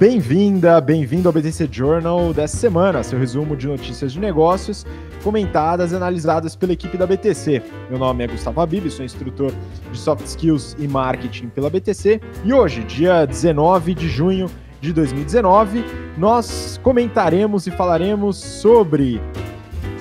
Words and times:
Bem-vinda, 0.00 0.80
bem-vindo 0.80 1.28
ao 1.28 1.32
BTC 1.32 1.68
Journal 1.70 2.32
dessa 2.32 2.56
semana, 2.56 3.02
seu 3.02 3.18
resumo 3.18 3.54
de 3.54 3.66
notícias 3.66 4.14
de 4.14 4.18
negócios 4.18 4.86
comentadas 5.22 5.92
e 5.92 5.94
analisadas 5.94 6.56
pela 6.56 6.72
equipe 6.72 6.96
da 6.96 7.06
BTC. 7.06 7.62
Meu 7.90 7.98
nome 7.98 8.24
é 8.24 8.26
Gustavo 8.26 8.62
Habib, 8.62 8.90
sou 8.90 9.04
instrutor 9.04 9.52
de 9.92 9.98
Soft 9.98 10.24
Skills 10.24 10.74
e 10.78 10.88
Marketing 10.88 11.50
pela 11.50 11.68
BTC 11.68 12.18
e 12.42 12.50
hoje, 12.50 12.82
dia 12.84 13.26
19 13.26 13.92
de 13.92 14.08
junho 14.08 14.46
de 14.80 14.90
2019, 14.94 15.84
nós 16.16 16.80
comentaremos 16.82 17.66
e 17.66 17.70
falaremos 17.70 18.38
sobre 18.38 19.20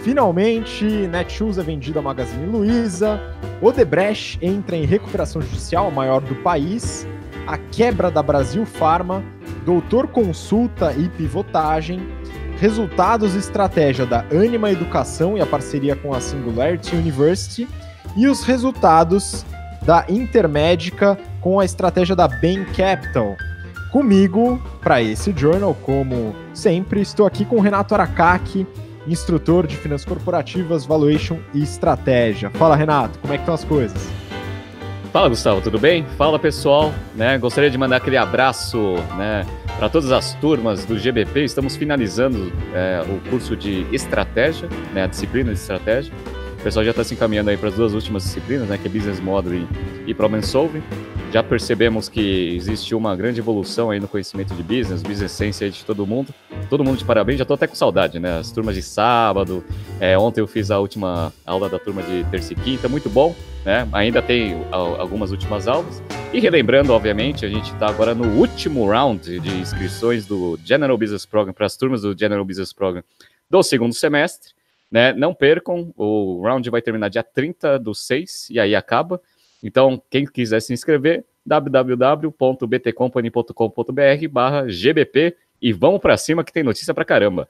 Finalmente, 0.02 0.86
Netshoes 0.86 1.58
é 1.58 1.62
vendida 1.62 2.00
à 2.00 2.02
Magazine 2.02 2.46
Luiza, 2.46 3.20
Odebrecht 3.62 4.40
entra 4.42 4.78
em 4.78 4.86
recuperação 4.86 5.42
judicial, 5.42 5.92
maior 5.92 6.22
do 6.22 6.36
país, 6.36 7.06
a 7.46 7.58
quebra 7.58 8.10
da 8.10 8.24
Brasil 8.24 8.66
Pharma, 8.66 9.22
Doutor 9.70 10.08
Consulta 10.08 10.96
e 10.98 11.08
Pivotagem, 11.10 12.02
resultados 12.60 13.36
e 13.36 13.38
estratégia 13.38 14.04
da 14.04 14.22
Anima 14.32 14.72
Educação 14.72 15.38
e 15.38 15.42
a 15.42 15.46
parceria 15.46 15.96
com 15.96 16.12
a 16.12 16.20
Singularity 16.20 16.96
University, 16.96 17.68
e 18.18 18.28
os 18.28 18.44
resultados 18.44 19.46
da 19.84 20.08
Intermédica 20.10 21.16
com 21.40 21.60
a 21.60 21.66
estratégia 21.66 22.16
da 22.16 22.28
Bain 22.28 22.66
Capital. 22.76 23.36
Comigo, 23.92 24.60
para 24.82 25.04
esse 25.04 25.32
journal, 25.38 25.78
como 25.84 26.36
sempre, 26.52 27.02
estou 27.02 27.28
aqui 27.28 27.46
com 27.46 27.58
o 27.58 27.62
Renato 27.62 27.94
Aracaki, 27.94 28.66
instrutor 29.08 29.68
de 29.68 29.78
finanças 29.78 30.08
corporativas, 30.08 30.84
valuation 30.84 31.38
e 31.54 31.62
estratégia. 31.62 32.50
Fala, 32.50 32.76
Renato, 32.76 33.20
como 33.20 33.36
é 33.36 33.38
que 33.38 33.44
estão 33.44 33.54
as 33.54 33.64
coisas? 33.64 34.10
Fala, 35.12 35.28
Gustavo, 35.28 35.60
tudo 35.60 35.80
bem? 35.80 36.06
Fala, 36.18 36.38
pessoal. 36.38 36.94
Né, 37.16 37.38
gostaria 37.38 37.70
de 37.70 37.78
mandar 37.78 37.98
aquele 37.98 38.18
abraço 38.18 38.96
né, 39.18 39.46
para 39.80 39.88
todas 39.88 40.12
as 40.12 40.34
turmas 40.36 40.84
do 40.84 41.00
GBP. 41.00 41.46
Estamos 41.46 41.78
finalizando 41.78 42.52
é, 42.74 43.02
o 43.08 43.30
curso 43.30 43.56
de 43.56 43.88
estratégia, 43.96 44.68
né, 44.94 45.04
a 45.04 45.08
disciplina 45.08 45.54
de 45.54 45.58
estratégia. 45.58 46.14
O 46.60 46.62
pessoal 46.62 46.84
já 46.84 46.92
está 46.92 47.06
se 47.06 47.14
encaminhando 47.14 47.50
aí 47.50 47.56
para 47.56 47.70
as 47.70 47.76
duas 47.76 47.94
últimas 47.94 48.24
disciplinas, 48.24 48.68
né, 48.68 48.78
que 48.78 48.86
é 48.86 48.92
Business 48.92 49.22
Modeling 49.22 49.66
e 50.06 50.14
Problem 50.14 50.42
Solving. 50.42 50.84
Já 51.32 51.42
percebemos 51.42 52.10
que 52.10 52.54
existe 52.54 52.94
uma 52.94 53.16
grande 53.16 53.40
evolução 53.40 53.90
aí 53.90 54.00
no 54.00 54.10
conhecimento 54.10 54.54
de 54.54 54.62
business, 54.62 55.02
business 55.02 55.32
sense 55.32 55.64
aí 55.64 55.70
de 55.70 55.86
todo 55.86 56.06
mundo. 56.06 56.34
Todo 56.70 56.84
mundo 56.84 56.98
de 56.98 57.06
parabéns, 57.06 57.38
já 57.38 57.44
estou 57.44 57.56
até 57.56 57.66
com 57.66 57.76
saudade, 57.76 58.20
né? 58.20 58.40
As 58.40 58.52
turmas 58.52 58.76
de 58.76 58.82
sábado, 58.82 59.64
é, 60.02 60.18
ontem 60.18 60.42
eu 60.42 60.48
fiz 60.48 60.70
a 60.70 60.78
última 60.80 61.32
aula 61.46 61.70
da 61.70 61.80
turma 61.80 62.04
de 62.04 62.26
terça 62.26 62.52
e 62.52 62.56
quinta, 62.58 62.90
muito 62.90 63.10
bom, 63.10 63.34
né? 63.64 63.88
Ainda 63.94 64.22
tem 64.22 64.62
algumas 64.70 65.32
últimas 65.32 65.66
aulas. 65.66 66.04
E 66.34 66.42
relembrando, 66.42 66.92
obviamente, 66.92 67.46
a 67.46 67.50
gente 67.50 67.72
está 67.72 67.88
agora 67.88 68.14
no 68.14 68.38
último 68.38 68.86
round 68.86 69.40
de 69.40 69.50
inscrições 69.50 70.26
do 70.26 70.60
General 70.66 70.98
Business 70.98 71.26
Program, 71.26 71.54
para 71.54 71.68
as 71.68 71.78
turmas 71.78 72.02
do 72.02 72.14
General 72.18 72.44
Business 72.44 72.74
Program 72.74 73.02
do 73.50 73.64
segundo 73.64 73.94
semestre. 73.94 74.59
Né? 74.92 75.14
Não 75.14 75.34
percam, 75.34 75.94
o 75.96 76.42
round 76.42 76.70
vai 76.70 76.82
terminar 76.82 77.10
dia 77.10 77.24
30 77.24 77.78
do 77.78 77.94
6 77.94 78.50
e 78.50 78.60
aí 78.60 78.76
acaba. 78.76 79.22
Então, 79.64 80.02
quem 80.10 80.26
quiser 80.26 80.60
se 80.62 80.74
inscrever, 80.74 81.24
www.btcompany.com.br 81.46 84.28
barra 84.32 84.68
GBP 84.68 85.38
e 85.62 85.74
vamos 85.74 86.00
para 86.00 86.16
cima 86.18 86.44
que 86.44 86.54
tem 86.54 86.64
notícia 86.64 86.94
para 86.94 87.06
caramba. 87.06 87.48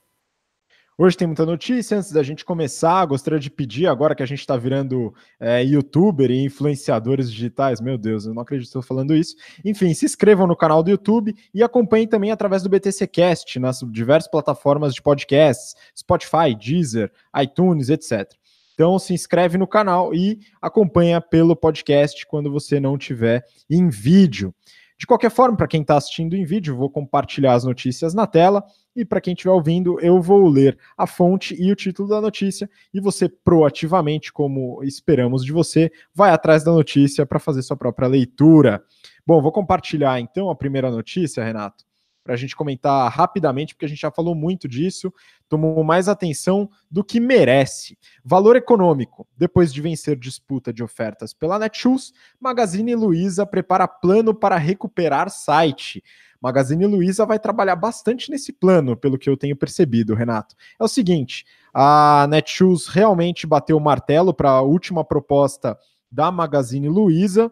Hoje 1.01 1.15
tem 1.15 1.25
muita 1.25 1.45
notícia. 1.45 1.97
Antes 1.97 2.11
da 2.11 2.21
gente 2.21 2.43
começar, 2.43 3.05
gostaria 3.05 3.39
de 3.39 3.49
pedir, 3.49 3.87
agora 3.87 4.13
que 4.13 4.21
a 4.21 4.25
gente 4.25 4.41
está 4.41 4.57
virando 4.57 5.13
é, 5.39 5.63
youtuber 5.63 6.29
e 6.29 6.43
influenciadores 6.43 7.31
digitais, 7.31 7.79
meu 7.79 7.97
Deus, 7.97 8.25
eu 8.25 8.33
não 8.33 8.41
acredito 8.41 8.65
que 8.65 8.67
estou 8.67 8.81
falando 8.81 9.15
isso. 9.15 9.33
Enfim, 9.63 9.93
se 9.93 10.03
inscrevam 10.05 10.45
no 10.45 10.57
canal 10.57 10.83
do 10.83 10.91
YouTube 10.91 11.33
e 11.53 11.63
acompanhem 11.63 12.05
também 12.05 12.31
através 12.31 12.63
do 12.63 12.69
BTC 12.69 13.07
Cast, 13.07 13.57
nas 13.59 13.79
diversas 13.89 14.29
plataformas 14.29 14.93
de 14.93 15.01
podcasts, 15.01 15.73
Spotify, 15.97 16.53
Deezer, 16.53 17.09
iTunes, 17.41 17.87
etc. 17.87 18.33
Então 18.73 18.99
se 18.99 19.13
inscreve 19.13 19.57
no 19.57 19.67
canal 19.67 20.13
e 20.13 20.41
acompanha 20.61 21.21
pelo 21.21 21.55
podcast 21.55 22.27
quando 22.27 22.51
você 22.51 22.77
não 22.77 22.97
tiver 22.97 23.45
em 23.69 23.87
vídeo. 23.87 24.53
De 24.97 25.07
qualquer 25.07 25.31
forma, 25.31 25.55
para 25.55 25.65
quem 25.65 25.79
está 25.79 25.95
assistindo 25.95 26.35
em 26.35 26.43
vídeo, 26.43 26.75
vou 26.75 26.89
compartilhar 26.89 27.53
as 27.53 27.63
notícias 27.63 28.13
na 28.13 28.27
tela 28.27 28.65
e 28.95 29.05
para 29.05 29.21
quem 29.21 29.33
estiver 29.33 29.51
ouvindo, 29.51 29.99
eu 29.99 30.21
vou 30.21 30.47
ler 30.47 30.77
a 30.97 31.07
fonte 31.07 31.55
e 31.59 31.71
o 31.71 31.75
título 31.75 32.09
da 32.09 32.21
notícia 32.21 32.69
e 32.93 32.99
você 32.99 33.29
proativamente, 33.29 34.31
como 34.31 34.83
esperamos 34.83 35.43
de 35.43 35.51
você, 35.51 35.91
vai 36.13 36.31
atrás 36.31 36.63
da 36.63 36.71
notícia 36.71 37.25
para 37.25 37.39
fazer 37.39 37.61
sua 37.61 37.77
própria 37.77 38.07
leitura. 38.07 38.83
Bom, 39.25 39.41
vou 39.41 39.51
compartilhar 39.51 40.19
então 40.19 40.49
a 40.49 40.55
primeira 40.55 40.89
notícia, 40.89 41.43
Renato 41.43 41.88
para 42.29 42.35
a 42.35 42.37
gente 42.37 42.55
comentar 42.55 43.11
rapidamente, 43.11 43.73
porque 43.73 43.87
a 43.87 43.89
gente 43.89 44.01
já 44.01 44.11
falou 44.11 44.35
muito 44.35 44.67
disso, 44.67 45.11
tomou 45.47 45.83
mais 45.83 46.07
atenção 46.07 46.69
do 46.89 47.03
que 47.03 47.19
merece. 47.19 47.97
Valor 48.23 48.55
econômico. 48.55 49.27
Depois 49.35 49.73
de 49.73 49.81
vencer 49.81 50.15
disputa 50.15 50.71
de 50.71 50.83
ofertas 50.83 51.33
pela 51.33 51.57
Netshoes, 51.57 52.13
Magazine 52.39 52.93
Luiza 52.93 53.47
prepara 53.47 53.87
plano 53.87 54.31
para 54.31 54.57
recuperar 54.57 55.31
site. 55.31 56.03
Magazine 56.39 56.85
Luiza 56.85 57.25
vai 57.25 57.39
trabalhar 57.39 57.75
bastante 57.75 58.29
nesse 58.29 58.53
plano, 58.53 58.95
pelo 58.95 59.17
que 59.17 59.27
eu 59.27 59.35
tenho 59.35 59.55
percebido, 59.55 60.13
Renato. 60.13 60.53
É 60.79 60.83
o 60.83 60.87
seguinte, 60.87 61.47
a 61.73 62.27
Netshoes 62.29 62.85
realmente 62.85 63.47
bateu 63.47 63.75
o 63.75 63.81
martelo 63.81 64.35
para 64.35 64.51
a 64.51 64.61
última 64.61 65.03
proposta 65.03 65.75
da 66.11 66.31
Magazine 66.31 66.89
Luiza, 66.89 67.51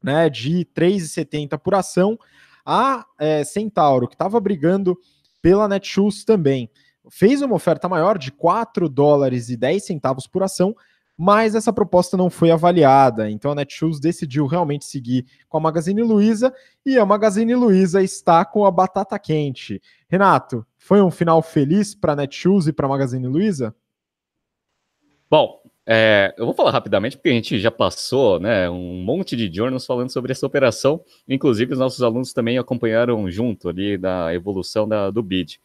né, 0.00 0.30
de 0.30 0.64
3,70 0.72 1.58
por 1.58 1.74
ação. 1.74 2.16
A 2.70 3.06
é, 3.18 3.42
Centauro, 3.44 4.06
que 4.06 4.14
estava 4.14 4.38
brigando 4.38 4.94
pela 5.40 5.66
Netshoes 5.66 6.22
também, 6.22 6.70
fez 7.10 7.40
uma 7.40 7.54
oferta 7.54 7.88
maior 7.88 8.18
de 8.18 8.30
4 8.30 8.90
dólares 8.90 9.48
e 9.48 9.56
10 9.56 9.86
centavos 9.86 10.26
por 10.26 10.42
ação, 10.42 10.74
mas 11.16 11.54
essa 11.54 11.72
proposta 11.72 12.14
não 12.14 12.28
foi 12.28 12.50
avaliada. 12.50 13.30
Então 13.30 13.52
a 13.52 13.54
Netshoes 13.54 13.98
decidiu 13.98 14.46
realmente 14.46 14.84
seguir 14.84 15.24
com 15.48 15.56
a 15.56 15.60
Magazine 15.60 16.02
Luiza 16.02 16.54
e 16.84 16.98
a 16.98 17.06
Magazine 17.06 17.54
Luiza 17.54 18.02
está 18.02 18.44
com 18.44 18.66
a 18.66 18.70
batata 18.70 19.18
quente. 19.18 19.80
Renato, 20.06 20.66
foi 20.76 21.00
um 21.00 21.10
final 21.10 21.40
feliz 21.40 21.94
para 21.94 22.12
a 22.12 22.16
Netshoes 22.16 22.66
e 22.66 22.72
para 22.74 22.84
a 22.84 22.90
Magazine 22.90 23.26
Luiza? 23.26 23.74
Bom, 25.30 25.62
é, 25.90 26.34
eu 26.36 26.44
vou 26.44 26.54
falar 26.54 26.70
rapidamente, 26.70 27.16
porque 27.16 27.30
a 27.30 27.32
gente 27.32 27.58
já 27.58 27.70
passou 27.70 28.38
né, 28.38 28.68
um 28.68 29.02
monte 29.02 29.34
de 29.34 29.50
journals 29.50 29.86
falando 29.86 30.10
sobre 30.10 30.32
essa 30.32 30.46
operação. 30.46 31.02
Inclusive, 31.26 31.72
os 31.72 31.78
nossos 31.78 32.02
alunos 32.02 32.34
também 32.34 32.58
acompanharam 32.58 33.30
junto 33.30 33.70
ali 33.70 33.96
da 33.96 34.34
evolução 34.34 34.86
da, 34.86 35.10
do 35.10 35.22
BID. 35.22 35.58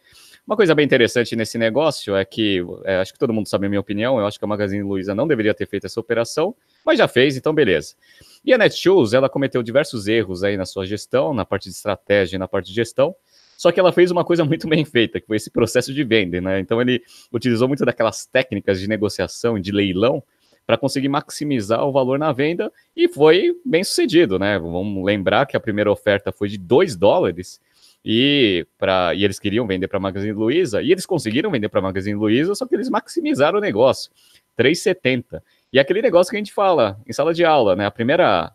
Uma 0.47 0.56
coisa 0.56 0.73
bem 0.73 0.85
interessante 0.85 1.35
nesse 1.35 1.57
negócio 1.57 2.16
é 2.16 2.23
que, 2.23 2.66
é, 2.85 2.97
acho 2.97 3.12
que 3.12 3.19
todo 3.19 3.33
mundo 3.33 3.50
sabe 3.50 3.66
a 3.66 3.69
minha 3.69 3.81
opinião, 3.81 4.17
eu 4.17 4.25
acho 4.25 4.39
que 4.39 4.45
a 4.45 4.47
Magazine 4.47 4.81
Luiza 4.81 5.13
não 5.13 5.28
deveria 5.28 5.53
ter 5.53 5.67
feito 5.67 5.88
essa 5.88 6.00
operação, 6.00 6.56
mas 6.85 6.97
já 6.97 7.07
fez, 7.07 7.35
então 7.35 7.53
beleza. 7.53 7.95
E 8.45 8.53
a 8.53 8.57
Netshoes, 8.57 9.12
ela 9.12 9.28
cometeu 9.28 9.62
diversos 9.62 10.07
erros 10.07 10.41
aí 10.41 10.56
na 10.56 10.66
sua 10.66 10.85
gestão, 10.85 11.33
na 11.33 11.44
parte 11.44 11.66
de 11.66 11.75
estratégia 11.75 12.38
e 12.38 12.39
na 12.39 12.47
parte 12.47 12.67
de 12.67 12.73
gestão, 12.73 13.13
só 13.58 13.72
que 13.72 13.80
ela 13.80 13.91
fez 13.91 14.12
uma 14.12 14.24
coisa 14.24 14.44
muito 14.44 14.68
bem 14.68 14.84
feita, 14.86 15.19
que 15.19 15.28
foi 15.28 15.38
esse 15.38 15.50
processo 15.50 15.94
de 15.94 16.03
venda, 16.03 16.40
né? 16.41 16.59
Então 16.59 16.81
ele 16.81 17.02
utilizou 17.31 17.68
muito 17.68 17.86
daquelas 17.86 18.25
técnicas 18.25 18.80
de 18.80 18.88
negociação, 18.88 19.59
de 19.59 19.72
leilão, 19.72 20.24
para 20.66 20.78
conseguir 20.78 21.09
maximizar 21.09 21.86
o 21.86 21.92
valor 21.92 22.18
na 22.18 22.31
venda 22.31 22.72
e 22.96 23.08
foi 23.08 23.56
bem 23.66 23.84
sucedido, 23.84 24.40
né? 24.40 24.58
Vamos 24.58 25.03
lembrar 25.03 25.46
que 25.46 25.58
a 25.58 25.59
primeira 25.59 25.92
oferta 25.92 26.31
foi 26.31 26.47
de 26.47 26.58
2 26.58 26.96
dólares 26.96 27.59
e, 28.03 28.66
pra, 28.78 29.13
e 29.13 29.24
eles 29.24 29.40
queriam 29.40 29.68
vender 29.68 29.88
para 29.88 29.97
a 29.97 30.02
Magazine 30.02 30.34
Luiza 30.34 30.81
e 30.81 30.92
eles 30.92 31.06
conseguiram 31.06 31.52
vender 31.52 31.69
para 31.69 31.80
a 31.80 31.84
Magazine 31.84 32.18
Luiza, 32.18 32.56
só 32.56 32.66
que 32.66 32.75
eles 32.75 32.90
maximizaram 32.90 33.58
o 33.58 33.62
negócio, 33.62 34.12
3,70. 34.58 35.42
E 35.72 35.80
aquele 35.80 36.02
negócio 36.02 36.30
que 36.30 36.38
a 36.38 36.40
gente 36.40 36.53
fala 36.53 37.00
em 37.08 37.13
sala 37.13 37.34
de 37.34 37.44
aula, 37.44 37.75
né? 37.75 37.86
A 37.86 37.92
primeira 37.92 38.53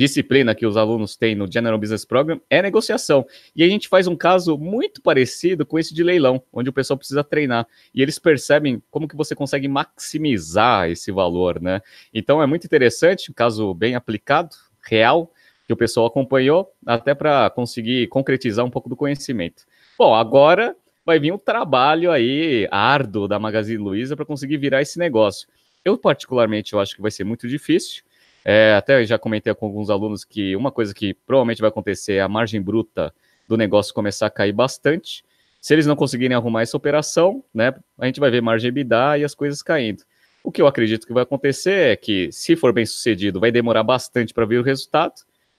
disciplina 0.00 0.54
que 0.54 0.64
os 0.64 0.78
alunos 0.78 1.14
têm 1.14 1.34
no 1.34 1.50
General 1.50 1.78
Business 1.78 2.06
Program 2.06 2.40
é 2.48 2.62
negociação. 2.62 3.26
E 3.54 3.62
a 3.62 3.68
gente 3.68 3.86
faz 3.86 4.06
um 4.06 4.16
caso 4.16 4.56
muito 4.56 5.02
parecido 5.02 5.66
com 5.66 5.78
esse 5.78 5.92
de 5.92 6.02
leilão, 6.02 6.42
onde 6.50 6.70
o 6.70 6.72
pessoal 6.72 6.96
precisa 6.96 7.22
treinar. 7.22 7.66
E 7.94 8.00
eles 8.00 8.18
percebem 8.18 8.82
como 8.90 9.06
que 9.06 9.14
você 9.14 9.34
consegue 9.34 9.68
maximizar 9.68 10.88
esse 10.88 11.12
valor, 11.12 11.60
né? 11.60 11.82
Então 12.14 12.42
é 12.42 12.46
muito 12.46 12.64
interessante, 12.64 13.30
um 13.30 13.34
caso 13.34 13.74
bem 13.74 13.94
aplicado, 13.94 14.56
real, 14.82 15.30
que 15.66 15.72
o 15.72 15.76
pessoal 15.76 16.06
acompanhou, 16.06 16.72
até 16.86 17.14
para 17.14 17.50
conseguir 17.50 18.06
concretizar 18.06 18.64
um 18.64 18.70
pouco 18.70 18.88
do 18.88 18.96
conhecimento. 18.96 19.64
Bom, 19.98 20.14
agora 20.14 20.74
vai 21.04 21.18
vir 21.18 21.30
um 21.30 21.38
trabalho 21.38 22.10
aí 22.10 22.66
árduo 22.70 23.28
da 23.28 23.38
Magazine 23.38 23.76
Luiza 23.76 24.16
para 24.16 24.24
conseguir 24.24 24.56
virar 24.56 24.80
esse 24.80 24.98
negócio. 24.98 25.46
Eu, 25.84 25.98
particularmente, 25.98 26.72
eu 26.72 26.80
acho 26.80 26.96
que 26.96 27.02
vai 27.02 27.10
ser 27.10 27.24
muito 27.24 27.46
difícil, 27.46 28.02
é, 28.44 28.74
até 28.74 29.04
já 29.04 29.18
comentei 29.18 29.54
com 29.54 29.66
alguns 29.66 29.90
alunos 29.90 30.24
que 30.24 30.56
uma 30.56 30.70
coisa 30.70 30.94
que 30.94 31.14
provavelmente 31.14 31.60
vai 31.60 31.68
acontecer 31.68 32.14
é 32.14 32.20
a 32.20 32.28
margem 32.28 32.60
bruta 32.60 33.14
do 33.46 33.56
negócio 33.56 33.92
começar 33.92 34.26
a 34.26 34.30
cair 34.30 34.52
bastante. 34.52 35.24
Se 35.60 35.74
eles 35.74 35.86
não 35.86 35.96
conseguirem 35.96 36.36
arrumar 36.36 36.62
essa 36.62 36.76
operação, 36.76 37.44
né, 37.52 37.74
a 37.98 38.06
gente 38.06 38.20
vai 38.20 38.30
ver 38.30 38.40
margem 38.40 38.68
EBITDA 38.68 39.18
e 39.18 39.24
as 39.24 39.34
coisas 39.34 39.62
caindo. 39.62 40.02
O 40.42 40.50
que 40.50 40.62
eu 40.62 40.66
acredito 40.66 41.06
que 41.06 41.12
vai 41.12 41.22
acontecer 41.22 41.92
é 41.92 41.96
que, 41.96 42.32
se 42.32 42.56
for 42.56 42.72
bem 42.72 42.86
sucedido, 42.86 43.38
vai 43.38 43.52
demorar 43.52 43.82
bastante 43.82 44.32
para 44.32 44.46
ver 44.46 44.58
o 44.58 44.62
resultado, 44.62 45.14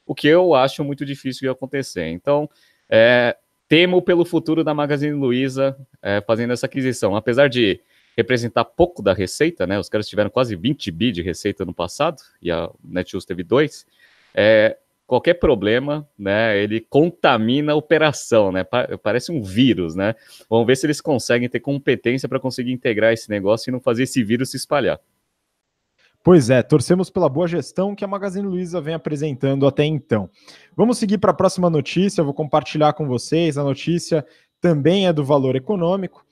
o 0.06 0.16
que 0.16 0.28
eu 0.28 0.56
acho 0.56 0.84
muito 0.84 1.06
difícil 1.06 1.42
de 1.42 1.50
acontecer. 1.50 2.08
Então, 2.08 2.50
é, 2.90 3.38
temo 3.68 4.02
pelo 4.02 4.26
futuro 4.26 4.64
da 4.64 4.74
Magazine 4.74 5.14
Luiza 5.14 5.78
é, 6.02 6.20
fazendo 6.22 6.52
essa 6.52 6.66
aquisição. 6.66 7.16
Apesar 7.16 7.48
de 7.48 7.80
representar 8.16 8.66
pouco 8.66 9.02
da 9.02 9.14
receita, 9.14 9.66
né? 9.66 9.80
Os 9.80 9.90
caras 9.90 10.08
tiveram 10.08 10.30
quase 10.30 10.56
20 10.56 10.92
bi 10.92 11.12
de 11.12 11.22
receita 11.22 11.66
no 11.66 11.74
passado 11.74 12.22
e 12.42 12.52
a 12.52 12.70
Netshoes 12.84 13.26
teve 13.26 13.44
dois. 13.44 13.86
É, 14.34 14.78
qualquer 15.08 15.34
problema, 15.36 16.08
né? 16.18 16.58
Ele 16.58 16.80
contamina 16.80 17.74
a 17.74 17.76
operação, 17.76 18.52
né? 18.52 18.64
Parece 18.64 19.32
um 19.32 19.42
vírus, 19.42 19.96
né? 19.96 20.16
Vamos 20.50 20.66
ver 20.66 20.78
se 20.78 20.86
eles 20.86 21.02
conseguem 21.02 21.50
ter 21.50 21.60
competência 21.60 22.30
para 22.30 22.40
conseguir 22.40 22.72
integrar 22.72 23.12
esse 23.12 23.30
negócio 23.30 23.70
e 23.70 23.72
não 23.72 23.80
fazer 23.80 24.04
esse 24.04 24.24
vírus 24.24 24.52
se 24.52 24.58
espalhar. 24.58 25.00
Pois 26.24 26.52
é, 26.52 26.62
torcemos 26.62 27.10
pela 27.10 27.28
boa 27.28 27.48
gestão 27.48 27.96
que 27.96 28.06
a 28.06 28.08
Magazine 28.08 28.48
Luiza 28.48 28.80
vem 28.80 28.94
apresentando 28.94 29.66
até 29.66 29.84
então. 29.84 30.30
Vamos 30.78 31.00
seguir 31.00 31.18
para 31.18 31.32
a 31.32 31.34
próxima 31.34 31.70
notícia, 31.70 32.24
vou 32.24 32.34
compartilhar 32.34 32.94
com 32.94 33.08
vocês. 33.08 33.58
A 33.58 33.64
notícia 33.64 34.26
também 34.62 35.08
é 35.08 35.14
do 35.14 35.26
valor 35.26 35.56
econômico, 35.56 36.24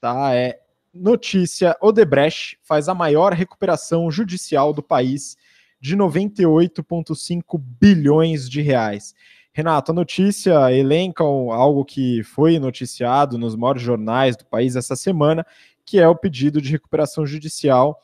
tá? 0.00 0.32
É 0.34 0.61
notícia: 0.92 1.76
Odebrecht 1.80 2.58
faz 2.62 2.88
a 2.88 2.94
maior 2.94 3.32
recuperação 3.32 4.10
judicial 4.10 4.72
do 4.72 4.82
país 4.82 5.36
de 5.80 5.96
98,5 5.96 7.60
bilhões 7.80 8.48
de 8.48 8.60
reais. 8.60 9.14
Renato, 9.52 9.92
a 9.92 9.94
notícia 9.94 10.72
elenca 10.72 11.24
algo 11.24 11.84
que 11.84 12.22
foi 12.22 12.58
noticiado 12.58 13.36
nos 13.36 13.54
maiores 13.54 13.82
jornais 13.82 14.36
do 14.36 14.46
país 14.46 14.76
essa 14.76 14.96
semana, 14.96 15.44
que 15.84 15.98
é 15.98 16.08
o 16.08 16.16
pedido 16.16 16.60
de 16.60 16.70
recuperação 16.70 17.26
judicial 17.26 18.00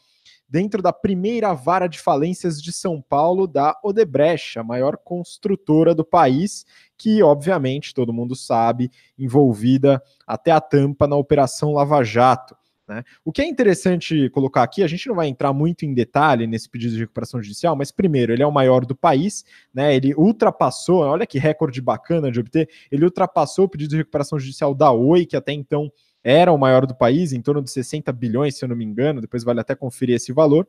dentro 0.48 0.82
da 0.82 0.92
primeira 0.92 1.52
vara 1.52 1.86
de 1.86 1.98
falências 1.98 2.60
de 2.60 2.72
São 2.72 3.02
Paulo 3.02 3.46
da 3.46 3.78
Odebrecht, 3.82 4.58
a 4.58 4.64
maior 4.64 4.96
construtora 4.96 5.94
do 5.94 6.04
país, 6.04 6.64
que 6.96 7.22
obviamente 7.22 7.94
todo 7.94 8.12
mundo 8.12 8.34
sabe, 8.34 8.90
envolvida 9.18 10.02
até 10.26 10.50
a 10.50 10.60
tampa 10.60 11.06
na 11.06 11.16
Operação 11.16 11.72
Lava 11.72 12.02
Jato. 12.02 12.56
Né? 12.88 13.04
O 13.22 13.30
que 13.30 13.42
é 13.42 13.46
interessante 13.46 14.30
colocar 14.30 14.62
aqui, 14.62 14.82
a 14.82 14.86
gente 14.86 15.06
não 15.06 15.14
vai 15.14 15.28
entrar 15.28 15.52
muito 15.52 15.84
em 15.84 15.92
detalhe 15.92 16.46
nesse 16.46 16.68
pedido 16.70 16.94
de 16.94 17.00
recuperação 17.00 17.42
judicial, 17.42 17.76
mas 17.76 17.90
primeiro, 17.90 18.32
ele 18.32 18.42
é 18.42 18.46
o 18.46 18.52
maior 18.52 18.86
do 18.86 18.96
país, 18.96 19.44
né? 19.74 19.94
Ele 19.94 20.14
ultrapassou, 20.14 21.00
olha 21.00 21.26
que 21.26 21.38
recorde 21.38 21.82
bacana 21.82 22.32
de 22.32 22.40
obter, 22.40 22.68
ele 22.90 23.04
ultrapassou 23.04 23.66
o 23.66 23.68
pedido 23.68 23.90
de 23.90 23.96
recuperação 23.98 24.38
judicial 24.38 24.74
da 24.74 24.90
Oi, 24.90 25.26
que 25.26 25.36
até 25.36 25.52
então 25.52 25.92
era 26.24 26.50
o 26.50 26.58
maior 26.58 26.86
do 26.86 26.94
país, 26.94 27.32
em 27.32 27.42
torno 27.42 27.62
de 27.62 27.70
60 27.70 28.10
bilhões, 28.12 28.56
se 28.56 28.64
eu 28.64 28.68
não 28.68 28.76
me 28.76 28.84
engano, 28.84 29.20
depois 29.20 29.44
vale 29.44 29.60
até 29.60 29.74
conferir 29.74 30.16
esse 30.16 30.32
valor. 30.32 30.66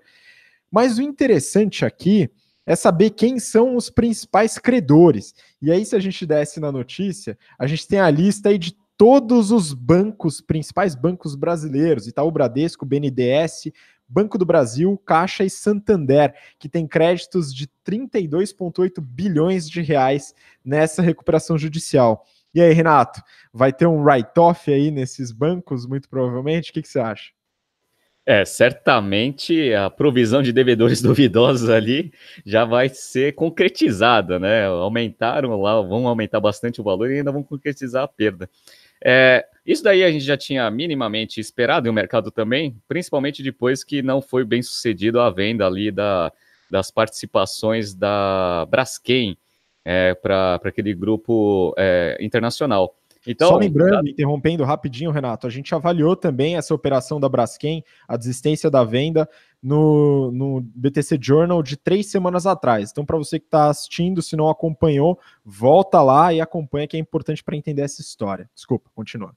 Mas 0.69 0.97
o 0.97 1.01
interessante 1.01 1.85
aqui 1.85 2.29
é 2.65 2.75
saber 2.75 3.09
quem 3.11 3.39
são 3.39 3.75
os 3.75 3.89
principais 3.89 4.59
credores. 4.59 5.33
E 5.59 5.71
aí, 5.71 5.83
se 5.83 5.95
a 5.95 5.99
gente 5.99 6.23
desce 6.25 6.59
na 6.59 6.71
notícia, 6.71 7.37
a 7.57 7.65
gente 7.65 7.87
tem 7.87 7.99
a 7.99 8.11
lista 8.11 8.49
aí 8.49 8.59
de 8.59 8.75
todos 8.99 9.49
os 9.49 9.73
bancos, 9.73 10.41
principais 10.41 10.93
bancos 10.93 11.33
brasileiros, 11.33 12.05
Itaú 12.05 12.29
Bradesco, 12.29 12.85
BNDES, 12.85 13.71
Banco 14.05 14.37
do 14.37 14.45
Brasil, 14.45 15.01
Caixa 15.05 15.45
e 15.45 15.49
Santander, 15.49 16.35
que 16.59 16.67
tem 16.67 16.85
créditos 16.85 17.55
de 17.55 17.69
32,8 17.87 18.99
bilhões 18.99 19.69
de 19.69 19.81
reais 19.81 20.35
nessa 20.65 21.01
recuperação 21.01 21.57
judicial. 21.57 22.25
E 22.53 22.59
aí, 22.59 22.73
Renato, 22.73 23.21
vai 23.53 23.71
ter 23.71 23.87
um 23.87 24.03
write-off 24.03 24.69
aí 24.69 24.91
nesses 24.91 25.31
bancos, 25.31 25.85
muito 25.85 26.09
provavelmente? 26.09 26.71
O 26.71 26.73
que, 26.73 26.81
que 26.81 26.89
você 26.89 26.99
acha? 26.99 27.31
É, 28.25 28.43
certamente 28.43 29.73
a 29.73 29.89
provisão 29.89 30.41
de 30.41 30.51
devedores 30.51 30.99
duvidosos 31.01 31.69
ali 31.69 32.11
já 32.45 32.65
vai 32.65 32.89
ser 32.89 33.33
concretizada, 33.33 34.37
né? 34.37 34.65
Aumentaram 34.65 35.59
lá, 35.61 35.81
vão 35.81 36.05
aumentar 36.05 36.41
bastante 36.41 36.81
o 36.81 36.83
valor 36.83 37.09
e 37.09 37.19
ainda 37.19 37.31
vão 37.31 37.41
concretizar 37.41 38.03
a 38.03 38.07
perda. 38.07 38.49
É, 39.03 39.45
isso 39.65 39.83
daí 39.83 40.03
a 40.03 40.11
gente 40.11 40.25
já 40.25 40.35
tinha 40.37 40.69
minimamente 40.69 41.39
esperado 41.39 41.87
e 41.87 41.89
o 41.89 41.93
mercado 41.93 42.31
também, 42.31 42.75
principalmente 42.87 43.43
depois 43.43 43.83
que 43.83 44.01
não 44.01 44.21
foi 44.21 44.43
bem 44.43 44.61
sucedido 44.61 45.19
a 45.19 45.29
venda 45.29 45.65
ali 45.65 45.91
da, 45.91 46.31
das 46.69 46.91
participações 46.91 47.93
da 47.93 48.65
Braskem 48.69 49.37
é, 49.85 50.13
para 50.13 50.59
aquele 50.63 50.93
grupo 50.93 51.73
é, 51.77 52.17
internacional. 52.19 52.98
Então, 53.27 53.49
Só 53.49 53.57
lembrando, 53.57 54.03
tá... 54.05 54.09
interrompendo 54.09 54.63
rapidinho, 54.63 55.11
Renato, 55.11 55.45
a 55.45 55.49
gente 55.49 55.75
avaliou 55.75 56.15
também 56.15 56.55
essa 56.55 56.73
operação 56.73 57.19
da 57.19 57.27
Braskem, 57.27 57.83
a 58.07 58.15
desistência 58.15 58.69
da 58.69 58.83
venda, 58.83 59.27
no, 59.61 60.31
no 60.31 60.61
BTC 60.61 61.19
Journal 61.21 61.61
de 61.61 61.75
três 61.75 62.07
semanas 62.07 62.45
atrás. 62.45 62.91
Então, 62.91 63.05
para 63.05 63.17
você 63.17 63.39
que 63.39 63.45
está 63.45 63.69
assistindo, 63.69 64.21
se 64.21 64.35
não 64.35 64.49
acompanhou, 64.49 65.19
volta 65.43 66.01
lá 66.01 66.33
e 66.33 66.39
acompanha, 66.39 66.87
que 66.87 66.95
é 66.95 66.99
importante 66.99 67.43
para 67.43 67.57
entender 67.57 67.81
essa 67.81 68.01
história. 68.01 68.49
Desculpa, 68.55 68.89
continua. 68.95 69.33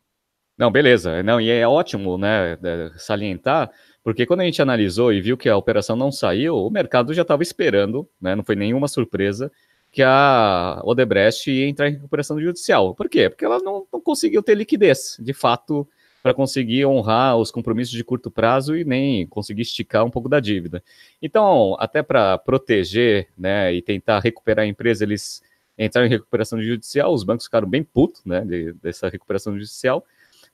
Não, 0.56 0.70
beleza. 0.70 1.22
Não, 1.22 1.40
e 1.40 1.50
é 1.50 1.66
ótimo, 1.66 2.16
né, 2.16 2.56
salientar, 2.96 3.70
porque 4.04 4.26
quando 4.26 4.40
a 4.40 4.44
gente 4.44 4.62
analisou 4.62 5.12
e 5.12 5.20
viu 5.20 5.36
que 5.36 5.48
a 5.48 5.56
operação 5.56 5.96
não 5.96 6.12
saiu, 6.12 6.54
o 6.56 6.70
mercado 6.70 7.12
já 7.12 7.22
estava 7.22 7.42
esperando, 7.42 8.08
né, 8.20 8.36
não 8.36 8.44
foi 8.44 8.54
nenhuma 8.54 8.86
surpresa, 8.86 9.50
que 9.92 10.02
a 10.02 10.80
Odebrecht 10.82 11.50
ia 11.50 11.68
entrar 11.68 11.88
em 11.88 11.92
recuperação 11.92 12.40
judicial. 12.40 12.94
Por 12.94 13.10
quê? 13.10 13.28
Porque 13.28 13.44
ela 13.44 13.58
não, 13.58 13.86
não 13.92 14.00
conseguiu 14.00 14.42
ter 14.42 14.54
liquidez, 14.54 15.18
de 15.20 15.34
fato, 15.34 15.86
para 16.22 16.32
conseguir 16.32 16.86
honrar 16.86 17.36
os 17.36 17.50
compromissos 17.50 17.92
de 17.92 18.02
curto 18.02 18.30
prazo 18.30 18.74
e 18.74 18.84
nem 18.84 19.26
conseguir 19.26 19.62
esticar 19.62 20.04
um 20.04 20.10
pouco 20.10 20.30
da 20.30 20.40
dívida. 20.40 20.82
Então, 21.20 21.76
até 21.78 22.02
para 22.02 22.38
proteger 22.38 23.28
né, 23.36 23.74
e 23.74 23.82
tentar 23.82 24.20
recuperar 24.20 24.64
a 24.64 24.68
empresa, 24.68 25.04
eles 25.04 25.42
entraram 25.76 26.06
em 26.06 26.10
recuperação 26.10 26.62
judicial, 26.62 27.12
os 27.12 27.22
bancos 27.22 27.44
ficaram 27.44 27.68
bem 27.68 27.82
putos 27.82 28.24
né, 28.24 28.42
de, 28.44 28.72
dessa 28.74 29.10
recuperação 29.10 29.52
judicial, 29.54 30.04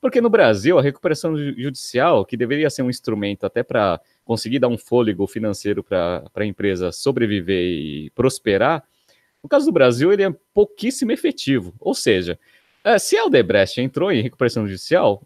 porque 0.01 0.21
no 0.21 0.31
Brasil 0.31 0.79
a 0.79 0.83
recuperação 0.83 1.37
judicial, 1.37 2.25
que 2.25 2.37
deveria 2.37 2.71
ser 2.71 2.83
um 2.83 2.91
instrumento 2.91 3.45
até 3.45 3.63
para 3.63 4.01
conseguir 4.25 4.59
dar 4.59 4.69
um 4.69 4.79
fôlego 4.79 5.27
financeiro 5.27 5.85
para 5.85 6.25
a 6.35 6.45
empresa 6.45 6.91
sobreviver 6.91 7.63
e 7.63 8.11
prosperar, 8.11 8.85
no 9.43 9.49
caso 9.49 9.67
do 9.67 9.73
Brasil, 9.73 10.13
ele 10.13 10.25
é 10.25 10.35
pouquíssimo 10.53 11.13
efetivo. 11.13 11.75
Ou 11.81 11.95
seja, 11.95 12.39
é, 12.85 12.99
se 12.99 13.17
a 13.17 13.23
Aldebrecht 13.23 13.81
entrou 13.81 14.11
em 14.11 14.23
recuperação 14.23 14.67
judicial, 14.67 15.23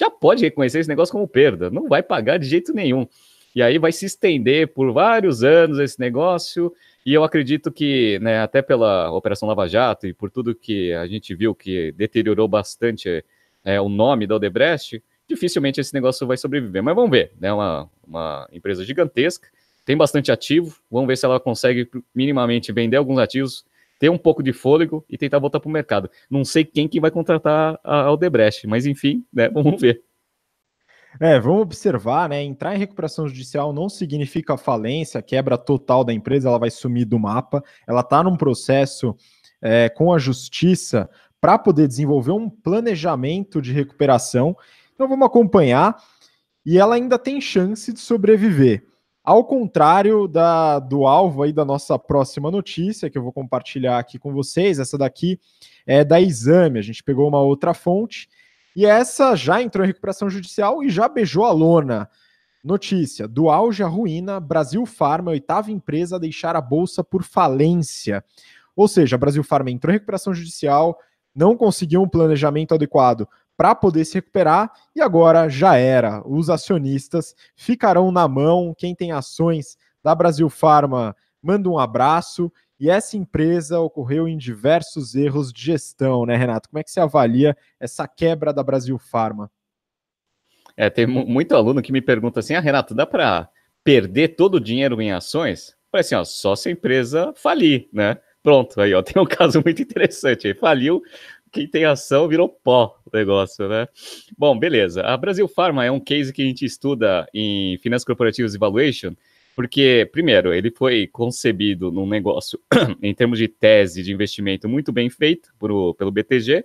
já 0.00 0.10
pode 0.10 0.44
reconhecer 0.44 0.80
esse 0.80 0.88
negócio 0.88 1.12
como 1.12 1.26
perda, 1.26 1.70
não 1.70 1.88
vai 1.88 2.02
pagar 2.02 2.38
de 2.38 2.46
jeito 2.46 2.72
nenhum. 2.74 3.06
E 3.54 3.62
aí 3.62 3.78
vai 3.78 3.90
se 3.90 4.04
estender 4.04 4.68
por 4.68 4.92
vários 4.92 5.42
anos 5.42 5.78
esse 5.78 5.98
negócio, 5.98 6.72
e 7.06 7.14
eu 7.14 7.24
acredito 7.24 7.72
que, 7.72 8.18
né, 8.18 8.40
até 8.40 8.60
pela 8.60 9.10
Operação 9.10 9.48
Lava 9.48 9.66
Jato 9.66 10.06
e 10.06 10.12
por 10.12 10.30
tudo 10.30 10.54
que 10.54 10.92
a 10.92 11.06
gente 11.06 11.34
viu 11.34 11.54
que 11.54 11.92
deteriorou 11.92 12.46
bastante 12.46 13.24
é, 13.64 13.80
o 13.80 13.88
nome 13.88 14.26
da 14.26 14.36
Odebrecht, 14.36 15.02
dificilmente 15.28 15.80
esse 15.80 15.94
negócio 15.94 16.26
vai 16.26 16.36
sobreviver. 16.36 16.82
Mas 16.82 16.94
vamos 16.94 17.10
ver, 17.10 17.32
né, 17.40 17.52
uma, 17.52 17.88
uma 18.06 18.48
empresa 18.52 18.84
gigantesca, 18.84 19.48
tem 19.86 19.96
bastante 19.96 20.32
ativo, 20.32 20.76
vamos 20.90 21.06
ver 21.06 21.16
se 21.16 21.24
ela 21.24 21.38
consegue 21.38 21.88
minimamente 22.12 22.72
vender 22.72 22.96
alguns 22.96 23.18
ativos, 23.18 23.64
ter 24.00 24.10
um 24.10 24.18
pouco 24.18 24.42
de 24.42 24.52
fôlego 24.52 25.04
e 25.08 25.16
tentar 25.16 25.38
voltar 25.38 25.60
para 25.60 25.68
o 25.68 25.72
mercado. 25.72 26.10
Não 26.28 26.44
sei 26.44 26.64
quem 26.64 26.88
que 26.88 27.00
vai 27.00 27.10
contratar 27.10 27.78
a 27.84 28.02
Aldebrecht, 28.02 28.66
mas 28.66 28.84
enfim, 28.84 29.24
né, 29.32 29.48
vamos 29.54 29.80
ver. 29.80 30.02
É, 31.20 31.38
vamos 31.38 31.62
observar, 31.62 32.28
né? 32.28 32.42
Entrar 32.42 32.74
em 32.74 32.78
recuperação 32.78 33.26
judicial 33.28 33.72
não 33.72 33.88
significa 33.88 34.56
falência, 34.58 35.22
quebra 35.22 35.56
total 35.56 36.04
da 36.04 36.12
empresa, 36.12 36.48
ela 36.48 36.58
vai 36.58 36.68
sumir 36.68 37.06
do 37.06 37.18
mapa. 37.18 37.62
Ela 37.86 38.00
está 38.00 38.22
num 38.22 38.36
processo 38.36 39.16
é, 39.62 39.88
com 39.88 40.12
a 40.12 40.18
justiça 40.18 41.08
para 41.40 41.56
poder 41.56 41.86
desenvolver 41.86 42.32
um 42.32 42.50
planejamento 42.50 43.62
de 43.62 43.72
recuperação. 43.72 44.54
Então 44.94 45.08
vamos 45.08 45.26
acompanhar. 45.26 45.96
E 46.66 46.76
ela 46.76 46.96
ainda 46.96 47.18
tem 47.18 47.40
chance 47.40 47.92
de 47.92 48.00
sobreviver. 48.00 48.84
Ao 49.26 49.42
contrário 49.42 50.28
da, 50.28 50.78
do 50.78 51.04
alvo 51.04 51.42
aí 51.42 51.52
da 51.52 51.64
nossa 51.64 51.98
próxima 51.98 52.48
notícia, 52.48 53.10
que 53.10 53.18
eu 53.18 53.22
vou 53.24 53.32
compartilhar 53.32 53.98
aqui 53.98 54.20
com 54.20 54.32
vocês, 54.32 54.78
essa 54.78 54.96
daqui 54.96 55.40
é 55.84 56.04
da 56.04 56.20
Exame. 56.20 56.78
A 56.78 56.82
gente 56.82 57.02
pegou 57.02 57.26
uma 57.26 57.40
outra 57.40 57.74
fonte 57.74 58.28
e 58.76 58.86
essa 58.86 59.34
já 59.34 59.60
entrou 59.60 59.84
em 59.84 59.88
recuperação 59.88 60.30
judicial 60.30 60.80
e 60.80 60.88
já 60.88 61.08
beijou 61.08 61.44
a 61.44 61.50
lona. 61.50 62.08
Notícia: 62.62 63.26
do 63.26 63.50
auge 63.50 63.82
à 63.82 63.88
ruína, 63.88 64.38
Brasil 64.38 64.86
Farma, 64.86 65.32
oitava 65.32 65.72
empresa 65.72 66.14
a 66.14 66.20
deixar 66.20 66.54
a 66.54 66.60
bolsa 66.60 67.02
por 67.02 67.24
falência. 67.24 68.24
Ou 68.76 68.86
seja, 68.86 69.18
Brasil 69.18 69.42
Farma 69.42 69.72
entrou 69.72 69.90
em 69.90 69.96
recuperação 69.96 70.32
judicial, 70.32 71.00
não 71.34 71.56
conseguiu 71.56 72.00
um 72.00 72.08
planejamento 72.08 72.76
adequado 72.76 73.26
para 73.56 73.74
poder 73.74 74.04
se 74.04 74.14
recuperar 74.14 74.70
e 74.94 75.00
agora 75.00 75.48
já 75.48 75.76
era. 75.76 76.22
Os 76.26 76.50
acionistas 76.50 77.34
ficarão 77.54 78.12
na 78.12 78.28
mão. 78.28 78.74
Quem 78.76 78.94
tem 78.94 79.12
ações 79.12 79.76
da 80.02 80.14
Brasil 80.14 80.48
Farma 80.50 81.16
manda 81.42 81.68
um 81.68 81.78
abraço. 81.78 82.52
E 82.78 82.90
essa 82.90 83.16
empresa 83.16 83.80
ocorreu 83.80 84.28
em 84.28 84.36
diversos 84.36 85.14
erros 85.14 85.52
de 85.52 85.62
gestão, 85.62 86.26
né, 86.26 86.36
Renato? 86.36 86.68
Como 86.68 86.78
é 86.78 86.84
que 86.84 86.90
você 86.90 87.00
avalia 87.00 87.56
essa 87.80 88.06
quebra 88.06 88.52
da 88.52 88.62
Brasil 88.62 88.98
Farma? 88.98 89.50
É, 90.76 90.90
tem 90.90 91.06
muito 91.06 91.56
aluno 91.56 91.80
que 91.80 91.90
me 91.90 92.02
pergunta 92.02 92.40
assim: 92.40 92.54
ah, 92.54 92.60
Renato, 92.60 92.94
dá 92.94 93.06
para 93.06 93.48
perder 93.82 94.36
todo 94.36 94.56
o 94.56 94.60
dinheiro 94.60 95.00
em 95.00 95.10
ações? 95.10 95.74
Parece 95.90 96.14
assim, 96.14 96.20
ó, 96.20 96.24
só 96.24 96.54
se 96.54 96.68
a 96.68 96.72
empresa 96.72 97.32
falir, 97.34 97.88
né? 97.90 98.18
Pronto, 98.42 98.80
aí 98.80 98.92
ó, 98.92 99.00
tem 99.02 99.20
um 99.20 99.26
caso 99.26 99.62
muito 99.64 99.80
interessante. 99.80 100.46
Aí 100.46 100.54
faliu, 100.54 101.02
quem 101.52 101.66
tem 101.66 101.84
ação 101.84 102.28
virou 102.28 102.48
pó 102.48 102.98
o 103.04 103.16
negócio, 103.16 103.68
né? 103.68 103.88
Bom, 104.36 104.58
beleza. 104.58 105.02
A 105.02 105.16
Brasil 105.16 105.46
Pharma 105.48 105.84
é 105.84 105.90
um 105.90 106.00
case 106.00 106.32
que 106.32 106.42
a 106.42 106.44
gente 106.44 106.64
estuda 106.64 107.28
em 107.32 107.78
Finanças 107.78 108.04
Corporativas 108.04 108.54
Evaluation, 108.54 109.14
porque, 109.54 110.08
primeiro, 110.12 110.52
ele 110.52 110.70
foi 110.70 111.06
concebido 111.06 111.90
num 111.90 112.06
negócio, 112.06 112.60
em 113.02 113.14
termos 113.14 113.38
de 113.38 113.48
tese 113.48 114.02
de 114.02 114.12
investimento, 114.12 114.68
muito 114.68 114.92
bem 114.92 115.08
feito 115.08 115.48
por, 115.58 115.94
pelo 115.94 116.10
BTG. 116.10 116.64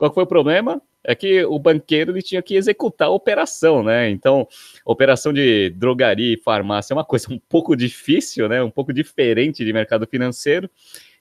Qual 0.00 0.10
foi 0.14 0.22
o 0.22 0.26
problema? 0.26 0.80
É 1.04 1.14
que 1.14 1.44
o 1.44 1.58
banqueiro 1.58 2.12
ele 2.12 2.22
tinha 2.22 2.40
que 2.40 2.54
executar 2.54 3.08
a 3.08 3.10
operação, 3.10 3.82
né? 3.82 4.08
Então, 4.08 4.48
operação 4.82 5.30
de 5.30 5.68
drogaria 5.76 6.32
e 6.32 6.38
farmácia 6.38 6.94
é 6.94 6.96
uma 6.96 7.04
coisa 7.04 7.26
um 7.30 7.38
pouco 7.38 7.76
difícil, 7.76 8.48
né? 8.48 8.62
Um 8.62 8.70
pouco 8.70 8.94
diferente 8.94 9.62
de 9.62 9.70
mercado 9.74 10.06
financeiro. 10.06 10.70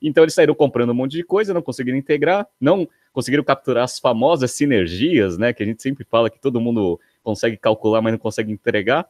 Então, 0.01 0.24
eles 0.24 0.33
saíram 0.33 0.55
comprando 0.55 0.91
um 0.91 0.93
monte 0.93 1.12
de 1.12 1.24
coisa, 1.24 1.53
não 1.53 1.62
conseguiram 1.62 1.98
integrar, 1.98 2.48
não 2.57 2.88
conseguiram 3.12 3.43
capturar 3.43 3.83
as 3.83 4.00
famosas 4.00 4.51
sinergias, 4.51 5.38
né? 5.38 5.51
Que 5.51 5.62
a 5.62 5.65
gente 5.65 5.83
sempre 5.83 6.05
fala 6.09 6.29
que 6.29 6.39
todo 6.39 6.62
mundo 6.62 6.98
consegue 7.21 7.57
calcular, 7.57 8.01
mas 8.01 8.13
não 8.13 8.19
consegue 8.19 8.50
entregar. 8.50 9.05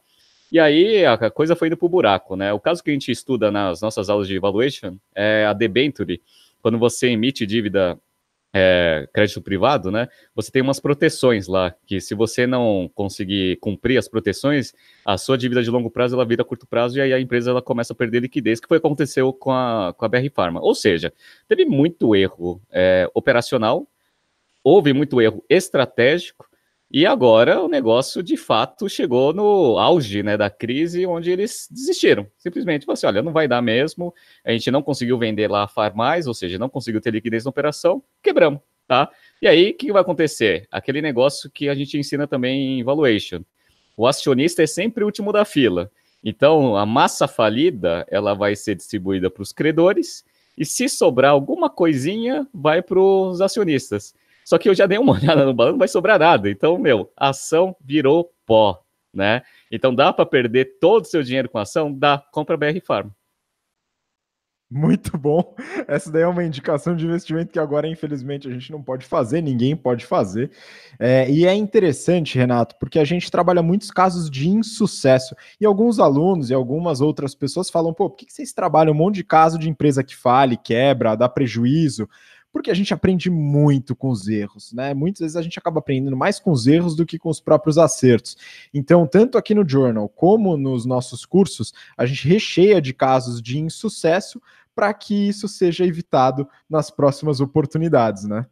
E 0.50 0.58
aí 0.58 1.06
a 1.06 1.30
coisa 1.30 1.54
foi 1.54 1.68
indo 1.68 1.76
para 1.76 1.86
o 1.86 1.88
buraco, 1.88 2.34
né? 2.34 2.52
O 2.52 2.58
caso 2.58 2.82
que 2.82 2.90
a 2.90 2.92
gente 2.92 3.12
estuda 3.12 3.52
nas 3.52 3.80
nossas 3.80 4.10
aulas 4.10 4.26
de 4.26 4.34
evaluation 4.34 4.96
é 5.14 5.46
a 5.46 5.52
debenture, 5.52 6.20
quando 6.60 6.76
você 6.76 7.06
emite 7.06 7.46
dívida 7.46 7.96
é, 8.52 9.08
crédito 9.12 9.40
privado, 9.40 9.90
né? 9.90 10.08
Você 10.34 10.50
tem 10.50 10.60
umas 10.62 10.80
proteções 10.80 11.46
lá, 11.46 11.74
que 11.86 12.00
se 12.00 12.14
você 12.14 12.46
não 12.46 12.90
conseguir 12.94 13.56
cumprir 13.56 13.96
as 13.96 14.08
proteções, 14.08 14.72
a 15.04 15.16
sua 15.16 15.38
dívida 15.38 15.62
de 15.62 15.70
longo 15.70 15.90
prazo 15.90 16.16
ela 16.16 16.24
vira 16.24 16.44
curto 16.44 16.66
prazo 16.66 16.98
e 16.98 17.00
aí 17.00 17.12
a 17.12 17.20
empresa 17.20 17.50
ela 17.50 17.62
começa 17.62 17.92
a 17.92 17.96
perder 17.96 18.20
liquidez, 18.20 18.60
que 18.60 18.66
foi 18.66 18.78
o 18.78 18.80
que 18.80 18.86
aconteceu 18.86 19.32
com 19.32 19.52
a, 19.52 19.94
com 19.96 20.04
a 20.04 20.08
BR 20.08 20.28
Pharma. 20.34 20.60
Ou 20.60 20.74
seja, 20.74 21.12
teve 21.48 21.64
muito 21.64 22.14
erro 22.14 22.60
é, 22.70 23.08
operacional, 23.14 23.86
houve 24.64 24.92
muito 24.92 25.20
erro 25.20 25.44
estratégico 25.48 26.49
e 26.90 27.06
agora 27.06 27.62
o 27.62 27.68
negócio 27.68 28.20
de 28.20 28.36
fato 28.36 28.88
chegou 28.88 29.32
no 29.32 29.78
auge 29.78 30.24
né, 30.24 30.36
da 30.36 30.50
crise, 30.50 31.06
onde 31.06 31.30
eles 31.30 31.68
desistiram. 31.70 32.26
Simplesmente 32.36 32.84
falaram 32.84 32.94
assim: 32.94 33.06
olha, 33.06 33.22
não 33.22 33.32
vai 33.32 33.46
dar 33.46 33.62
mesmo, 33.62 34.12
a 34.44 34.50
gente 34.50 34.70
não 34.72 34.82
conseguiu 34.82 35.16
vender 35.16 35.48
lá 35.48 35.62
a 35.62 35.68
Farmais, 35.68 36.26
ou 36.26 36.34
seja, 36.34 36.58
não 36.58 36.68
conseguiu 36.68 37.00
ter 37.00 37.12
liquidez 37.12 37.44
na 37.44 37.50
operação, 37.50 38.02
quebramos, 38.20 38.60
tá? 38.88 39.08
E 39.40 39.46
aí, 39.46 39.70
o 39.70 39.76
que 39.76 39.92
vai 39.92 40.02
acontecer? 40.02 40.66
Aquele 40.70 41.00
negócio 41.00 41.48
que 41.48 41.68
a 41.68 41.74
gente 41.76 41.96
ensina 41.96 42.26
também 42.26 42.80
em 42.80 42.82
valuation. 42.82 43.44
O 43.96 44.06
acionista 44.06 44.62
é 44.62 44.66
sempre 44.66 45.04
o 45.04 45.06
último 45.06 45.32
da 45.32 45.44
fila. 45.44 45.90
Então, 46.24 46.76
a 46.76 46.84
massa 46.84 47.28
falida, 47.28 48.04
ela 48.10 48.34
vai 48.34 48.56
ser 48.56 48.74
distribuída 48.74 49.30
para 49.30 49.42
os 49.42 49.52
credores, 49.52 50.24
e 50.58 50.66
se 50.66 50.88
sobrar 50.88 51.30
alguma 51.30 51.70
coisinha, 51.70 52.46
vai 52.52 52.82
para 52.82 53.00
os 53.00 53.40
acionistas. 53.40 54.14
Só 54.50 54.58
que 54.58 54.68
eu 54.68 54.74
já 54.74 54.84
dei 54.84 54.98
uma 54.98 55.12
olhada 55.14 55.44
no 55.46 55.54
balanço, 55.54 55.74
não 55.74 55.78
vai 55.78 55.86
sobrar 55.86 56.18
nada. 56.18 56.50
Então, 56.50 56.76
meu, 56.76 57.08
a 57.16 57.28
ação 57.28 57.76
virou 57.80 58.32
pó, 58.44 58.82
né? 59.14 59.42
Então 59.70 59.94
dá 59.94 60.12
para 60.12 60.26
perder 60.26 60.78
todo 60.80 61.04
o 61.04 61.06
seu 61.06 61.22
dinheiro 61.22 61.48
com 61.48 61.56
ação? 61.56 61.96
Dá. 61.96 62.18
Compra 62.32 62.56
BR 62.56 62.80
Farm. 62.84 63.10
Muito 64.68 65.16
bom. 65.16 65.54
Essa 65.86 66.10
daí 66.10 66.22
é 66.22 66.26
uma 66.26 66.42
indicação 66.42 66.96
de 66.96 67.04
investimento 67.04 67.52
que 67.52 67.60
agora, 67.60 67.86
infelizmente, 67.86 68.48
a 68.48 68.50
gente 68.50 68.72
não 68.72 68.82
pode 68.82 69.06
fazer, 69.06 69.40
ninguém 69.40 69.76
pode 69.76 70.04
fazer. 70.04 70.50
É, 70.98 71.30
e 71.30 71.46
é 71.46 71.54
interessante, 71.54 72.36
Renato, 72.36 72.74
porque 72.80 72.98
a 72.98 73.04
gente 73.04 73.30
trabalha 73.30 73.62
muitos 73.62 73.92
casos 73.92 74.28
de 74.28 74.48
insucesso. 74.48 75.36
E 75.60 75.66
alguns 75.66 76.00
alunos 76.00 76.50
e 76.50 76.54
algumas 76.54 77.00
outras 77.00 77.36
pessoas 77.36 77.70
falam: 77.70 77.94
pô, 77.94 78.10
por 78.10 78.16
que 78.16 78.32
vocês 78.32 78.52
trabalham 78.52 78.92
um 78.92 78.96
monte 78.96 79.16
de 79.16 79.24
caso 79.24 79.58
de 79.60 79.68
empresa 79.68 80.02
que 80.02 80.16
fale, 80.16 80.56
quebra, 80.56 81.14
dá 81.14 81.28
prejuízo? 81.28 82.08
Porque 82.52 82.70
a 82.70 82.74
gente 82.74 82.92
aprende 82.92 83.30
muito 83.30 83.94
com 83.94 84.08
os 84.08 84.28
erros, 84.28 84.72
né? 84.72 84.92
Muitas 84.92 85.20
vezes 85.20 85.36
a 85.36 85.42
gente 85.42 85.58
acaba 85.58 85.78
aprendendo 85.78 86.16
mais 86.16 86.40
com 86.40 86.50
os 86.50 86.66
erros 86.66 86.96
do 86.96 87.06
que 87.06 87.18
com 87.18 87.28
os 87.28 87.40
próprios 87.40 87.78
acertos. 87.78 88.36
Então, 88.74 89.06
tanto 89.06 89.38
aqui 89.38 89.54
no 89.54 89.68
Journal 89.68 90.08
como 90.08 90.56
nos 90.56 90.84
nossos 90.84 91.24
cursos, 91.24 91.72
a 91.96 92.04
gente 92.04 92.26
recheia 92.28 92.80
de 92.80 92.92
casos 92.92 93.40
de 93.40 93.58
insucesso 93.58 94.40
para 94.74 94.92
que 94.92 95.28
isso 95.28 95.46
seja 95.46 95.84
evitado 95.84 96.48
nas 96.68 96.90
próximas 96.90 97.40
oportunidades, 97.40 98.24
né? 98.24 98.46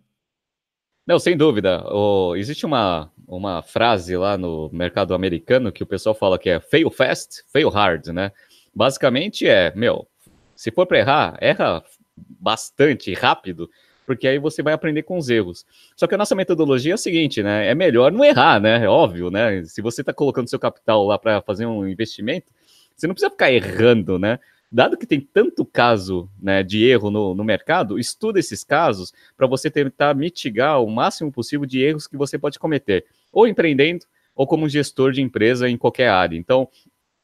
Não, 1.06 1.18
sem 1.18 1.36
dúvida. 1.36 1.82
Oh, 1.90 2.36
existe 2.36 2.66
uma, 2.66 3.10
uma 3.26 3.62
frase 3.62 4.14
lá 4.16 4.36
no 4.36 4.68
mercado 4.70 5.14
americano 5.14 5.72
que 5.72 5.82
o 5.82 5.86
pessoal 5.86 6.14
fala 6.14 6.38
que 6.38 6.50
é 6.50 6.60
fail 6.60 6.90
fast, 6.90 7.42
fail 7.50 7.70
hard, 7.70 8.08
né? 8.08 8.30
Basicamente 8.74 9.48
é, 9.48 9.72
meu, 9.74 10.06
se 10.54 10.70
for 10.70 10.86
para 10.86 10.98
errar, 10.98 11.38
erra 11.40 11.82
bastante 12.14 13.14
rápido 13.14 13.70
porque 14.08 14.26
aí 14.26 14.38
você 14.38 14.62
vai 14.62 14.72
aprender 14.72 15.02
com 15.02 15.18
os 15.18 15.28
erros. 15.28 15.66
Só 15.94 16.06
que 16.06 16.14
a 16.14 16.18
nossa 16.18 16.34
metodologia 16.34 16.92
é 16.92 16.94
a 16.94 16.96
seguinte, 16.96 17.42
né? 17.42 17.66
É 17.66 17.74
melhor 17.74 18.10
não 18.10 18.24
errar, 18.24 18.58
né? 18.58 18.82
É 18.82 18.88
óbvio, 18.88 19.30
né? 19.30 19.62
Se 19.64 19.82
você 19.82 20.00
está 20.00 20.14
colocando 20.14 20.48
seu 20.48 20.58
capital 20.58 21.04
lá 21.04 21.18
para 21.18 21.42
fazer 21.42 21.66
um 21.66 21.86
investimento, 21.86 22.46
você 22.96 23.06
não 23.06 23.14
precisa 23.14 23.30
ficar 23.30 23.52
errando, 23.52 24.18
né? 24.18 24.38
Dado 24.72 24.96
que 24.96 25.06
tem 25.06 25.20
tanto 25.20 25.62
caso 25.62 26.26
né, 26.40 26.62
de 26.62 26.86
erro 26.86 27.10
no, 27.10 27.34
no 27.34 27.44
mercado, 27.44 27.98
estuda 27.98 28.38
esses 28.38 28.64
casos 28.64 29.12
para 29.36 29.46
você 29.46 29.70
tentar 29.70 30.14
mitigar 30.14 30.82
o 30.82 30.90
máximo 30.90 31.30
possível 31.30 31.66
de 31.66 31.82
erros 31.82 32.06
que 32.06 32.16
você 32.16 32.38
pode 32.38 32.58
cometer, 32.58 33.04
ou 33.30 33.46
empreendendo, 33.46 34.06
ou 34.34 34.46
como 34.46 34.68
gestor 34.70 35.12
de 35.12 35.20
empresa 35.20 35.68
em 35.68 35.76
qualquer 35.76 36.08
área. 36.08 36.36
Então, 36.36 36.66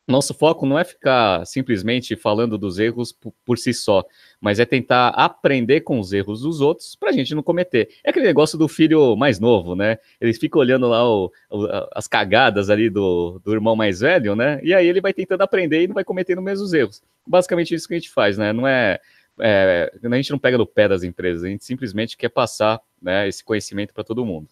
nosso 0.06 0.34
foco 0.34 0.66
não 0.66 0.78
é 0.78 0.84
ficar 0.84 1.46
simplesmente 1.46 2.14
falando 2.14 2.58
dos 2.58 2.78
erros 2.78 3.11
por, 3.11 3.32
por, 3.44 3.58
si 3.58 3.73
só, 3.73 4.04
mas 4.38 4.61
é 4.61 4.66
tentar 4.66 5.08
aprender 5.08 5.80
com 5.80 5.99
os 5.99 6.12
erros 6.12 6.42
dos 6.42 6.61
outros 6.61 6.94
para 6.94 7.08
a 7.08 7.12
gente 7.12 7.34
não 7.34 7.42
cometer. 7.42 7.88
É 8.04 8.11
aquele 8.11 8.26
negócio 8.26 8.58
do 8.58 8.68
filho 8.68 9.16
mais 9.16 9.40
novo, 9.40 9.75
né? 9.75 9.99
Ele 10.20 10.34
fica 10.34 10.58
olhando 10.58 10.87
lá 10.88 11.08
o, 11.08 11.32
o, 11.50 11.66
as 11.92 12.06
cagadas 12.06 12.68
ali 12.68 12.90
do, 12.90 13.40
do 13.42 13.52
irmão 13.52 13.75
mais 13.75 14.00
velho, 14.00 14.37
né? 14.37 14.61
E 14.62 14.75
aí 14.75 14.87
ele 14.87 15.00
vai 15.00 15.14
tentando 15.14 15.42
aprender 15.42 15.82
e 15.82 15.87
não 15.87 15.94
vai 15.94 16.04
cometendo 16.04 16.38
os 16.38 16.44
mesmos 16.44 16.75
erros. 16.75 17.02
Basicamente 17.26 17.75
isso 17.75 17.88
que 17.88 17.94
a 17.94 17.99
gente 17.99 18.11
faz, 18.11 18.37
né? 18.37 18.52
Não 18.52 18.68
é, 18.68 19.00
é 19.40 19.90
a 20.02 20.16
gente 20.16 20.30
não 20.32 20.38
pega 20.38 20.58
no 20.58 20.66
pé 20.66 20.87
das 20.87 21.02
empresas, 21.02 21.44
a 21.44 21.49
gente 21.49 21.64
simplesmente 21.64 22.16
quer 22.16 22.28
passar 22.28 22.78
né, 23.00 23.26
esse 23.26 23.42
conhecimento 23.42 23.94
para 23.94 24.04
todo 24.04 24.25
mundo. 24.25 24.49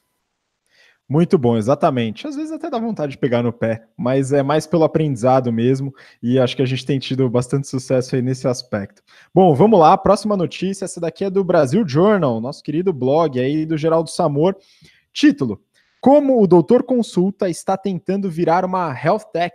Muito 1.12 1.36
bom, 1.36 1.58
exatamente. 1.58 2.26
Às 2.26 2.36
vezes 2.36 2.50
até 2.52 2.70
dá 2.70 2.78
vontade 2.78 3.12
de 3.12 3.18
pegar 3.18 3.42
no 3.42 3.52
pé, 3.52 3.84
mas 3.94 4.32
é 4.32 4.42
mais 4.42 4.66
pelo 4.66 4.82
aprendizado 4.82 5.52
mesmo, 5.52 5.92
e 6.22 6.38
acho 6.38 6.56
que 6.56 6.62
a 6.62 6.66
gente 6.66 6.86
tem 6.86 6.98
tido 6.98 7.28
bastante 7.28 7.68
sucesso 7.68 8.16
aí 8.16 8.22
nesse 8.22 8.48
aspecto. 8.48 9.02
Bom, 9.34 9.54
vamos 9.54 9.78
lá, 9.78 9.94
próxima 9.98 10.38
notícia, 10.38 10.86
essa 10.86 10.98
daqui 10.98 11.26
é 11.26 11.28
do 11.28 11.44
Brasil 11.44 11.86
Journal, 11.86 12.40
nosso 12.40 12.62
querido 12.62 12.94
blog 12.94 13.38
aí 13.38 13.66
do 13.66 13.76
Geraldo 13.76 14.08
Samor. 14.08 14.56
Título: 15.12 15.60
Como 16.00 16.42
o 16.42 16.46
Doutor 16.46 16.82
Consulta 16.82 17.46
está 17.46 17.76
tentando 17.76 18.30
virar 18.30 18.64
uma 18.64 18.90
health 18.98 19.30
tech. 19.34 19.54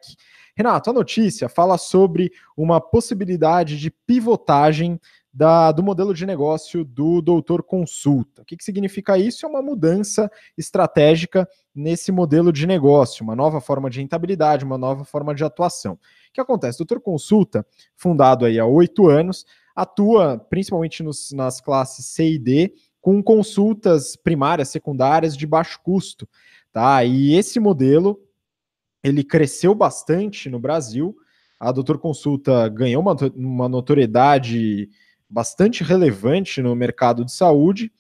Renato, 0.56 0.92
a 0.92 0.94
notícia 0.94 1.50
fala 1.50 1.76
sobre 1.80 2.32
uma 2.56 2.80
possibilidade 2.80 3.80
de 3.80 3.90
pivotagem 3.90 5.00
da, 5.38 5.72
do 5.72 5.84
modelo 5.84 6.16
de 6.16 6.26
negócio 6.26 6.84
do 6.84 7.22
doutor 7.22 7.62
consulta. 7.62 8.42
O 8.42 8.46
que, 8.46 8.58
que 8.58 8.64
significa 8.64 9.20
isso? 9.20 9.46
É 9.46 9.50
uma 9.50 9.62
mudança 9.62 10.32
estratégica 10.58 11.48
nesse 11.76 12.12
modelo 12.12 12.52
de 12.52 12.66
negócio, 12.66 13.24
uma 13.24 13.36
nova 13.36 13.62
forma 13.62 13.88
de 13.88 14.00
rentabilidade, 14.00 14.66
uma 14.66 14.80
nova 14.80 15.06
forma 15.06 15.36
de 15.36 15.44
atuação. 15.44 15.94
O 15.94 16.00
que 16.34 16.42
acontece? 16.42 16.80
Doutor 16.80 17.00
Consulta, 17.00 17.64
fundado 17.96 18.46
aí 18.46 18.58
há 18.58 18.66
oito 18.66 19.08
anos, 19.08 19.46
atua 19.76 20.40
principalmente 20.40 21.04
nos, 21.04 21.32
nas 21.32 21.62
classes 21.62 22.08
C 22.08 22.32
e 22.32 22.40
D, 22.40 22.74
com 23.00 23.22
consultas 23.22 24.16
primárias, 24.16 24.70
secundárias 24.70 25.38
de 25.38 25.46
baixo 25.46 25.80
custo. 25.84 26.28
Tá? 26.74 27.04
E 27.04 27.36
esse 27.36 27.60
modelo 27.60 28.20
ele 29.04 29.24
cresceu 29.24 29.76
bastante 29.76 30.50
no 30.50 30.60
Brasil. 30.60 31.16
A 31.60 31.72
Doutor 31.72 32.00
Consulta 32.00 32.68
ganhou 32.70 33.04
uma, 33.04 33.16
uma 33.36 33.70
notoriedade 33.70 34.90
bastante 35.30 35.84
relevante 35.84 36.62
no 36.62 36.76
mercado 36.76 37.26
de 37.26 37.32
saúde. 37.32 37.92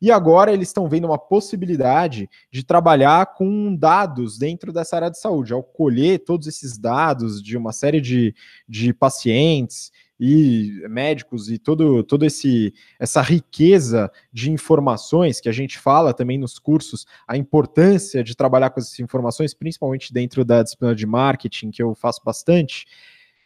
E 0.00 0.10
agora 0.10 0.52
eles 0.52 0.68
estão 0.68 0.88
vendo 0.88 1.06
uma 1.06 1.18
possibilidade 1.18 2.28
de 2.50 2.64
trabalhar 2.64 3.34
com 3.34 3.74
dados 3.74 4.36
dentro 4.36 4.72
dessa 4.72 4.96
área 4.96 5.10
de 5.10 5.18
saúde, 5.18 5.52
ao 5.52 5.62
colher 5.62 6.18
todos 6.18 6.46
esses 6.46 6.76
dados 6.76 7.42
de 7.42 7.56
uma 7.56 7.72
série 7.72 8.00
de, 8.00 8.34
de 8.68 8.92
pacientes 8.92 9.90
e 10.18 10.82
médicos 10.88 11.50
e 11.50 11.58
todo, 11.58 12.02
todo 12.04 12.24
esse 12.24 12.72
essa 13.00 13.20
riqueza 13.20 14.10
de 14.32 14.50
informações 14.50 15.40
que 15.40 15.48
a 15.48 15.52
gente 15.52 15.78
fala 15.78 16.14
também 16.14 16.38
nos 16.38 16.58
cursos, 16.58 17.06
a 17.26 17.36
importância 17.36 18.22
de 18.22 18.36
trabalhar 18.36 18.70
com 18.70 18.80
essas 18.80 18.98
informações, 19.00 19.54
principalmente 19.54 20.12
dentro 20.12 20.44
da 20.44 20.62
disciplina 20.62 20.94
de 20.94 21.06
marketing, 21.06 21.70
que 21.70 21.82
eu 21.82 21.94
faço 21.94 22.20
bastante 22.24 22.86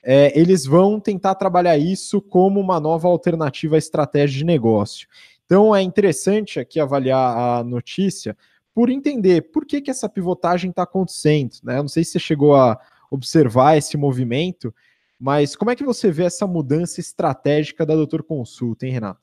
é, 0.03 0.39
eles 0.39 0.65
vão 0.65 1.01
tentar 1.01 1.35
trabalhar 1.35 1.77
isso 1.77 2.21
como 2.21 2.61
uma 2.61 2.79
nova 2.81 3.09
alternativa 3.09 3.77
à 3.77 3.79
estratégia 3.79 4.39
de 4.39 4.45
negócio. 4.45 5.09
Então 5.45 5.75
é 5.75 5.83
interessante 5.83 6.61
aqui 6.61 6.79
avaliar 6.79 7.59
a 7.59 7.65
notícia 7.65 8.37
por 8.75 8.91
entender 8.91 9.51
por 9.51 9.67
que, 9.67 9.81
que 9.81 9.91
essa 9.91 10.09
pivotagem 10.09 10.71
está 10.71 10.83
acontecendo. 10.83 11.57
Né? 11.65 11.77
Não 11.79 11.89
sei 11.89 12.05
se 12.05 12.13
você 12.13 12.19
chegou 12.19 12.55
a 12.55 12.79
observar 13.11 13.77
esse 13.77 13.97
movimento, 13.97 14.73
mas 15.19 15.57
como 15.57 15.71
é 15.71 15.77
que 15.77 15.83
você 15.83 16.11
vê 16.13 16.25
essa 16.25 16.47
mudança 16.47 17.01
estratégica 17.01 17.85
da 17.85 17.95
Doutor 17.95 18.23
Consulta, 18.23 18.87
hein, 18.87 18.93
Renato? 18.93 19.21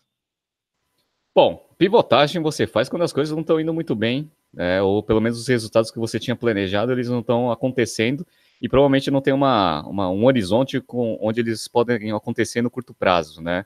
Bom, 1.33 1.69
pivotagem 1.77 2.41
você 2.41 2.65
faz 2.65 2.89
quando 2.89 3.03
as 3.03 3.13
coisas 3.13 3.33
não 3.33 3.41
estão 3.41 3.59
indo 3.59 3.73
muito 3.73 3.95
bem, 3.95 4.29
é, 4.57 4.81
ou 4.81 5.03
pelo 5.03 5.21
menos 5.21 5.39
os 5.39 5.47
resultados 5.47 5.91
que 5.91 5.99
você 5.99 6.19
tinha 6.19 6.35
planejado, 6.35 6.91
eles 6.91 7.09
não 7.09 7.19
estão 7.19 7.51
acontecendo, 7.51 8.25
e 8.61 8.69
provavelmente 8.69 9.11
não 9.11 9.21
tem 9.21 9.33
uma, 9.33 9.85
uma, 9.87 10.09
um 10.09 10.25
horizonte 10.25 10.79
com, 10.79 11.17
onde 11.21 11.39
eles 11.39 11.67
podem 11.67 12.11
acontecer 12.11 12.61
no 12.61 12.69
curto 12.69 12.93
prazo, 12.93 13.41
né? 13.41 13.65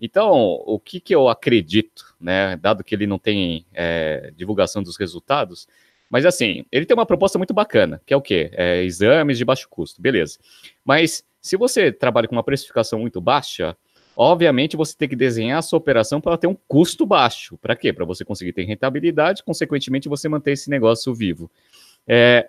Então, 0.00 0.32
o 0.64 0.78
que, 0.78 1.00
que 1.00 1.14
eu 1.14 1.28
acredito, 1.28 2.14
né, 2.20 2.56
dado 2.56 2.84
que 2.84 2.94
ele 2.94 3.06
não 3.06 3.18
tem 3.18 3.66
é, 3.74 4.32
divulgação 4.36 4.80
dos 4.82 4.96
resultados, 4.96 5.66
mas 6.08 6.24
assim, 6.24 6.64
ele 6.70 6.86
tem 6.86 6.94
uma 6.96 7.04
proposta 7.04 7.36
muito 7.36 7.52
bacana, 7.52 8.00
que 8.06 8.14
é 8.14 8.16
o 8.16 8.22
quê? 8.22 8.50
É, 8.52 8.82
exames 8.84 9.36
de 9.36 9.44
baixo 9.44 9.68
custo, 9.68 10.00
beleza. 10.00 10.38
Mas 10.84 11.24
se 11.40 11.56
você 11.56 11.92
trabalha 11.92 12.28
com 12.28 12.36
uma 12.36 12.44
precificação 12.44 13.00
muito 13.00 13.20
baixa, 13.20 13.76
obviamente 14.16 14.76
você 14.76 14.96
tem 14.96 15.08
que 15.08 15.16
desenhar 15.16 15.58
a 15.58 15.62
sua 15.62 15.78
operação 15.78 16.20
para 16.20 16.38
ter 16.38 16.46
um 16.46 16.56
custo 16.66 17.04
baixo. 17.04 17.58
Para 17.58 17.76
quê? 17.76 17.92
Para 17.92 18.04
você 18.04 18.24
conseguir 18.24 18.52
ter 18.52 18.64
rentabilidade, 18.64 19.42
consequentemente 19.42 20.08
você 20.08 20.28
manter 20.28 20.52
esse 20.52 20.70
negócio 20.70 21.12
vivo. 21.14 21.50
É, 22.06 22.48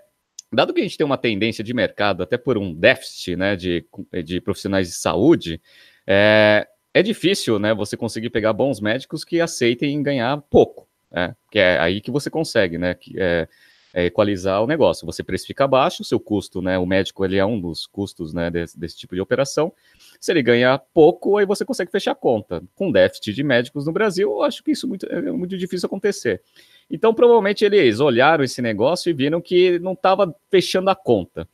dado 0.55 0.73
que 0.73 0.79
a 0.79 0.83
gente 0.83 0.97
tem 0.97 1.05
uma 1.05 1.17
tendência 1.17 1.63
de 1.63 1.73
mercado, 1.73 2.23
até 2.23 2.37
por 2.37 2.57
um 2.57 2.73
déficit 2.73 3.35
né, 3.35 3.55
de, 3.55 3.85
de 4.23 4.41
profissionais 4.41 4.87
de 4.87 4.93
saúde, 4.93 5.61
é, 6.07 6.67
é 6.93 7.03
difícil 7.03 7.59
né, 7.59 7.73
você 7.73 7.95
conseguir 7.95 8.29
pegar 8.29 8.53
bons 8.53 8.79
médicos 8.79 9.23
que 9.23 9.39
aceitem 9.39 10.01
ganhar 10.01 10.41
pouco. 10.49 10.87
Né, 11.11 11.35
que 11.51 11.59
é 11.59 11.79
aí 11.79 12.01
que 12.01 12.11
você 12.11 12.29
consegue, 12.29 12.77
né? 12.77 12.93
Que 12.93 13.13
é, 13.17 13.47
é 13.93 14.05
equalizar 14.05 14.61
o 14.61 14.67
negócio. 14.67 15.05
Você 15.05 15.23
precifica 15.23 15.67
baixo, 15.67 16.03
seu 16.03 16.19
custo, 16.19 16.61
né? 16.61 16.77
O 16.77 16.85
médico 16.85 17.25
ele 17.25 17.37
é 17.37 17.45
um 17.45 17.59
dos 17.59 17.87
custos 17.87 18.33
né, 18.33 18.49
desse, 18.51 18.79
desse 18.79 18.97
tipo 18.97 19.15
de 19.15 19.21
operação. 19.21 19.73
Se 20.19 20.31
ele 20.31 20.43
ganha 20.43 20.77
pouco, 20.77 21.37
aí 21.37 21.45
você 21.45 21.65
consegue 21.65 21.91
fechar 21.91 22.11
a 22.11 22.15
conta. 22.15 22.61
Com 22.75 22.91
déficit 22.91 23.33
de 23.33 23.43
médicos 23.43 23.85
no 23.85 23.91
Brasil, 23.91 24.29
eu 24.29 24.43
acho 24.43 24.63
que 24.63 24.71
isso 24.71 24.87
muito, 24.87 25.05
é 25.07 25.21
muito 25.31 25.57
difícil 25.57 25.87
acontecer. 25.87 26.41
Então, 26.89 27.13
provavelmente 27.13 27.63
eles 27.63 27.99
olharam 27.99 28.43
esse 28.43 28.61
negócio 28.61 29.09
e 29.09 29.13
viram 29.13 29.39
que 29.39 29.77
não 29.79 29.93
estava 29.93 30.33
fechando 30.49 30.89
a 30.89 30.95
conta. 30.95 31.47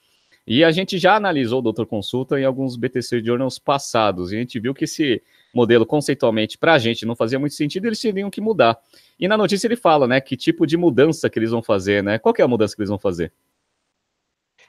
E 0.48 0.64
a 0.64 0.72
gente 0.72 0.98
já 0.98 1.16
analisou 1.16 1.60
o 1.60 1.62
Doutor 1.62 1.88
Consulta 1.88 2.40
em 2.40 2.46
alguns 2.46 2.76
BTC 2.76 3.24
Journals 3.24 3.58
passados, 3.58 4.32
e 4.32 4.36
a 4.36 4.40
gente 4.40 4.60
viu 4.60 4.76
que 4.76 4.84
esse 4.84 5.22
modelo 5.54 5.86
conceitualmente 5.86 6.58
para 6.58 6.74
a 6.74 6.78
gente 6.78 7.06
não 7.06 7.16
fazia 7.16 7.40
muito 7.40 7.56
sentido, 7.56 7.88
eles 7.88 8.00
teriam 8.00 8.30
que 8.30 8.40
mudar. 8.40 8.78
E 9.20 9.28
na 9.28 9.38
notícia 9.38 9.68
ele 9.68 9.76
fala, 9.76 10.08
né, 10.08 10.22
que 10.22 10.38
tipo 10.38 10.68
de 10.68 10.78
mudança 10.78 11.30
que 11.30 11.40
eles 11.40 11.50
vão 11.50 11.64
fazer, 11.64 12.04
né? 12.04 12.20
Qual 12.20 12.36
é 12.38 12.44
a 12.44 12.48
mudança 12.48 12.76
que 12.76 12.82
eles 12.82 12.90
vão 12.90 13.00
fazer? 13.00 13.32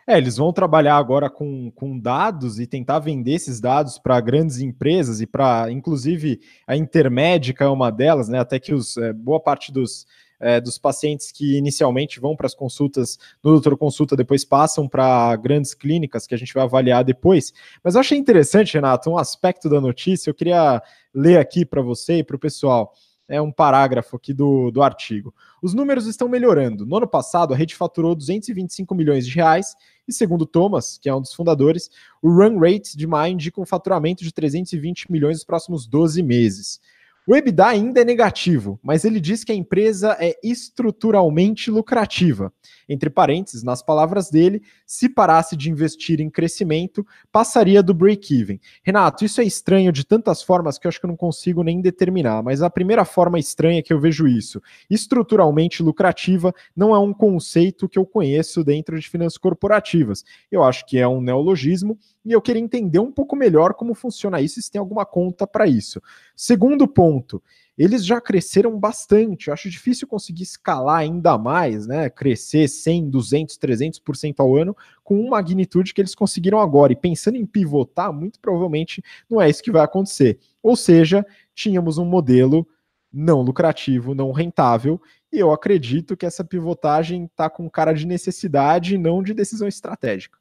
É, 0.09 0.17
eles 0.17 0.37
vão 0.37 0.53
trabalhar 0.53 0.97
agora 0.97 1.29
com, 1.29 1.69
com 1.73 1.99
dados 1.99 2.61
e 2.61 2.67
tentar 2.67 3.01
vender 3.01 3.33
esses 3.33 3.61
dados 3.61 3.99
para 3.99 4.21
grandes 4.21 4.61
empresas 4.61 5.21
e 5.21 5.27
para, 5.27 5.69
inclusive, 5.71 6.41
a 6.65 6.77
Intermédica 6.77 7.65
é 7.65 7.69
uma 7.69 7.91
delas, 7.91 8.29
né? 8.29 8.39
Até 8.39 8.61
que 8.61 8.73
os, 8.73 8.97
é, 8.97 9.13
boa 9.13 9.41
parte 9.41 9.73
dos, 9.73 10.07
é, 10.41 10.61
dos 10.61 10.79
pacientes 10.79 11.33
que 11.33 11.57
inicialmente 11.57 12.21
vão 12.21 12.37
para 12.37 12.47
as 12.47 12.55
consultas 12.55 13.19
no 13.43 13.53
doutor 13.53 13.77
consulta, 13.77 14.17
depois 14.17 14.45
passam 14.45 14.89
para 14.89 15.35
grandes 15.37 15.75
clínicas 15.75 16.27
que 16.27 16.35
a 16.35 16.39
gente 16.39 16.53
vai 16.53 16.65
avaliar 16.65 17.05
depois. 17.05 17.53
Mas 17.83 17.95
eu 17.95 18.01
achei 18.01 18.19
interessante, 18.19 18.75
Renato, 18.75 19.11
um 19.11 19.19
aspecto 19.19 19.69
da 19.69 19.81
notícia, 19.81 20.31
eu 20.31 20.35
queria 20.35 20.83
ler 21.15 21.39
aqui 21.39 21.65
para 21.65 21.83
você 21.83 22.19
e 22.19 22.25
para 22.25 22.37
o 22.37 22.39
pessoal 22.39 22.93
é 23.29 23.41
um 23.41 23.51
parágrafo 23.51 24.17
aqui 24.17 24.33
do, 24.33 24.71
do 24.71 24.83
artigo. 24.83 25.35
Os 25.61 25.75
números 25.75 26.07
estão 26.07 26.29
melhorando. 26.29 26.87
No 26.87 26.97
ano 26.97 27.09
passado, 27.09 27.53
a 27.53 27.57
rede 27.57 27.75
faturou 27.75 28.15
225 28.15 28.95
milhões 28.95 29.27
de 29.27 29.35
reais 29.35 29.75
e, 30.07 30.13
segundo 30.13 30.47
Thomas, 30.47 30.99
que 30.99 31.09
é 31.09 31.15
um 31.15 31.21
dos 31.21 31.35
fundadores, 31.35 31.91
o 32.23 32.31
run 32.31 32.59
rate 32.59 32.97
de 32.97 33.07
maio 33.07 33.33
indica 33.33 33.61
um 33.61 33.67
faturamento 33.67 34.23
de 34.23 34.33
320 34.33 35.11
milhões 35.11 35.39
nos 35.39 35.45
próximos 35.45 35.87
12 35.87 36.23
meses. 36.23 36.81
O 37.29 37.35
EBITDA 37.35 37.67
ainda 37.67 38.03
é 38.03 38.05
negativo, 38.05 38.79
mas 38.81 39.05
ele 39.05 39.19
diz 39.19 39.43
que 39.43 39.51
a 39.51 39.55
empresa 39.55 40.17
é 40.21 40.39
estruturalmente 40.45 41.73
lucrativa. 41.73 42.53
Entre 42.89 43.11
parênteses, 43.11 43.65
nas 43.65 43.83
palavras 43.83 44.31
dele, 44.31 44.63
se 44.87 45.09
parasse 45.09 45.57
de 45.57 45.69
investir 45.69 46.21
em 46.21 46.31
crescimento, 46.31 47.05
passaria 47.33 47.83
do 47.83 47.93
break-even. 47.93 48.61
Renato, 48.81 49.25
isso 49.25 49.41
é 49.41 49.45
estranho 49.45 49.91
de 49.91 50.07
tantas 50.07 50.41
formas 50.41 50.79
que 50.79 50.87
eu 50.87 50.89
acho 50.89 51.01
que 51.01 51.07
eu 51.07 51.11
não 51.11 51.17
consigo 51.17 51.65
nem 51.65 51.81
determinar, 51.81 52.45
mas 52.45 52.63
a 52.63 52.71
primeira 52.71 53.05
forma 53.05 53.41
estranha 53.41 53.83
que 53.83 53.93
eu 53.93 53.99
vejo 53.99 54.29
isso, 54.29 54.63
estruturalmente 54.89 55.83
lucrativa, 55.83 56.55
não 56.77 56.95
é 56.95 56.99
um 57.01 57.13
conceito 57.13 57.89
que 57.89 57.99
eu 57.99 58.07
conheço 58.07 58.63
dentro 58.63 58.97
de 59.01 59.11
finanças 59.11 59.37
corporativas. 59.37 60.23
Eu 60.49 60.63
acho 60.63 60.87
que 60.87 60.97
é 60.97 61.09
um 61.09 61.21
neologismo 61.21 61.99
e 62.27 62.33
eu 62.33 62.43
queria 62.43 62.61
entender 62.61 62.99
um 62.99 63.13
pouco 63.13 63.37
melhor 63.37 63.73
como 63.75 63.95
funciona 63.95 64.41
isso 64.41 64.61
se 64.61 64.69
tem 64.69 64.81
alguma 64.81 65.07
conta 65.07 65.47
para 65.47 65.65
isso. 65.69 66.03
Segundo 66.35 66.89
ponto, 66.89 67.41
eles 67.79 68.05
já 68.05 68.21
cresceram 68.21 68.77
bastante. 68.77 69.47
Eu 69.47 69.55
acho 69.55 69.71
difícil 69.71 70.09
conseguir 70.09 70.43
escalar 70.43 70.99
ainda 70.99 71.39
mais, 71.39 71.87
né? 71.87 72.11
Crescer 72.11 72.67
100, 72.67 73.11
200, 73.11 73.57
300% 73.57 74.35
ao 74.41 74.57
ano 74.57 74.77
com 75.05 75.21
uma 75.21 75.37
magnitude 75.37 75.95
que 75.95 76.01
eles 76.01 76.17
conseguiram 76.17 76.59
agora. 76.59 76.93
E 76.93 76.97
pensando 76.97 77.37
em 77.37 77.47
pivotar, 77.47 78.13
muito 78.13 78.41
provavelmente 78.41 79.01
não 79.31 79.41
é 79.41 79.49
isso 79.49 79.63
que 79.63 79.71
vai 79.71 79.85
acontecer. 79.85 80.41
Ou 80.61 80.75
seja, 80.75 81.25
tínhamos 81.55 81.97
um 81.97 82.05
modelo 82.05 82.67
não 83.13 83.41
lucrativo, 83.41 84.17
não 84.17 84.33
rentável, 84.33 85.01
e 85.33 85.39
eu 85.39 85.53
acredito 85.53 86.17
que 86.17 86.27
essa 86.27 86.45
pivotagem 86.45 87.27
está 87.27 87.49
com 87.49 87.71
cara 87.71 87.93
de 87.93 88.05
necessidade 88.05 88.97
e 88.97 88.99
não 88.99 89.23
de 89.23 89.33
decisão 89.33 89.69
estratégica. 89.69 90.39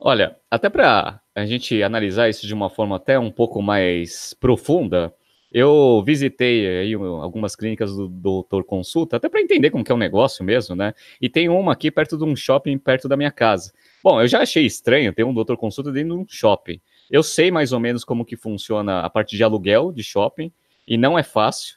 Olha, 0.00 0.36
até 0.50 0.68
para 0.68 1.20
a 1.34 1.44
gente 1.44 1.82
analisar 1.82 2.28
isso 2.28 2.46
de 2.46 2.54
uma 2.54 2.70
forma 2.70 2.96
até 2.96 3.18
um 3.18 3.32
pouco 3.32 3.60
mais 3.60 4.32
profunda, 4.38 5.12
eu 5.52 6.02
visitei 6.04 6.66
aí 6.68 6.94
algumas 6.94 7.56
clínicas 7.56 7.96
do 7.96 8.06
Doutor 8.06 8.64
Consulta, 8.64 9.16
até 9.16 9.28
para 9.28 9.40
entender 9.40 9.70
como 9.70 9.82
que 9.82 9.90
é 9.90 9.94
o 9.94 9.98
negócio 9.98 10.44
mesmo, 10.44 10.76
né? 10.76 10.94
E 11.20 11.28
tem 11.28 11.48
uma 11.48 11.72
aqui 11.72 11.90
perto 11.90 12.16
de 12.16 12.24
um 12.24 12.36
shopping 12.36 12.78
perto 12.78 13.08
da 13.08 13.16
minha 13.16 13.32
casa. 13.32 13.72
Bom, 14.04 14.20
eu 14.20 14.28
já 14.28 14.40
achei 14.42 14.64
estranho 14.64 15.12
ter 15.12 15.24
um 15.24 15.34
Doutor 15.34 15.56
Consulta 15.56 15.90
dentro 15.90 16.14
de 16.14 16.22
um 16.22 16.26
shopping. 16.28 16.80
Eu 17.10 17.22
sei 17.22 17.50
mais 17.50 17.72
ou 17.72 17.80
menos 17.80 18.04
como 18.04 18.24
que 18.24 18.36
funciona 18.36 19.00
a 19.00 19.10
parte 19.10 19.36
de 19.36 19.42
aluguel 19.42 19.90
de 19.90 20.04
shopping, 20.04 20.52
e 20.86 20.96
não 20.96 21.18
é 21.18 21.22
fácil. 21.22 21.76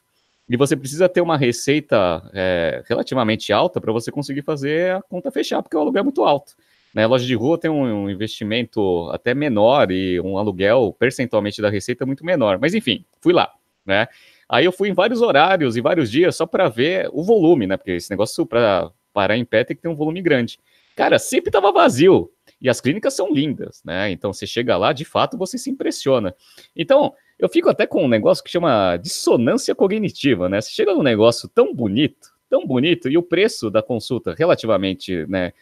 E 0.49 0.57
você 0.57 0.75
precisa 0.75 1.07
ter 1.09 1.21
uma 1.21 1.37
receita 1.37 2.29
é, 2.33 2.83
relativamente 2.87 3.53
alta 3.53 3.79
para 3.79 3.91
você 3.91 4.11
conseguir 4.11 4.41
fazer 4.41 4.95
a 4.95 5.01
conta 5.01 5.31
fechar, 5.31 5.63
porque 5.63 5.77
o 5.77 5.79
aluguel 5.79 6.01
é 6.01 6.03
muito 6.03 6.23
alto. 6.23 6.53
Né? 6.93 7.05
Loja 7.05 7.25
de 7.25 7.35
rua 7.35 7.57
tem 7.57 7.71
um, 7.71 8.03
um, 8.03 8.09
investimento 8.09 9.09
até 9.11 9.33
menor 9.33 9.91
e 9.91 10.19
um 10.19 10.37
aluguel 10.37 10.95
percentualmente 10.97 11.61
da 11.61 11.69
receita 11.69 12.05
muito 12.05 12.25
menor. 12.25 12.59
Mas 12.59 12.73
enfim, 12.73 13.05
fui 13.19 13.33
lá, 13.33 13.51
né? 13.85 14.07
Aí 14.49 14.65
eu 14.65 14.71
fui 14.71 14.89
em 14.89 14.93
vários 14.93 15.21
horários 15.21 15.77
e 15.77 15.81
vários 15.81 16.11
dias 16.11 16.35
só 16.35 16.45
para 16.45 16.67
ver 16.67 17.09
o 17.13 17.23
volume, 17.23 17.65
né? 17.65 17.77
Porque 17.77 17.91
esse 17.91 18.11
negócio 18.11 18.45
para 18.45 18.91
parar 19.13 19.37
em 19.37 19.45
pé 19.45 19.63
tem 19.63 19.75
que 19.75 19.81
ter 19.81 19.87
um 19.87 19.95
volume 19.95 20.21
grande. 20.21 20.59
Cara, 20.95 21.17
sempre 21.17 21.49
estava 21.49 21.71
vazio. 21.71 22.29
E 22.61 22.69
as 22.69 22.79
clínicas 22.79 23.15
são 23.15 23.33
lindas, 23.33 23.81
né? 23.83 24.11
Então 24.11 24.31
você 24.31 24.45
chega 24.45 24.77
lá, 24.77 24.93
de 24.93 25.03
fato, 25.03 25.37
você 25.37 25.57
se 25.57 25.69
impressiona. 25.69 26.35
Então, 26.75 27.13
eu 27.39 27.49
fico 27.49 27.69
até 27.69 27.87
com 27.87 28.03
um 28.03 28.07
negócio 28.07 28.43
que 28.43 28.51
chama 28.51 28.97
dissonância 28.97 29.73
cognitiva, 29.73 30.47
né? 30.47 30.61
Você 30.61 30.69
chega 30.69 30.93
num 30.93 31.01
negócio 31.01 31.49
tão 31.49 31.73
bonito, 31.73 32.29
tão 32.47 32.67
bonito, 32.67 33.09
e 33.09 33.17
o 33.17 33.23
preço 33.23 33.71
da 33.71 33.81
consulta 33.81 34.35
relativamente, 34.37 35.25
né, 35.27 35.53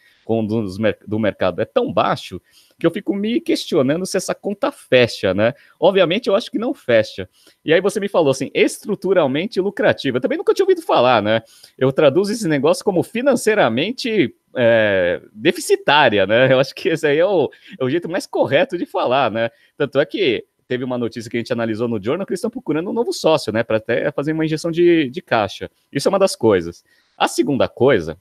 do, 0.46 0.64
do 1.06 1.18
mercado 1.18 1.60
é 1.60 1.64
tão 1.64 1.92
baixo 1.92 2.40
que 2.78 2.86
eu 2.86 2.90
fico 2.90 3.14
me 3.14 3.40
questionando 3.40 4.06
se 4.06 4.16
essa 4.16 4.34
conta 4.34 4.70
fecha, 4.70 5.34
né? 5.34 5.52
Obviamente 5.78 6.28
eu 6.28 6.34
acho 6.34 6.50
que 6.50 6.58
não 6.58 6.72
fecha. 6.72 7.28
E 7.64 7.74
aí 7.74 7.80
você 7.80 7.98
me 7.98 8.08
falou 8.08 8.30
assim, 8.30 8.50
estruturalmente 8.54 9.60
lucrativa. 9.60 10.16
Eu 10.16 10.20
também 10.20 10.38
nunca 10.38 10.54
tinha 10.54 10.64
ouvido 10.64 10.80
falar, 10.80 11.20
né? 11.20 11.42
Eu 11.76 11.92
traduzo 11.92 12.32
esse 12.32 12.48
negócio 12.48 12.84
como 12.84 13.02
financeiramente 13.02 14.34
é, 14.56 15.20
deficitária, 15.32 16.26
né? 16.26 16.52
Eu 16.52 16.60
acho 16.60 16.74
que 16.74 16.88
esse 16.88 17.06
aí 17.06 17.18
é 17.18 17.26
o, 17.26 17.50
é 17.78 17.84
o 17.84 17.90
jeito 17.90 18.08
mais 18.08 18.26
correto 18.26 18.78
de 18.78 18.86
falar, 18.86 19.30
né? 19.30 19.50
Tanto 19.76 20.00
é 20.00 20.06
que 20.06 20.44
teve 20.66 20.84
uma 20.84 20.96
notícia 20.96 21.28
que 21.28 21.36
a 21.36 21.40
gente 21.40 21.52
analisou 21.52 21.88
no 21.88 22.02
Journal 22.02 22.24
que 22.24 22.32
eles 22.32 22.38
estão 22.38 22.48
procurando 22.50 22.88
um 22.88 22.92
novo 22.92 23.12
sócio, 23.12 23.52
né? 23.52 23.64
Para 23.64 23.78
até 23.78 24.10
fazer 24.12 24.32
uma 24.32 24.44
injeção 24.44 24.70
de, 24.70 25.10
de 25.10 25.20
caixa. 25.20 25.68
Isso 25.92 26.06
é 26.06 26.10
uma 26.10 26.18
das 26.18 26.36
coisas. 26.36 26.84
A 27.18 27.26
segunda 27.26 27.68
coisa 27.68 28.16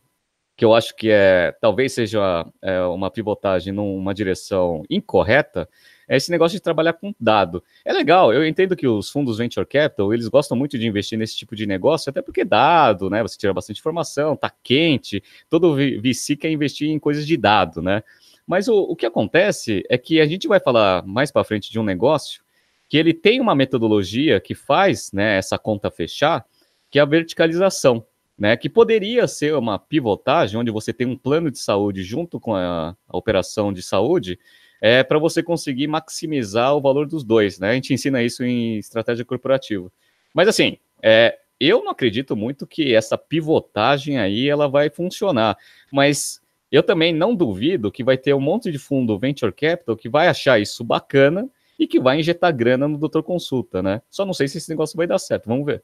que 0.60 0.66
eu 0.66 0.74
acho 0.74 0.94
que 0.94 1.10
é 1.10 1.56
talvez 1.62 1.94
seja 1.94 2.46
é, 2.62 2.82
uma 2.82 3.10
pivotagem 3.10 3.72
numa 3.72 4.14
direção 4.14 4.84
incorreta, 4.90 5.70
é 6.06 6.18
esse 6.18 6.30
negócio 6.30 6.58
de 6.58 6.62
trabalhar 6.62 6.92
com 6.92 7.16
dado. 7.18 7.64
É 7.86 7.94
legal, 7.94 8.34
eu 8.34 8.46
entendo 8.46 8.76
que 8.76 8.86
os 8.86 9.10
fundos 9.10 9.38
venture 9.38 9.66
capital, 9.66 10.14
eles 10.14 10.28
gostam 10.28 10.58
muito 10.58 10.78
de 10.78 10.86
investir 10.86 11.18
nesse 11.18 11.38
tipo 11.38 11.56
de 11.56 11.66
negócio, 11.66 12.10
até 12.10 12.22
porque 12.22 12.44
dado, 12.44 13.10
né? 13.10 13.22
Você 13.22 13.38
tira 13.38 13.54
bastante 13.54 13.80
informação, 13.80 14.36
tá 14.36 14.52
quente, 14.62 15.24
todo 15.50 15.74
VC 15.74 16.36
quer 16.36 16.52
investir 16.52 16.90
em 16.90 17.00
coisas 17.00 17.26
de 17.26 17.38
dado, 17.38 17.82
né? 17.82 18.04
Mas 18.46 18.68
o, 18.68 18.76
o 18.82 18.98
que 18.98 19.06
acontece 19.06 19.82
é 19.90 19.98
que 19.98 20.20
a 20.20 20.26
gente 20.26 20.46
vai 20.46 20.60
falar 20.60 21.06
mais 21.06 21.32
para 21.32 21.46
frente 21.46 21.72
de 21.72 21.80
um 21.80 21.84
negócio 21.84 22.42
que 22.90 22.98
ele 22.98 23.14
tem 23.14 23.40
uma 23.40 23.56
metodologia 23.56 24.42
que 24.42 24.54
faz 24.54 25.14
né, 25.14 25.38
essa 25.38 25.58
conta 25.58 25.90
fechar, 25.90 26.46
que 26.92 27.00
é 27.00 27.02
a 27.02 27.06
verticalização 27.06 28.04
né, 28.40 28.56
que 28.56 28.70
poderia 28.70 29.28
ser 29.28 29.54
uma 29.54 29.78
pivotagem, 29.78 30.58
onde 30.58 30.72
você 30.72 30.94
tem 30.94 31.06
um 31.06 31.18
plano 31.18 31.52
de 31.52 31.60
saúde 31.60 32.02
junto 32.04 32.40
com 32.40 32.56
a, 32.56 32.96
a 33.08 33.18
operação 33.18 33.74
de 33.74 33.84
saúde, 33.84 34.40
é, 34.82 35.04
para 35.04 35.20
você 35.20 35.44
conseguir 35.44 35.88
maximizar 35.88 36.74
o 36.76 36.82
valor 36.82 37.06
dos 37.06 37.24
dois. 37.24 37.60
Né? 37.60 37.72
A 37.72 37.74
gente 37.74 37.94
ensina 37.94 38.24
isso 38.24 38.44
em 38.44 38.78
estratégia 38.78 39.26
corporativa. 39.26 39.92
Mas 40.34 40.48
assim, 40.48 40.78
É, 41.02 41.38
eu 41.60 41.84
não 41.84 41.92
acredito 41.92 42.36
muito 42.36 42.66
que 42.66 42.94
essa 42.94 43.18
pivotagem 43.18 44.18
aí 44.18 44.48
ela 44.48 44.68
vai 44.68 44.90
funcionar, 44.90 45.58
mas 45.92 46.42
eu 46.72 46.84
também 46.84 47.14
não 47.14 47.36
duvido 47.36 47.92
que 47.92 48.04
vai 48.04 48.18
ter 48.18 48.34
um 48.34 48.40
monte 48.40 48.72
de 48.72 48.78
fundo 48.78 49.18
venture 49.18 49.52
capital 49.52 49.98
que 49.98 50.08
vai 50.08 50.28
achar 50.28 50.60
isso 50.60 50.84
bacana 50.84 51.50
e 51.78 51.88
que 51.88 52.00
vai 52.00 52.20
injetar 52.20 52.56
grana 52.56 52.88
no 52.88 52.98
doutor 52.98 53.24
consulta, 53.24 53.82
né? 53.82 54.02
Só 54.10 54.26
não 54.26 54.34
sei 54.34 54.48
se 54.48 54.58
esse 54.58 54.70
negócio 54.70 54.96
vai 54.96 55.08
dar 55.08 55.20
certo, 55.20 55.48
vamos 55.48 55.66
ver. 55.66 55.84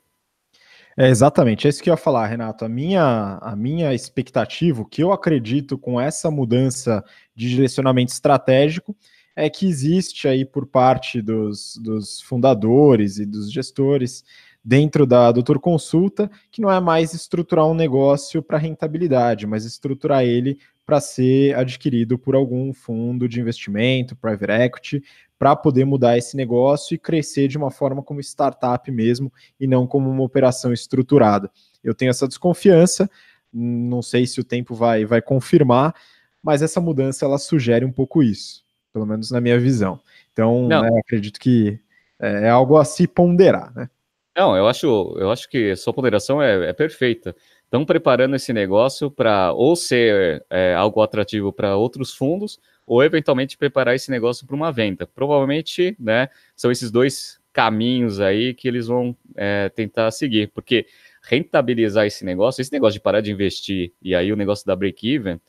É 0.98 1.10
exatamente, 1.10 1.68
é 1.68 1.70
isso 1.70 1.84
que 1.84 1.90
eu 1.90 1.94
ia 1.94 1.98
falar, 1.98 2.26
Renato. 2.28 2.64
A 2.64 2.70
minha, 2.70 3.38
a 3.42 3.54
minha 3.54 3.94
expectativa, 3.94 4.82
o 4.82 4.86
que 4.86 5.04
eu 5.04 5.12
acredito 5.12 5.78
com 5.78 6.00
essa 6.00 6.32
mudança 6.32 7.04
de 7.36 7.50
direcionamento 7.50 8.14
estratégico, 8.14 8.96
é 9.36 9.50
que 9.50 9.68
existe 9.68 10.26
aí 10.26 10.46
por 10.46 10.66
parte 10.66 11.22
dos, 11.22 11.78
dos 11.84 12.22
fundadores 12.22 13.18
e 13.18 13.26
dos 13.26 13.52
gestores 13.52 14.24
dentro 14.64 15.06
da 15.06 15.32
Doutor 15.34 15.60
Consulta, 15.60 16.32
que 16.50 16.62
não 16.62 16.72
é 16.72 16.80
mais 16.80 17.14
estruturar 17.14 17.68
um 17.68 17.76
negócio 17.76 18.42
para 18.42 18.58
rentabilidade, 18.58 19.46
mas 19.46 19.66
estruturar 19.66 20.24
ele 20.24 20.58
para 20.86 21.02
ser 21.02 21.56
adquirido 21.56 22.18
por 22.18 22.36
algum 22.36 22.72
fundo 22.72 23.28
de 23.28 23.42
investimento, 23.42 24.16
private 24.16 24.52
equity, 24.52 25.04
para 25.38 25.56
poder 25.56 25.86
mudar 25.86 26.18
esse 26.18 26.36
negócio 26.38 26.96
e 26.96 26.98
crescer 26.98 27.48
de 27.48 27.58
uma 27.58 27.70
forma 27.70 28.02
como 28.02 28.20
startup 28.22 28.90
mesmo 28.92 29.32
e 29.60 29.68
não 29.68 29.86
como 29.86 30.10
uma 30.10 30.24
operação 30.24 30.72
estruturada. 30.72 31.52
Eu 31.84 31.94
tenho 31.94 32.10
essa 32.10 32.28
desconfiança, 32.28 33.10
não 33.52 34.02
sei 34.02 34.26
se 34.26 34.40
o 34.40 34.44
tempo 34.44 34.74
vai, 34.74 35.06
vai 35.06 35.22
confirmar, 35.22 35.94
mas 36.42 36.62
essa 36.62 36.80
mudança 36.80 37.26
ela 37.26 37.38
sugere 37.38 37.86
um 37.86 37.92
pouco 37.92 38.22
isso, 38.24 38.64
pelo 38.94 39.06
menos 39.06 39.32
na 39.32 39.42
minha 39.42 39.60
visão. 39.60 40.00
Então, 40.32 40.68
né, 40.68 40.90
acredito 41.00 41.40
que 41.40 41.80
é, 42.20 42.48
é 42.48 42.50
algo 42.50 42.78
a 42.78 42.86
se 42.86 43.08
ponderar, 43.08 43.74
né? 43.76 43.90
Não, 44.38 44.56
eu 44.58 44.68
acho, 44.68 45.16
eu 45.18 45.32
acho 45.32 45.50
que 45.50 45.72
a 45.72 45.78
sua 45.78 45.94
ponderação 45.94 46.42
é, 46.42 46.70
é 46.70 46.74
perfeita 46.74 47.34
estão 47.64 47.86
preparando 47.86 48.36
esse 48.36 48.52
negócio 48.52 49.10
para 49.10 49.54
ou 49.54 49.76
ser 49.76 50.46
é, 50.50 50.76
algo 50.76 51.02
atrativo 51.02 51.54
para 51.54 51.78
outros 51.78 52.14
fundos, 52.14 52.60
ou 52.86 53.04
eventualmente 53.04 53.58
preparar 53.58 53.96
esse 53.96 54.12
negócio 54.12 54.46
para 54.46 54.56
uma 54.56 54.72
venda. 54.72 55.08
Provavelmente, 55.08 55.96
né, 56.00 56.30
são 56.56 56.72
esses 56.72 56.92
dois 56.92 57.40
caminhos 57.52 58.20
aí 58.20 58.54
que 58.54 58.68
eles 58.68 58.88
vão 58.88 59.16
é, 59.36 59.70
tentar 59.70 60.12
seguir, 60.12 60.52
porque 60.54 60.86
rentabilizar 61.24 62.06
esse 62.06 62.24
negócio, 62.24 62.62
esse 62.62 62.72
negócio 62.72 63.00
de 63.00 63.00
parar 63.00 63.22
de 63.22 63.32
investir 63.32 63.94
e 64.02 64.14
aí 64.14 64.32
o 64.32 64.36
negócio 64.36 64.66
da 64.66 64.76
break-even, 64.76 65.40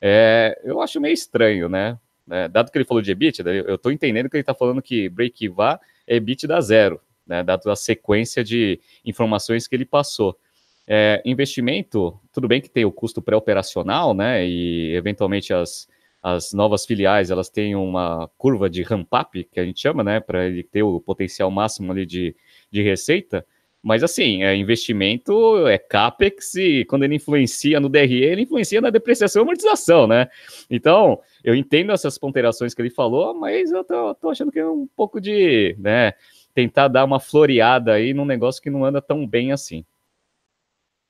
é, 0.00 0.58
eu 0.64 0.80
acho 0.80 1.00
meio 1.00 1.12
estranho, 1.12 1.68
né? 1.68 1.98
É, 2.30 2.48
dado 2.48 2.70
que 2.70 2.78
ele 2.78 2.84
falou 2.84 3.02
de 3.02 3.10
EBITDA, 3.10 3.50
eu 3.52 3.74
estou 3.76 3.92
entendendo 3.92 4.28
que 4.28 4.36
ele 4.36 4.42
está 4.42 4.54
falando 4.54 4.80
que 4.80 5.08
break-even 5.08 5.78
é 6.06 6.16
EBITDA 6.16 6.60
zero, 6.60 7.00
né? 7.26 7.42
Dado 7.42 7.70
a 7.70 7.76
sequência 7.76 8.42
de 8.42 8.80
informações 9.04 9.66
que 9.66 9.74
ele 9.74 9.84
passou. 9.84 10.38
É, 10.86 11.20
investimento, 11.24 12.18
tudo 12.32 12.46
bem 12.46 12.60
que 12.60 12.70
tem 12.70 12.84
o 12.84 12.92
custo 12.92 13.20
pré-operacional, 13.20 14.14
né? 14.14 14.46
E 14.46 14.94
eventualmente 14.94 15.52
as, 15.52 15.88
as 16.26 16.52
novas 16.52 16.84
filiais 16.84 17.30
elas 17.30 17.48
têm 17.48 17.76
uma 17.76 18.28
curva 18.36 18.68
de 18.68 18.82
ramp-up, 18.82 19.44
que 19.44 19.60
a 19.60 19.64
gente 19.64 19.80
chama, 19.80 20.02
né? 20.02 20.18
Para 20.18 20.46
ele 20.46 20.64
ter 20.64 20.82
o 20.82 21.00
potencial 21.00 21.48
máximo 21.52 21.92
ali 21.92 22.04
de, 22.04 22.34
de 22.68 22.82
receita. 22.82 23.46
Mas 23.80 24.02
assim, 24.02 24.42
é 24.42 24.56
investimento, 24.56 25.68
é 25.68 25.78
CAPEX, 25.78 26.56
e 26.56 26.84
quando 26.86 27.04
ele 27.04 27.14
influencia 27.14 27.78
no 27.78 27.88
DRE, 27.88 28.24
ele 28.24 28.42
influencia 28.42 28.80
na 28.80 28.90
depreciação 28.90 29.42
e 29.42 29.44
amortização, 29.44 30.08
né? 30.08 30.26
Então, 30.68 31.20
eu 31.44 31.54
entendo 31.54 31.92
essas 31.92 32.18
ponderações 32.18 32.74
que 32.74 32.82
ele 32.82 32.90
falou, 32.90 33.32
mas 33.32 33.70
eu 33.70 33.84
tô, 33.84 34.12
tô 34.16 34.28
achando 34.28 34.50
que 34.50 34.58
é 34.58 34.66
um 34.66 34.88
pouco 34.96 35.20
de, 35.20 35.76
né, 35.78 36.14
tentar 36.52 36.88
dar 36.88 37.04
uma 37.04 37.20
floreada 37.20 37.92
aí 37.92 38.12
num 38.12 38.24
negócio 38.24 38.60
que 38.60 38.68
não 38.68 38.84
anda 38.84 39.00
tão 39.00 39.24
bem 39.24 39.52
assim. 39.52 39.84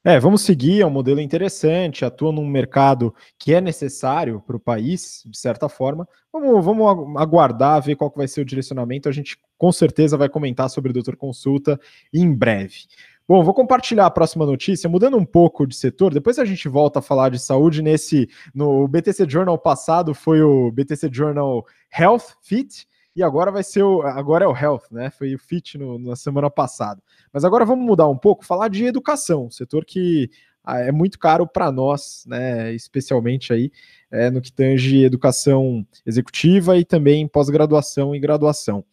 É, 0.09 0.21
vamos 0.21 0.42
seguir, 0.42 0.83
é 0.83 0.87
um 0.87 0.90
modelo 0.90 1.21
interessante, 1.21 2.05
atua 2.05 2.31
num 2.31 2.47
mercado 2.47 3.12
que 3.37 3.53
é 3.53 3.61
necessário 3.61 4.40
para 4.47 4.57
o 4.57 4.61
país, 4.61 5.25
de 5.27 5.37
certa 5.37 5.69
forma. 5.69 6.09
Vamos, 6.33 6.64
vamos 6.64 7.21
aguardar, 7.21 7.83
ver 7.83 7.97
qual 7.97 8.12
vai 8.14 8.29
ser 8.29 8.42
o 8.42 8.45
direcionamento. 8.45 9.09
A 9.09 9.12
gente 9.12 9.37
com 9.59 9.73
certeza 9.73 10.16
vai 10.16 10.29
comentar 10.29 10.71
sobre 10.71 10.92
o 10.92 10.95
Doutor 10.95 11.16
Consulta 11.16 11.77
em 12.14 12.33
breve. 12.33 12.87
Bom, 13.27 13.42
vou 13.42 13.53
compartilhar 13.53 14.07
a 14.07 14.11
próxima 14.11 14.47
notícia, 14.47 14.88
mudando 14.88 15.16
um 15.16 15.25
pouco 15.25 15.66
de 15.66 15.75
setor, 15.75 16.14
depois 16.14 16.38
a 16.38 16.45
gente 16.45 16.69
volta 16.69 17.01
a 17.01 17.03
falar 17.03 17.29
de 17.29 17.40
saúde 17.40 17.83
nesse. 17.83 18.29
No 18.55 18.87
BTC 18.87 19.29
Journal 19.29 19.59
passado 19.59 20.14
foi 20.14 20.40
o 20.40 20.71
BTC 20.71 21.11
Journal 21.12 21.66
Health 21.92 22.37
Fit, 22.42 22.87
e 23.17 23.23
agora 23.23 23.51
vai 23.51 23.65
ser 23.65 23.83
o. 23.83 24.03
Agora 24.03 24.45
é 24.45 24.49
o 24.49 24.55
Health, 24.55 24.83
né? 24.91 25.09
Foi 25.09 25.35
o 25.35 25.39
Fit 25.39 25.79
no, 25.79 25.99
na 25.99 26.15
semana 26.15 26.51
passada. 26.51 27.03
Mas 27.33 27.45
agora 27.45 27.65
vamos 27.65 27.85
mudar 27.85 28.07
um 28.09 28.17
pouco, 28.17 28.45
falar 28.45 28.69
de 28.69 28.85
educação, 28.85 29.51
setor 29.51 29.87
que 29.87 30.31
ah, 30.63 30.81
é 30.81 30.93
muito 30.93 31.19
caro 31.19 31.47
para 31.47 31.73
nós, 31.73 32.25
né? 32.27 32.75
Especialmente 32.75 33.55
aí 33.55 33.73
é, 34.11 34.31
no 34.31 34.43
que 34.43 34.53
tange 34.53 35.03
educação 35.03 35.87
executiva 36.05 36.77
e 36.77 36.85
também 36.85 37.27
pós-graduação 37.27 38.15
e 38.15 38.21
graduação. 38.21 38.85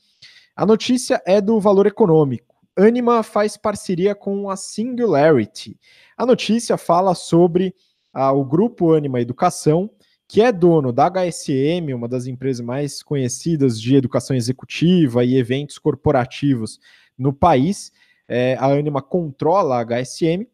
A 0.55 0.65
notícia 0.65 1.21
é 1.25 1.41
do 1.41 1.59
valor 1.59 1.85
econômico. 1.85 2.55
Anima 2.77 3.23
faz 3.23 3.57
parceria 3.57 4.15
com 4.15 4.49
a 4.49 4.55
Singularity. 4.55 5.77
A 6.17 6.25
notícia 6.25 6.77
fala 6.77 7.13
sobre 7.13 7.75
ah, 8.13 8.31
o 8.31 8.45
grupo 8.45 8.93
Anima 8.93 9.19
Educação 9.19 9.89
que 10.33 10.41
é 10.41 10.51
dono 10.51 10.91
da 10.91 11.11
HSM, 11.11 11.93
uma 11.93 12.07
das 12.07 12.25
empresas 12.25 12.65
mais 12.65 13.03
conhecidas 13.03 13.79
de 13.79 13.95
educação 13.95 14.35
executiva 14.35 15.23
e 15.23 15.37
eventos 15.37 15.77
corporativos 15.77 16.79
no 17.15 17.31
país. 17.31 17.91
É, 18.27 18.55
a 18.55 18.65
Anima 18.65 18.99
controla 18.99 19.77
a 19.77 19.85
HSM 19.85 20.47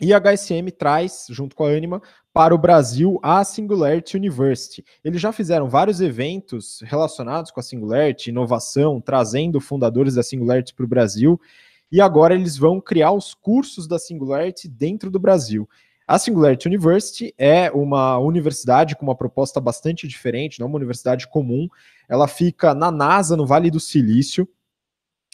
e 0.00 0.14
a 0.14 0.18
HSM 0.18 0.70
traz, 0.70 1.26
junto 1.28 1.54
com 1.54 1.66
a 1.66 1.72
Anima, 1.72 2.00
para 2.32 2.54
o 2.54 2.58
Brasil 2.58 3.20
a 3.22 3.44
Singularity 3.44 4.16
University. 4.16 4.82
Eles 5.04 5.20
já 5.20 5.30
fizeram 5.30 5.68
vários 5.68 6.00
eventos 6.00 6.80
relacionados 6.86 7.50
com 7.50 7.60
a 7.60 7.62
Singularity, 7.62 8.30
inovação, 8.30 8.98
trazendo 8.98 9.60
fundadores 9.60 10.14
da 10.14 10.22
Singularity 10.22 10.72
para 10.74 10.86
o 10.86 10.88
Brasil. 10.88 11.38
E 11.92 12.00
agora 12.00 12.34
eles 12.34 12.56
vão 12.56 12.80
criar 12.80 13.12
os 13.12 13.34
cursos 13.34 13.86
da 13.86 13.98
Singularity 13.98 14.66
dentro 14.66 15.10
do 15.10 15.18
Brasil. 15.18 15.68
A 16.06 16.20
Singularity 16.20 16.68
University 16.68 17.34
é 17.36 17.68
uma 17.70 18.16
universidade 18.18 18.94
com 18.94 19.04
uma 19.04 19.16
proposta 19.16 19.60
bastante 19.60 20.06
diferente, 20.06 20.60
não 20.60 20.68
uma 20.68 20.76
universidade 20.76 21.26
comum. 21.26 21.68
Ela 22.08 22.28
fica 22.28 22.72
na 22.74 22.92
NASA, 22.92 23.36
no 23.36 23.44
Vale 23.44 23.72
do 23.72 23.80
Silício, 23.80 24.48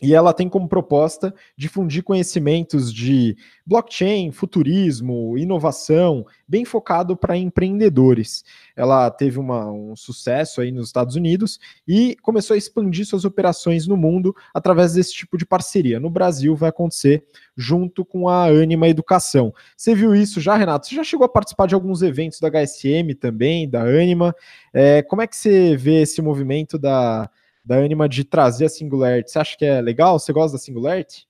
e 0.02 0.14
ela 0.14 0.34
tem 0.34 0.48
como 0.48 0.68
proposta 0.68 1.32
difundir 1.56 2.02
conhecimentos 2.02 2.92
de 2.92 3.36
blockchain, 3.64 4.32
futurismo, 4.32 5.38
inovação, 5.38 6.26
bem 6.46 6.64
focado 6.64 7.16
para 7.16 7.36
empreendedores. 7.36 8.44
Ela 8.74 9.08
teve 9.12 9.38
uma, 9.38 9.70
um 9.70 9.94
sucesso 9.94 10.60
aí 10.60 10.72
nos 10.72 10.88
Estados 10.88 11.14
Unidos 11.14 11.60
e 11.86 12.16
começou 12.20 12.54
a 12.54 12.58
expandir 12.58 13.06
suas 13.06 13.24
operações 13.24 13.86
no 13.86 13.96
mundo 13.96 14.34
através 14.52 14.94
desse 14.94 15.12
tipo 15.14 15.38
de 15.38 15.46
parceria. 15.46 16.00
No 16.00 16.10
Brasil 16.10 16.56
vai 16.56 16.70
acontecer 16.70 17.24
junto 17.56 18.04
com 18.04 18.28
a 18.28 18.46
Anima 18.46 18.88
Educação. 18.88 19.54
Você 19.76 19.94
viu 19.94 20.16
isso 20.16 20.40
já, 20.40 20.56
Renato? 20.56 20.88
Você 20.88 20.96
já 20.96 21.04
chegou 21.04 21.24
a 21.24 21.28
participar 21.28 21.66
de 21.68 21.76
alguns 21.76 22.02
eventos 22.02 22.40
da 22.40 22.48
HSM 22.50 23.14
também, 23.20 23.68
da 23.68 23.82
Anima? 23.82 24.34
É, 24.74 25.02
como 25.02 25.22
é 25.22 25.28
que 25.28 25.36
você 25.36 25.76
vê 25.76 26.02
esse 26.02 26.20
movimento 26.20 26.76
da 26.76 27.30
da 27.64 27.76
Anima 27.76 28.08
de 28.08 28.24
trazer 28.24 28.66
a 28.66 28.68
Singularity. 28.68 29.30
Você 29.30 29.38
acha 29.38 29.56
que 29.56 29.64
é 29.64 29.80
legal? 29.80 30.18
Você 30.18 30.32
gosta 30.32 30.56
da 30.56 30.62
Singularity? 30.62 31.26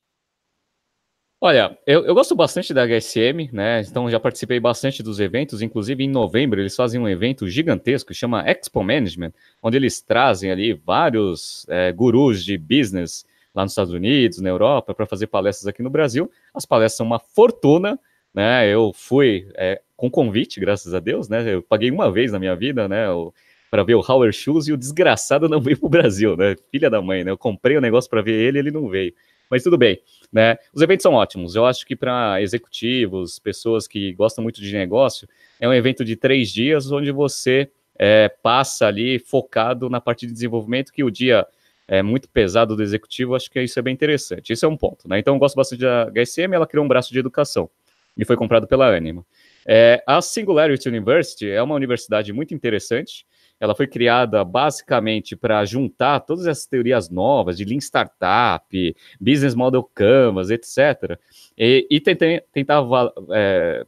Olha, 1.45 1.77
eu, 1.85 2.05
eu, 2.05 2.15
gosto 2.15 2.37
bastante 2.37 2.73
da 2.73 2.87
HSM, 2.87 3.51
né? 3.53 3.81
Então 3.81 4.09
já 4.09 4.21
participei 4.21 4.61
bastante 4.61 5.03
dos 5.03 5.19
eventos, 5.19 5.61
inclusive 5.61 6.05
em 6.05 6.09
novembro 6.09 6.61
eles 6.61 6.77
fazem 6.77 7.01
um 7.01 7.09
evento 7.09 7.49
gigantesco 7.49 8.15
chama 8.15 8.49
Expo 8.49 8.81
Management, 8.81 9.33
onde 9.61 9.77
eles 9.77 10.01
trazem 10.01 10.53
ali 10.53 10.73
vários 10.73 11.67
é, 11.69 11.91
gurus 11.91 12.45
de 12.45 12.57
business 12.57 13.27
lá 13.53 13.65
nos 13.65 13.73
Estados 13.73 13.93
Unidos, 13.93 14.39
na 14.39 14.51
Europa, 14.51 14.95
para 14.95 15.05
fazer 15.05 15.27
palestras 15.27 15.67
aqui 15.67 15.83
no 15.83 15.91
Brasil. 15.91 16.31
As 16.55 16.65
palestras 16.65 16.99
são 16.99 17.07
uma 17.07 17.19
fortuna, 17.19 17.99
né? 18.33 18.73
Eu 18.73 18.93
fui 18.95 19.49
é, 19.57 19.83
com 19.97 20.09
convite, 20.09 20.61
graças 20.61 20.95
a 20.95 21.01
Deus, 21.01 21.29
né? 21.29 21.55
Eu 21.55 21.61
paguei 21.61 21.91
uma 21.91 22.09
vez 22.09 22.31
na 22.31 22.39
minha 22.39 22.55
vida, 22.55 22.89
né? 22.89 23.07
Eu, 23.09 23.35
para 23.73 23.83
ver 23.85 23.95
o 23.95 24.05
Howard 24.07 24.37
Shoes 24.37 24.69
e 24.69 24.73
o 24.75 24.77
desgraçado 24.77 25.49
não 25.49 25.59
veio 25.59 25.79
para 25.79 25.87
o 25.87 25.89
Brasil, 25.89 26.37
né? 26.37 26.55
Filha 26.71 26.91
da 26.91 27.01
mãe, 27.01 27.25
né? 27.25 27.31
Eu 27.31 27.39
comprei 27.39 27.75
o 27.75 27.81
negócio 27.81 28.11
para 28.11 28.21
ver 28.21 28.35
ele, 28.35 28.59
ele 28.59 28.71
não 28.71 28.87
veio. 28.87 29.15
Mas 29.51 29.63
tudo 29.63 29.79
bem, 29.79 29.99
né? 30.31 30.59
Os 30.75 30.83
eventos 30.83 31.03
são 31.03 31.15
ótimos. 31.15 31.57
Eu 31.57 31.65
acho 31.65 31.87
que 31.87 31.97
para 31.97 32.43
executivos, 32.43 33.39
pessoas 33.39 33.89
que 33.89 34.13
gostam 34.13 34.43
muito 34.43 34.61
de 34.61 34.71
negócio, 34.75 35.27
é 35.59 35.67
um 35.67 35.73
evento 35.73 36.05
de 36.05 36.17
três 36.17 36.51
dias 36.51 36.93
onde 36.93 37.11
você 37.11 37.71
é, 37.99 38.29
passa 38.43 38.89
ali 38.89 39.19
focado 39.19 39.89
na 39.89 40.03
parte 40.03 40.27
de 40.27 40.35
desenvolvimento 40.35 40.93
que 40.93 41.03
o 41.03 41.11
dia 41.11 41.47
é 41.89 42.03
muito 42.03 42.29
pesado 42.29 42.77
do 42.77 42.83
executivo, 42.83 43.35
acho 43.35 43.51
que 43.51 43.59
isso 43.59 43.79
é 43.79 43.83
bem 43.83 43.95
interessante. 43.95 44.53
Isso 44.53 44.67
é 44.67 44.69
um 44.69 44.77
ponto, 44.77 45.09
né? 45.09 45.19
Então, 45.19 45.35
eu 45.35 45.39
gosto 45.39 45.57
bastante 45.57 45.81
da 45.81 46.11
HSM, 46.11 46.53
ela 46.53 46.67
criou 46.67 46.85
um 46.85 46.89
braço 46.89 47.11
de 47.11 47.19
educação 47.19 47.71
e 48.19 48.23
foi 48.27 48.37
comprado 48.37 48.67
pela 48.67 48.95
Anima. 48.95 49.25
É, 49.67 50.05
a 50.07 50.21
Singularity 50.21 50.91
University 50.91 51.49
é 51.49 51.63
uma 51.63 51.75
universidade 51.75 52.35
muito 52.35 52.53
interessante, 52.53 53.25
ela 53.63 53.77
foi 53.77 53.87
criada 53.87 54.45
basicamente 54.45 55.37
para 55.37 55.65
juntar 55.65 56.19
todas 56.19 56.49
essas 56.49 56.67
teorias 56.67 57.09
novas 57.09 57.57
de 57.57 57.65
Lean 57.65 57.79
Startup, 57.79 58.97
Business 59.21 59.55
Model 59.55 59.89
Canvas, 59.95 60.51
etc. 60.51 61.17
E, 61.57 61.87
e 61.89 62.01
tentava 62.01 63.15
é, 63.31 63.87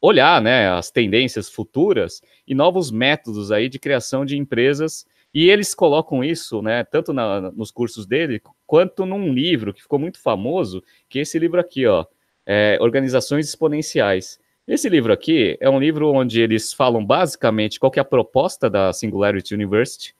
olhar 0.00 0.42
né, 0.42 0.70
as 0.70 0.90
tendências 0.90 1.48
futuras 1.48 2.20
e 2.44 2.52
novos 2.52 2.90
métodos 2.90 3.52
aí 3.52 3.68
de 3.68 3.78
criação 3.78 4.24
de 4.24 4.36
empresas. 4.36 5.06
E 5.32 5.48
eles 5.48 5.72
colocam 5.72 6.24
isso, 6.24 6.60
né, 6.60 6.82
tanto 6.82 7.12
na, 7.12 7.52
nos 7.52 7.70
cursos 7.70 8.04
dele, 8.04 8.42
quanto 8.66 9.06
num 9.06 9.32
livro 9.32 9.72
que 9.72 9.82
ficou 9.82 10.00
muito 10.00 10.20
famoso, 10.20 10.82
que 11.08 11.20
é 11.20 11.22
esse 11.22 11.38
livro 11.38 11.60
aqui, 11.60 11.86
ó, 11.86 12.04
é, 12.44 12.76
Organizações 12.80 13.48
Exponenciais. 13.48 14.40
Esse 14.66 14.88
livro 14.88 15.12
aqui 15.12 15.56
é 15.60 15.68
um 15.68 15.80
livro 15.80 16.12
onde 16.12 16.40
eles 16.40 16.72
falam 16.72 17.04
basicamente 17.04 17.80
qual 17.80 17.90
é 17.96 18.00
a 18.00 18.04
proposta 18.04 18.70
da 18.70 18.92
Singularity 18.92 19.54
University 19.54 20.14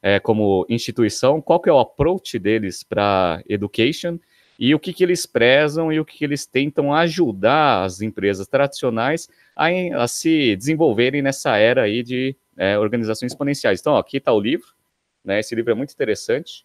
é, 0.00 0.20
como 0.20 0.64
instituição, 0.68 1.42
qual 1.42 1.60
é 1.66 1.72
o 1.72 1.80
approach 1.80 2.38
deles 2.38 2.84
para 2.84 3.42
education 3.48 4.18
e 4.56 4.72
o 4.72 4.78
que, 4.78 4.92
que 4.92 5.02
eles 5.02 5.26
prezam 5.26 5.92
e 5.92 5.98
o 5.98 6.04
que, 6.04 6.18
que 6.18 6.24
eles 6.24 6.46
tentam 6.46 6.94
ajudar 6.94 7.82
as 7.82 8.00
empresas 8.00 8.46
tradicionais 8.46 9.28
a, 9.56 9.66
a 9.96 10.06
se 10.06 10.54
desenvolverem 10.54 11.20
nessa 11.20 11.56
era 11.56 11.82
aí 11.82 12.04
de 12.04 12.36
é, 12.56 12.78
organizações 12.78 13.32
exponenciais. 13.32 13.80
Então, 13.80 13.94
ó, 13.94 13.98
aqui 13.98 14.18
está 14.18 14.32
o 14.32 14.40
livro, 14.40 14.68
né? 15.24 15.40
Esse 15.40 15.54
livro 15.56 15.72
é 15.72 15.74
muito 15.74 15.92
interessante. 15.92 16.64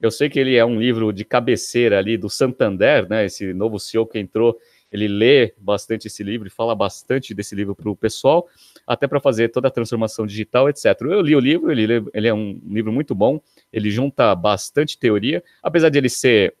Eu 0.00 0.10
sei 0.10 0.28
que 0.28 0.38
ele 0.38 0.56
é 0.56 0.64
um 0.64 0.78
livro 0.78 1.10
de 1.10 1.24
cabeceira 1.24 1.98
ali 1.98 2.18
do 2.18 2.28
Santander, 2.28 3.08
né? 3.08 3.24
Esse 3.24 3.54
novo 3.54 3.78
CEO 3.78 4.06
que 4.06 4.18
entrou 4.18 4.58
ele 4.90 5.08
lê 5.08 5.54
bastante 5.58 6.06
esse 6.06 6.22
livro 6.22 6.46
e 6.46 6.50
fala 6.50 6.74
bastante 6.74 7.34
desse 7.34 7.54
livro 7.54 7.74
para 7.74 7.90
o 7.90 7.96
pessoal, 7.96 8.48
até 8.86 9.06
para 9.06 9.20
fazer 9.20 9.48
toda 9.48 9.68
a 9.68 9.70
transformação 9.70 10.26
digital, 10.26 10.68
etc. 10.68 10.86
Eu 11.02 11.20
li 11.20 11.34
o 11.34 11.40
livro, 11.40 11.70
ele, 11.70 12.04
ele 12.14 12.28
é 12.28 12.34
um 12.34 12.60
livro 12.66 12.92
muito 12.92 13.14
bom, 13.14 13.40
ele 13.72 13.90
junta 13.90 14.34
bastante 14.34 14.98
teoria, 14.98 15.42
apesar 15.62 15.88
de 15.88 15.98
ele 15.98 16.08
ser 16.08 16.54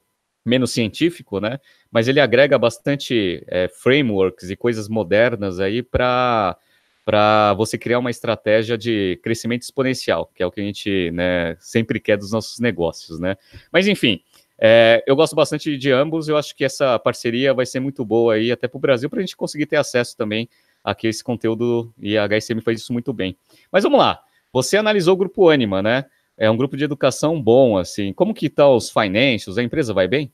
menos 0.44 0.70
científico, 0.70 1.40
né? 1.40 1.58
Mas 1.90 2.06
ele 2.06 2.20
agrega 2.20 2.58
bastante 2.58 3.44
é, 3.48 3.68
frameworks 3.68 4.48
e 4.48 4.56
coisas 4.56 4.88
modernas 4.88 5.58
aí 5.58 5.82
para 5.82 6.56
para 7.04 7.54
você 7.54 7.78
criar 7.78 8.00
uma 8.00 8.10
estratégia 8.10 8.76
de 8.76 9.20
crescimento 9.22 9.62
exponencial, 9.62 10.28
que 10.34 10.42
é 10.42 10.46
o 10.46 10.50
que 10.50 10.60
a 10.60 10.64
gente 10.64 11.12
né, 11.12 11.56
sempre 11.60 12.00
quer 12.00 12.16
dos 12.16 12.32
nossos 12.32 12.58
negócios, 12.58 13.20
né? 13.20 13.36
Mas 13.70 13.86
enfim, 13.86 14.20
é, 14.58 15.02
eu 15.06 15.14
gosto 15.14 15.36
bastante 15.36 15.76
de 15.76 15.92
ambos, 15.92 16.28
eu 16.28 16.36
acho 16.36 16.54
que 16.54 16.64
essa 16.64 16.98
parceria 16.98 17.52
vai 17.52 17.66
ser 17.66 17.80
muito 17.80 18.04
boa 18.04 18.34
aí, 18.34 18.50
até 18.50 18.66
para 18.66 18.78
o 18.78 18.80
Brasil, 18.80 19.10
para 19.10 19.18
a 19.18 19.22
gente 19.22 19.36
conseguir 19.36 19.66
ter 19.66 19.76
acesso 19.76 20.16
também 20.16 20.48
a 20.84 20.96
esse 21.02 21.22
conteúdo, 21.22 21.92
e 21.98 22.16
a 22.16 22.26
HSM 22.26 22.60
faz 22.60 22.80
isso 22.80 22.92
muito 22.92 23.12
bem. 23.12 23.36
Mas 23.70 23.84
vamos 23.84 23.98
lá, 23.98 24.20
você 24.52 24.76
analisou 24.76 25.14
o 25.14 25.16
Grupo 25.16 25.48
Anima, 25.48 25.82
né? 25.82 26.04
É 26.38 26.50
um 26.50 26.56
grupo 26.56 26.76
de 26.76 26.84
educação 26.84 27.40
bom, 27.40 27.78
assim. 27.78 28.12
Como 28.12 28.34
que 28.34 28.50
tá 28.50 28.68
os 28.68 28.90
financials? 28.90 29.56
A 29.56 29.62
empresa 29.62 29.94
vai 29.94 30.06
bem? 30.06 30.30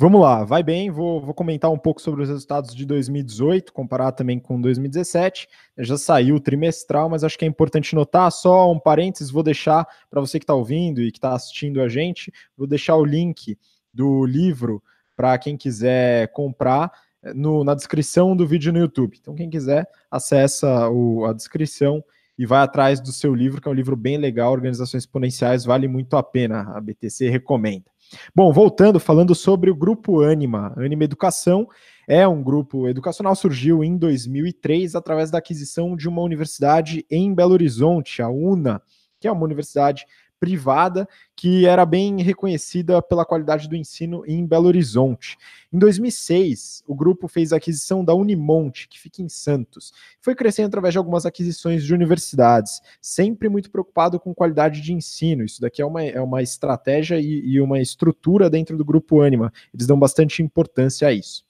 Vamos 0.00 0.20
lá, 0.20 0.44
vai 0.44 0.62
bem. 0.62 0.92
Vou, 0.92 1.20
vou, 1.20 1.34
comentar 1.34 1.72
um 1.72 1.76
pouco 1.76 2.00
sobre 2.00 2.22
os 2.22 2.28
resultados 2.28 2.72
de 2.72 2.86
2018, 2.86 3.72
comparar 3.72 4.12
também 4.12 4.38
com 4.38 4.60
2017. 4.60 5.48
Já 5.76 5.98
saiu 5.98 6.36
o 6.36 6.40
trimestral, 6.40 7.08
mas 7.08 7.24
acho 7.24 7.36
que 7.36 7.44
é 7.44 7.48
importante 7.48 7.96
notar. 7.96 8.30
Só 8.30 8.70
um 8.70 8.78
parênteses, 8.78 9.28
vou 9.28 9.42
deixar 9.42 9.84
para 10.08 10.20
você 10.20 10.38
que 10.38 10.44
está 10.44 10.54
ouvindo 10.54 11.02
e 11.02 11.10
que 11.10 11.18
está 11.18 11.34
assistindo 11.34 11.82
a 11.82 11.88
gente, 11.88 12.32
vou 12.56 12.64
deixar 12.64 12.94
o 12.94 13.04
link 13.04 13.58
do 13.92 14.24
livro 14.24 14.80
para 15.16 15.36
quem 15.36 15.56
quiser 15.56 16.28
comprar 16.28 16.92
eh, 17.20 17.34
no, 17.34 17.64
na 17.64 17.74
descrição 17.74 18.36
do 18.36 18.46
vídeo 18.46 18.72
no 18.72 18.78
YouTube. 18.78 19.18
Então, 19.20 19.34
quem 19.34 19.50
quiser, 19.50 19.84
acessa 20.08 20.88
o, 20.88 21.24
a 21.24 21.32
descrição 21.32 22.04
e 22.38 22.46
vai 22.46 22.60
atrás 22.60 23.00
do 23.00 23.10
seu 23.10 23.34
livro, 23.34 23.60
que 23.60 23.66
é 23.66 23.70
um 23.70 23.74
livro 23.74 23.96
bem 23.96 24.16
legal, 24.16 24.52
Organizações 24.52 25.02
Exponenciais, 25.02 25.64
vale 25.64 25.88
muito 25.88 26.16
a 26.16 26.22
pena. 26.22 26.72
A 26.72 26.80
BTC 26.80 27.28
recomenda. 27.28 27.90
Bom, 28.34 28.52
voltando, 28.52 28.98
falando 28.98 29.34
sobre 29.34 29.70
o 29.70 29.74
grupo 29.74 30.22
Anima. 30.22 30.72
Anima 30.76 31.04
Educação 31.04 31.68
é 32.06 32.26
um 32.26 32.42
grupo 32.42 32.88
educacional, 32.88 33.34
surgiu 33.34 33.84
em 33.84 33.96
2003 33.96 34.94
através 34.94 35.30
da 35.30 35.38
aquisição 35.38 35.94
de 35.94 36.08
uma 36.08 36.22
universidade 36.22 37.04
em 37.10 37.34
Belo 37.34 37.52
Horizonte, 37.52 38.22
a 38.22 38.28
UNA, 38.28 38.80
que 39.20 39.28
é 39.28 39.32
uma 39.32 39.44
universidade 39.44 40.06
privada 40.38 41.08
que 41.36 41.66
era 41.66 41.86
bem 41.86 42.20
reconhecida 42.22 43.00
pela 43.00 43.24
qualidade 43.24 43.68
do 43.68 43.76
ensino 43.76 44.24
em 44.26 44.44
Belo 44.44 44.66
Horizonte. 44.66 45.36
Em 45.72 45.78
2006, 45.78 46.82
o 46.86 46.94
grupo 46.94 47.28
fez 47.28 47.52
a 47.52 47.56
aquisição 47.56 48.04
da 48.04 48.14
Unimonte, 48.14 48.88
que 48.88 48.98
fica 48.98 49.22
em 49.22 49.28
Santos. 49.28 49.92
Foi 50.20 50.34
crescendo 50.34 50.66
através 50.66 50.92
de 50.92 50.98
algumas 50.98 51.26
aquisições 51.26 51.84
de 51.84 51.94
universidades, 51.94 52.80
sempre 53.00 53.48
muito 53.48 53.70
preocupado 53.70 54.18
com 54.18 54.34
qualidade 54.34 54.80
de 54.80 54.92
ensino. 54.92 55.44
Isso 55.44 55.60
daqui 55.60 55.80
é 55.80 55.86
uma, 55.86 56.02
é 56.02 56.20
uma 56.20 56.42
estratégia 56.42 57.20
e, 57.20 57.40
e 57.46 57.60
uma 57.60 57.80
estrutura 57.80 58.50
dentro 58.50 58.76
do 58.76 58.84
grupo 58.84 59.22
Anima. 59.22 59.52
Eles 59.72 59.86
dão 59.86 59.98
bastante 59.98 60.42
importância 60.42 61.08
a 61.08 61.12
isso. 61.12 61.47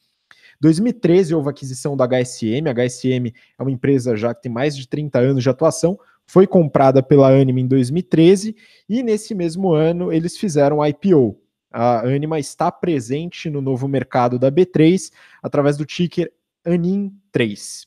2013 0.61 1.35
houve 1.35 1.49
a 1.49 1.51
aquisição 1.51 1.97
da 1.97 2.07
HSM. 2.07 2.69
A 2.69 2.75
HSM 2.75 3.33
é 3.59 3.63
uma 3.63 3.71
empresa 3.71 4.17
já 4.17 4.35
que 4.35 4.43
tem 4.43 4.53
mais 4.53 4.77
de 4.77 4.89
30 4.89 5.19
anos 5.19 5.43
de 5.43 5.51
atuação, 5.51 5.99
foi 6.27 6.47
comprada 6.47 7.03
pela 7.03 7.29
Anima 7.29 7.61
em 7.61 7.67
2013 7.67 8.55
e 8.89 9.03
nesse 9.03 9.35
mesmo 9.35 9.73
ano 9.73 10.13
eles 10.13 10.37
fizeram 10.37 10.85
IPO. 10.85 11.41
A 11.71 12.01
Anima 12.01 12.39
está 12.39 12.71
presente 12.73 13.49
no 13.49 13.61
novo 13.61 13.87
mercado 13.87 14.39
da 14.39 14.51
B3 14.51 15.11
através 15.43 15.77
do 15.77 15.85
ticker 15.85 16.33
ANIM3. 16.67 17.87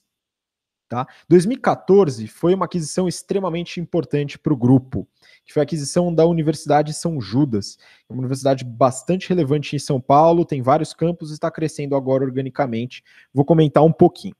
Tá? 0.91 1.07
2014 1.29 2.27
foi 2.27 2.53
uma 2.53 2.65
aquisição 2.65 3.07
extremamente 3.07 3.79
importante 3.79 4.37
para 4.37 4.51
o 4.51 4.57
grupo, 4.57 5.07
que 5.45 5.53
foi 5.53 5.61
a 5.61 5.63
aquisição 5.63 6.13
da 6.13 6.25
Universidade 6.25 6.93
São 6.93 7.21
Judas, 7.21 7.77
uma 8.09 8.19
universidade 8.19 8.65
bastante 8.65 9.29
relevante 9.29 9.73
em 9.73 9.79
São 9.79 10.01
Paulo, 10.01 10.43
tem 10.43 10.61
vários 10.61 10.93
campos 10.93 11.29
e 11.29 11.33
está 11.33 11.49
crescendo 11.49 11.95
agora 11.95 12.25
organicamente. 12.25 13.05
Vou 13.33 13.45
comentar 13.45 13.81
um 13.85 13.91
pouquinho. 13.93 14.35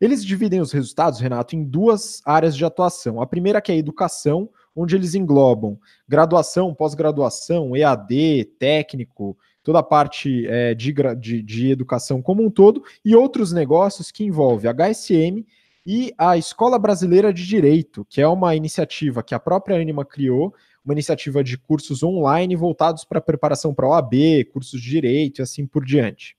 Eles 0.00 0.24
dividem 0.24 0.60
os 0.60 0.72
resultados, 0.72 1.20
Renato, 1.20 1.54
em 1.54 1.62
duas 1.62 2.20
áreas 2.26 2.56
de 2.56 2.64
atuação. 2.64 3.22
A 3.22 3.26
primeira 3.28 3.60
que 3.60 3.70
é 3.70 3.76
a 3.76 3.78
educação, 3.78 4.50
onde 4.74 4.96
eles 4.96 5.14
englobam 5.14 5.78
graduação, 6.08 6.74
pós-graduação, 6.74 7.76
EAD, 7.76 8.46
técnico, 8.58 9.38
toda 9.62 9.78
a 9.78 9.82
parte 9.84 10.44
é, 10.48 10.74
de, 10.74 10.92
de, 11.20 11.40
de, 11.40 11.70
educação 11.70 12.20
como 12.20 12.44
um 12.44 12.50
todo, 12.50 12.82
e 13.04 13.14
outros 13.14 13.52
negócios 13.52 14.10
que 14.10 14.24
envolvem 14.24 14.68
HSM 14.68 15.46
e 15.86 16.14
a 16.16 16.36
Escola 16.36 16.78
Brasileira 16.78 17.32
de 17.32 17.46
Direito, 17.46 18.06
que 18.08 18.20
é 18.20 18.28
uma 18.28 18.54
iniciativa 18.56 19.22
que 19.22 19.34
a 19.34 19.40
própria 19.40 19.80
Anima 19.80 20.04
criou, 20.04 20.54
uma 20.84 20.94
iniciativa 20.94 21.42
de 21.42 21.58
cursos 21.58 22.02
online 22.02 22.56
voltados 22.56 23.04
para 23.04 23.20
preparação 23.20 23.74
para 23.74 23.88
OAB, 23.88 24.44
cursos 24.52 24.80
de 24.80 24.90
direito 24.90 25.40
e 25.40 25.42
assim 25.42 25.66
por 25.66 25.84
diante. 25.84 26.36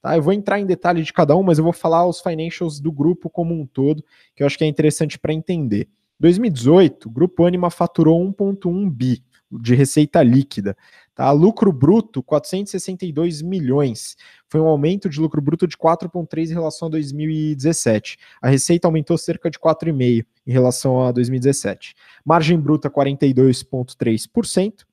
Tá? 0.00 0.16
Eu 0.16 0.22
vou 0.22 0.32
entrar 0.32 0.60
em 0.60 0.66
detalhe 0.66 1.02
de 1.02 1.12
cada 1.12 1.36
um, 1.36 1.42
mas 1.42 1.58
eu 1.58 1.64
vou 1.64 1.72
falar 1.72 2.06
os 2.06 2.20
financials 2.20 2.80
do 2.80 2.92
grupo 2.92 3.28
como 3.28 3.54
um 3.54 3.66
todo, 3.66 4.04
que 4.34 4.42
eu 4.42 4.46
acho 4.46 4.56
que 4.56 4.64
é 4.64 4.66
interessante 4.66 5.18
para 5.18 5.32
entender. 5.32 5.88
2018, 6.20 7.08
o 7.08 7.10
Grupo 7.10 7.44
Anima 7.44 7.70
faturou 7.70 8.20
1,1 8.20 8.90
bi 8.90 9.22
de 9.50 9.74
receita 9.74 10.22
líquida. 10.22 10.76
Tá? 11.18 11.32
Lucro 11.32 11.72
bruto, 11.72 12.22
462 12.22 13.42
milhões. 13.42 14.16
Foi 14.48 14.60
um 14.60 14.68
aumento 14.68 15.08
de 15.08 15.20
lucro 15.20 15.42
bruto 15.42 15.66
de 15.66 15.76
4,3 15.76 16.50
em 16.50 16.52
relação 16.52 16.86
a 16.86 16.90
2017. 16.92 18.16
A 18.40 18.48
receita 18.48 18.86
aumentou 18.86 19.18
cerca 19.18 19.50
de 19.50 19.58
4,5 19.58 20.24
em 20.46 20.52
relação 20.52 21.04
a 21.04 21.10
2017. 21.10 21.96
Margem 22.24 22.56
bruta, 22.56 22.88
42,3%. 22.88 24.86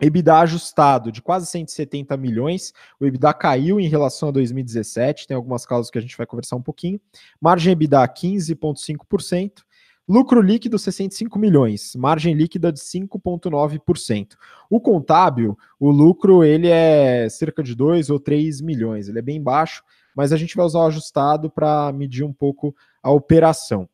EBITDA 0.00 0.38
ajustado 0.38 1.12
de 1.12 1.20
quase 1.20 1.46
170 1.48 2.16
milhões. 2.16 2.72
O 2.98 3.04
EBITDA 3.04 3.34
caiu 3.34 3.78
em 3.78 3.88
relação 3.88 4.30
a 4.30 4.32
2017, 4.32 5.26
tem 5.26 5.34
algumas 5.36 5.66
causas 5.66 5.90
que 5.90 5.98
a 5.98 6.00
gente 6.00 6.16
vai 6.16 6.26
conversar 6.26 6.56
um 6.56 6.62
pouquinho. 6.62 6.98
Margem 7.38 7.72
EBITDA 7.72 8.08
15,5%. 8.08 9.64
Lucro 10.08 10.40
líquido 10.40 10.78
65 10.78 11.38
milhões, 11.38 11.94
margem 11.94 12.34
líquida 12.34 12.72
de 12.72 12.80
5,9%. 12.80 14.36
O 14.68 14.80
contábil, 14.80 15.56
o 15.78 15.90
lucro 15.90 16.42
ele 16.42 16.68
é 16.68 17.28
cerca 17.28 17.62
de 17.62 17.74
2 17.74 18.10
ou 18.10 18.18
3 18.18 18.60
milhões, 18.60 19.08
ele 19.08 19.20
é 19.20 19.22
bem 19.22 19.40
baixo, 19.40 19.82
mas 20.14 20.32
a 20.32 20.36
gente 20.36 20.56
vai 20.56 20.66
usar 20.66 20.80
o 20.80 20.86
ajustado 20.86 21.48
para 21.48 21.92
medir 21.92 22.24
um 22.24 22.32
pouco 22.32 22.74
a 23.02 23.10
operação. 23.10 23.88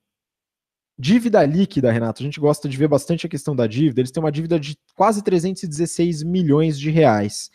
Dívida 0.98 1.44
líquida, 1.44 1.92
Renato, 1.92 2.22
a 2.22 2.24
gente 2.24 2.40
gosta 2.40 2.68
de 2.68 2.76
ver 2.76 2.88
bastante 2.88 3.24
a 3.24 3.28
questão 3.28 3.54
da 3.54 3.68
dívida. 3.68 4.00
Eles 4.00 4.10
têm 4.10 4.20
uma 4.20 4.32
dívida 4.32 4.58
de 4.58 4.76
quase 4.96 5.22
316 5.22 6.24
milhões 6.24 6.76
de 6.78 6.90
reais. 6.90 7.52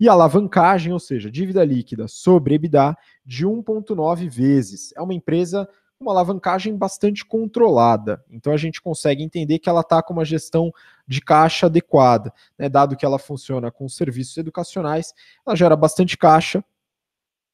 E 0.00 0.08
alavancagem, 0.08 0.92
ou 0.92 0.98
seja, 0.98 1.30
dívida 1.30 1.62
líquida 1.64 2.08
sobre 2.08 2.54
EBITDA 2.54 2.96
de 3.26 3.44
1,9 3.44 4.26
vezes. 4.30 4.94
É 4.96 5.02
uma 5.02 5.12
empresa 5.12 5.68
uma 6.00 6.12
alavancagem 6.12 6.76
bastante 6.76 7.24
controlada. 7.24 8.24
Então 8.30 8.52
a 8.52 8.56
gente 8.56 8.80
consegue 8.80 9.22
entender 9.22 9.58
que 9.58 9.68
ela 9.68 9.80
está 9.80 10.02
com 10.02 10.12
uma 10.12 10.24
gestão 10.24 10.72
de 11.06 11.20
caixa 11.20 11.66
adequada, 11.66 12.32
né? 12.56 12.68
dado 12.68 12.96
que 12.96 13.04
ela 13.04 13.18
funciona 13.18 13.70
com 13.70 13.88
serviços 13.88 14.36
educacionais, 14.36 15.12
ela 15.46 15.56
gera 15.56 15.76
bastante 15.76 16.16
caixa 16.16 16.64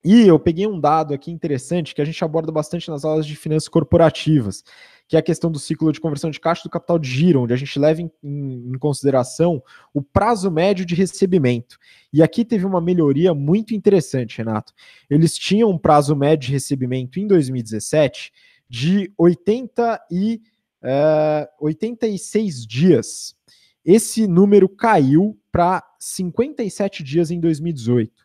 E 0.04 0.26
eu 0.26 0.38
peguei 0.38 0.66
um 0.66 0.78
dado 0.78 1.14
aqui 1.14 1.30
interessante 1.30 1.94
que 1.94 2.02
a 2.02 2.04
gente 2.04 2.22
aborda 2.22 2.52
bastante 2.52 2.90
nas 2.90 3.06
aulas 3.06 3.24
de 3.24 3.34
finanças 3.34 3.68
corporativas, 3.68 4.62
que 5.08 5.16
é 5.16 5.18
a 5.18 5.22
questão 5.22 5.50
do 5.50 5.58
ciclo 5.58 5.90
de 5.90 6.00
conversão 6.00 6.30
de 6.30 6.38
caixa 6.38 6.62
do 6.62 6.68
capital 6.68 6.98
de 6.98 7.08
giro, 7.08 7.40
onde 7.40 7.54
a 7.54 7.56
gente 7.56 7.78
leva 7.78 8.02
em, 8.02 8.10
em, 8.22 8.68
em, 8.68 8.78
consideração 8.78 9.62
o 9.94 10.02
prazo 10.02 10.50
médio 10.50 10.84
de 10.84 10.94
recebimento. 10.94 11.78
E 12.12 12.22
aqui 12.22 12.44
teve 12.44 12.66
uma 12.66 12.82
melhoria 12.82 13.32
muito 13.32 13.74
interessante, 13.74 14.38
Renato. 14.38 14.74
Eles 15.08 15.38
tinham 15.38 15.70
um 15.70 15.78
prazo 15.78 16.14
médio 16.14 16.48
de 16.48 16.52
recebimento 16.52 17.18
em 17.18 17.26
2017 17.26 18.30
de 18.68 19.10
80 19.16 20.02
e, 20.10 20.42
uh, 20.82 21.64
86 21.64 22.66
dias. 22.66 23.34
Esse 23.82 24.26
número 24.26 24.68
caiu 24.68 25.38
para 25.50 25.82
57 25.98 27.02
dias 27.02 27.30
em 27.30 27.40
2018 27.40 28.23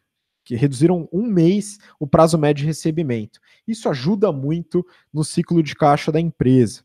que 0.50 0.56
reduziram 0.56 1.08
um 1.14 1.28
mês 1.28 1.78
o 2.00 2.08
prazo 2.08 2.36
médio 2.36 2.64
de 2.64 2.66
recebimento. 2.66 3.40
Isso 3.68 3.88
ajuda 3.88 4.32
muito 4.32 4.84
no 5.14 5.24
ciclo 5.24 5.62
de 5.62 5.76
caixa 5.76 6.12
da 6.12 6.20
empresa. 6.20 6.84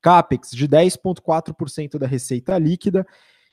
CAPEX 0.00 0.52
de 0.52 0.68
10,4% 0.68 1.98
da 1.98 2.06
receita 2.06 2.56
líquida. 2.56 3.04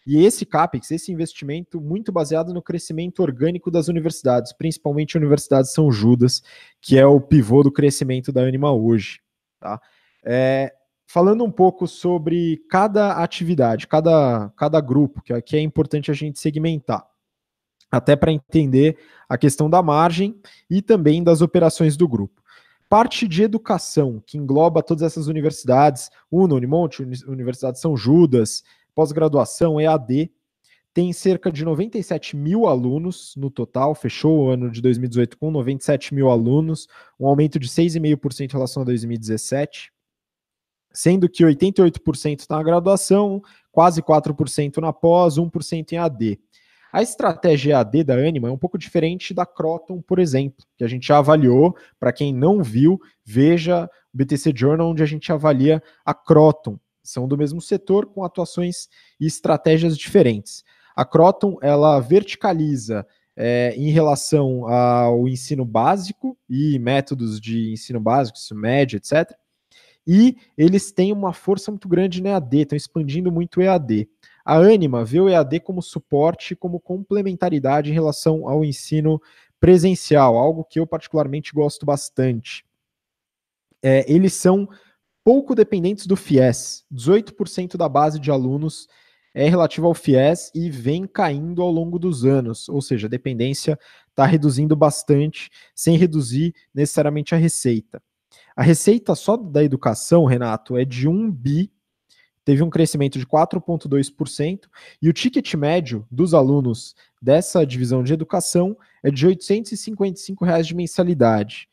E 0.05 0.23
esse 0.23 0.45
CAPEX, 0.45 0.91
esse 0.91 1.11
investimento, 1.11 1.81
muito 1.81 2.11
baseado 2.11 2.53
no 2.53 2.61
crescimento 2.61 3.23
orgânico 3.23 3.71
das 3.71 3.87
universidades, 3.87 4.53
principalmente 4.53 5.17
a 5.17 5.19
Universidade 5.19 5.71
São 5.71 5.91
Judas, 5.91 6.43
que 6.79 6.95
é 6.95 7.05
o 7.07 7.19
pivô 7.19 7.63
do 7.63 7.71
crescimento 7.71 8.31
da 8.31 8.43
Anima 8.43 8.71
hoje. 8.71 9.19
Tá? 9.59 9.81
É, 10.23 10.71
falando 11.07 11.43
um 11.43 11.51
pouco 11.51 11.87
sobre 11.87 12.57
cada 12.69 13.13
atividade, 13.13 13.87
cada, 13.87 14.51
cada 14.55 14.79
grupo, 14.79 15.23
que 15.23 15.33
aqui 15.33 15.57
é 15.57 15.61
importante 15.61 16.11
a 16.11 16.13
gente 16.13 16.39
segmentar 16.39 17.03
até 17.91 18.15
para 18.15 18.31
entender 18.31 18.97
a 19.27 19.37
questão 19.37 19.69
da 19.69 19.81
margem 19.81 20.39
e 20.69 20.81
também 20.81 21.23
das 21.23 21.41
operações 21.41 21.95
do 21.95 22.07
grupo. 22.07 22.41
Parte 22.89 23.27
de 23.27 23.43
educação, 23.43 24.23
que 24.25 24.37
engloba 24.37 24.81
todas 24.81 25.03
essas 25.03 25.27
universidades, 25.27 26.09
UNO, 26.31 26.55
Unimonte, 26.55 27.03
Universidade 27.27 27.79
São 27.79 27.97
Judas, 27.97 28.63
pós-graduação, 28.95 29.79
EAD, 29.79 30.31
tem 30.97 31.13
cerca 31.13 31.51
de 31.51 31.63
97 31.63 32.35
mil 32.35 32.65
alunos 32.65 33.35
no 33.37 33.51
total, 33.51 33.93
fechou 33.93 34.39
o 34.39 34.49
ano 34.49 34.71
de 34.71 34.81
2018 34.81 35.37
com 35.37 35.51
97 35.51 36.15
mil 36.15 36.27
alunos, 36.27 36.87
um 37.19 37.27
aumento 37.27 37.59
de 37.59 37.67
6,5% 37.67 38.49
em 38.49 38.51
relação 38.51 38.81
a 38.81 38.85
2017, 38.85 39.91
sendo 40.91 41.29
que 41.29 41.43
88% 41.43 42.39
está 42.39 42.55
na 42.55 42.63
graduação, 42.63 43.43
quase 43.71 44.01
4% 44.01 44.77
na 44.77 44.91
pós, 44.91 45.37
1% 45.37 45.91
em 45.91 45.97
AD. 45.97 46.39
A 46.97 47.03
estratégia 47.03 47.73
EAD 47.73 48.05
da 48.05 48.15
Anima 48.15 48.47
é 48.47 48.51
um 48.51 48.57
pouco 48.57 48.75
diferente 48.75 49.31
da 49.31 49.45
Croton, 49.45 50.01
por 50.01 50.17
exemplo, 50.17 50.65
que 50.75 50.83
a 50.83 50.87
gente 50.87 51.05
já 51.05 51.19
avaliou. 51.19 51.77
Para 51.99 52.11
quem 52.11 52.33
não 52.33 52.63
viu, 52.63 52.99
veja 53.23 53.87
o 54.11 54.17
BTC 54.17 54.51
Journal, 54.55 54.89
onde 54.89 55.03
a 55.03 55.05
gente 55.05 55.31
avalia 55.31 55.79
a 56.03 56.11
Croton. 56.11 56.79
São 57.03 57.27
do 57.27 57.37
mesmo 57.37 57.61
setor, 57.61 58.07
com 58.07 58.23
atuações 58.23 58.87
e 59.19 59.27
estratégias 59.27 59.95
diferentes. 59.95 60.63
A 60.95 61.05
Croton, 61.05 61.59
ela 61.61 61.99
verticaliza 61.99 63.05
é, 63.35 63.75
em 63.77 63.91
relação 63.91 64.65
ao 64.67 65.27
ensino 65.27 65.63
básico 65.63 66.35
e 66.49 66.79
métodos 66.79 67.39
de 67.39 67.73
ensino 67.73 67.99
básico, 67.99 68.39
ensino 68.39 68.59
médio, 68.59 68.97
etc. 68.97 69.37
E 70.07 70.35
eles 70.57 70.91
têm 70.91 71.13
uma 71.13 71.31
força 71.31 71.69
muito 71.69 71.87
grande 71.87 72.23
no 72.23 72.29
EAD, 72.29 72.61
estão 72.61 72.75
expandindo 72.75 73.31
muito 73.31 73.59
o 73.59 73.61
EAD. 73.61 74.09
A 74.49 74.59
Anima 74.59 75.03
vê 75.03 75.19
o 75.19 75.27
EAD 75.27 75.59
como 75.59 75.81
suporte, 75.81 76.55
como 76.55 76.79
complementaridade 76.79 77.91
em 77.91 77.93
relação 77.93 78.47
ao 78.47 78.63
ensino 78.63 79.21
presencial, 79.59 80.37
algo 80.37 80.63
que 80.63 80.79
eu 80.79 80.87
particularmente 80.87 81.53
gosto 81.53 81.85
bastante. 81.85 82.65
É, 83.83 84.09
eles 84.09 84.31
são 84.31 84.65
pouco 85.21 85.53
dependentes 85.53 86.07
do 86.07 86.15
FIES. 86.15 86.85
18% 86.89 87.75
da 87.75 87.89
base 87.89 88.21
de 88.21 88.31
alunos 88.31 88.87
é 89.33 89.49
relativa 89.49 89.85
ao 89.85 89.93
FIES 89.93 90.49
e 90.55 90.69
vem 90.69 91.05
caindo 91.05 91.61
ao 91.61 91.69
longo 91.69 91.99
dos 91.99 92.23
anos, 92.23 92.69
ou 92.69 92.81
seja, 92.81 93.07
a 93.07 93.09
dependência 93.09 93.77
está 94.09 94.25
reduzindo 94.25 94.77
bastante, 94.77 95.49
sem 95.75 95.97
reduzir 95.97 96.55
necessariamente 96.73 97.35
a 97.35 97.37
receita. 97.37 98.01
A 98.55 98.63
receita 98.63 99.13
só 99.13 99.35
da 99.35 99.61
educação, 99.61 100.23
Renato, 100.23 100.77
é 100.77 100.85
de 100.85 101.05
1 101.05 101.29
bi 101.33 101.69
teve 102.47 102.63
um 102.63 102.69
crescimento 102.69 103.19
de 103.19 103.25
4,2%, 103.25 104.69
e 105.01 105.09
o 105.09 105.13
ticket 105.13 105.53
médio 105.55 106.07
dos 106.09 106.33
alunos 106.33 106.95
dessa 107.21 107.65
divisão 107.65 108.01
de 108.01 108.13
educação 108.13 108.77
é 109.03 109.11
de 109.11 109.27
855 109.27 110.45
reais 110.45 110.65
de 110.65 110.73
mensalidade. 110.73 111.67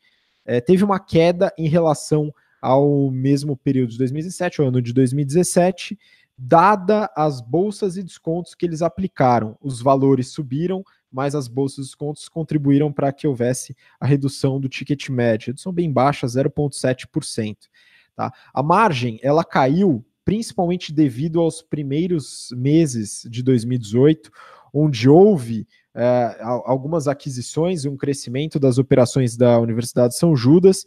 É, 0.45 0.59
teve 0.59 0.83
uma 0.83 0.99
queda 0.99 1.53
em 1.57 1.69
relação 1.69 2.29
ao 2.61 3.09
mesmo 3.09 3.55
período 3.55 3.91
de 3.91 3.97
2017, 3.99 4.61
o 4.61 4.67
ano 4.67 4.81
de 4.81 4.91
2017, 4.91 5.97
dada 6.37 7.09
as 7.15 7.39
bolsas 7.39 7.95
e 7.95 8.03
descontos 8.03 8.53
que 8.53 8.65
eles 8.65 8.81
aplicaram. 8.81 9.57
Os 9.61 9.81
valores 9.81 10.27
subiram, 10.27 10.83
mas 11.09 11.35
as 11.35 11.47
bolsas 11.47 11.85
e 11.85 11.87
descontos 11.87 12.27
contribuíram 12.27 12.91
para 12.91 13.13
que 13.13 13.25
houvesse 13.25 13.73
a 13.97 14.05
redução 14.05 14.59
do 14.59 14.67
ticket 14.67 15.07
médio, 15.07 15.47
redução 15.47 15.71
bem 15.71 15.89
baixa, 15.89 16.27
0,7%. 16.27 17.55
Tá? 18.13 18.29
A 18.53 18.61
margem 18.61 19.17
ela 19.23 19.45
caiu 19.45 20.05
principalmente 20.25 20.91
devido 20.91 21.39
aos 21.39 21.61
primeiros 21.61 22.49
meses 22.57 23.25
de 23.29 23.43
2018, 23.43 24.31
onde 24.73 25.07
houve 25.07 25.67
é, 25.93 26.37
algumas 26.41 27.07
aquisições 27.07 27.85
e 27.85 27.89
um 27.89 27.95
crescimento 27.95 28.59
das 28.59 28.77
operações 28.77 29.37
da 29.37 29.59
Universidade 29.59 30.17
São 30.17 30.35
Judas, 30.35 30.85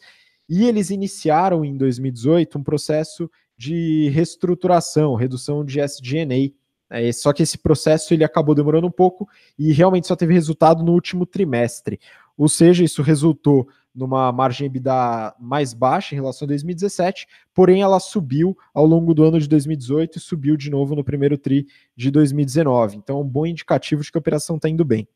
e 0.49 0.67
eles 0.67 0.91
iniciaram 0.91 1.65
em 1.65 1.77
2018 1.77 2.59
um 2.59 2.63
processo 2.63 3.31
de 3.57 4.09
reestruturação, 4.11 5.15
redução 5.15 5.65
de 5.65 5.81
SG&A. 5.81 6.53
É, 6.91 7.13
só 7.13 7.33
que 7.33 7.43
esse 7.43 7.59
processo 7.59 8.15
ele 8.15 8.25
acabou 8.25 8.55
demorando 8.55 8.87
um 8.87 8.91
pouco 8.91 9.29
e 9.59 9.73
realmente 9.73 10.07
só 10.07 10.17
teve 10.17 10.33
resultado 10.33 10.83
no 10.83 10.93
último 10.93 11.27
trimestre. 11.27 12.01
Ou 12.37 12.49
seja, 12.49 12.83
isso 12.83 13.03
resultou 13.03 13.69
numa 13.99 14.31
margem 14.31 14.67
EBITDA 14.67 15.35
mais 15.41 15.75
baixa 15.75 16.15
em 16.15 16.19
relação 16.19 16.47
a 16.47 16.49
2017, 16.49 17.27
porém 17.53 17.83
ela 17.83 17.99
subiu 17.99 18.57
ao 18.73 18.87
longo 18.87 19.13
do 19.13 19.25
ano 19.25 19.41
de 19.41 19.49
2018 19.49 20.19
e 20.19 20.21
subiu 20.21 20.57
de 20.57 20.71
novo 20.71 20.95
no 20.95 21.03
primeiro 21.03 21.37
tri 21.37 21.67
de 21.97 22.11
2019. 22.11 22.97
Então, 22.97 23.21
um 23.21 23.29
bom 23.29 23.45
indicativo 23.45 24.03
de 24.03 24.13
que 24.13 24.17
a 24.17 24.21
operação 24.21 24.57
está 24.57 24.69
indo 24.69 24.85
bem. 24.85 25.07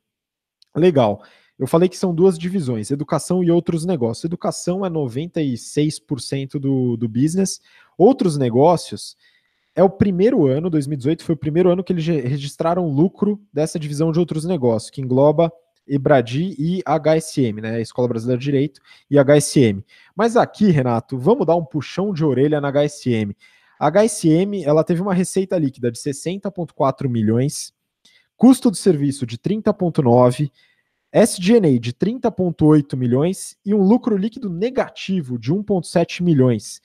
Legal. 0.75 1.23
Eu 1.59 1.67
falei 1.67 1.89
que 1.89 1.97
são 1.97 2.13
duas 2.13 2.37
divisões, 2.37 2.91
educação 2.91 3.45
e 3.45 3.51
outros 3.51 3.85
negócios. 3.85 4.25
Educação 4.25 4.85
é 4.85 4.91
96% 4.91 6.59
do, 6.59 6.97
do 6.97 7.09
business. 7.09 7.61
Outros 7.97 8.37
negócios 8.37 9.17
é 9.75 9.83
o 9.83 9.89
primeiro 9.89 10.47
ano, 10.47 10.69
2018 10.69 11.25
foi 11.25 11.35
o 11.35 11.39
primeiro 11.39 11.71
ano 11.71 11.85
que 11.85 11.93
eles 11.93 12.05
registraram 12.05 12.89
lucro 12.89 13.41
dessa 13.53 13.79
divisão 13.79 14.11
de 14.11 14.19
outros 14.19 14.45
negócios, 14.45 14.91
que 14.91 15.01
engloba 15.01 15.53
Ebradi 15.87 16.55
e 16.59 16.83
HSM, 16.85 17.61
né? 17.61 17.81
Escola 17.81 18.09
Brasileira 18.09 18.39
de 18.39 18.45
Direito 18.45 18.81
e 19.11 19.19
HSM. 19.19 19.85
Mas 20.15 20.37
aqui, 20.37 20.71
Renato, 20.71 21.19
vamos 21.19 21.47
dar 21.47 21.57
um 21.57 21.65
puxão 21.65 22.13
de 22.13 22.25
orelha 22.25 22.61
na 22.61 22.71
HSM. 22.71 23.35
A 23.79 23.91
HSM, 23.91 24.63
ela 24.65 24.85
teve 24.85 25.03
uma 25.03 25.15
receita 25.15 25.59
líquida 25.59 25.91
de 25.91 25.99
60,4 25.99 27.09
milhões, 27.09 27.73
custo 28.37 28.71
do 28.71 28.77
serviço 28.77 29.27
de 29.27 29.37
30,9, 29.37 30.51
SG&A 31.13 31.79
de 31.79 31.93
30,8 31.93 32.97
milhões 32.97 33.57
e 33.67 33.75
um 33.75 33.83
lucro 33.83 34.17
líquido 34.17 34.49
negativo 34.49 35.39
de 35.39 35.53
1,7 35.53 36.23
milhões. 36.23 36.81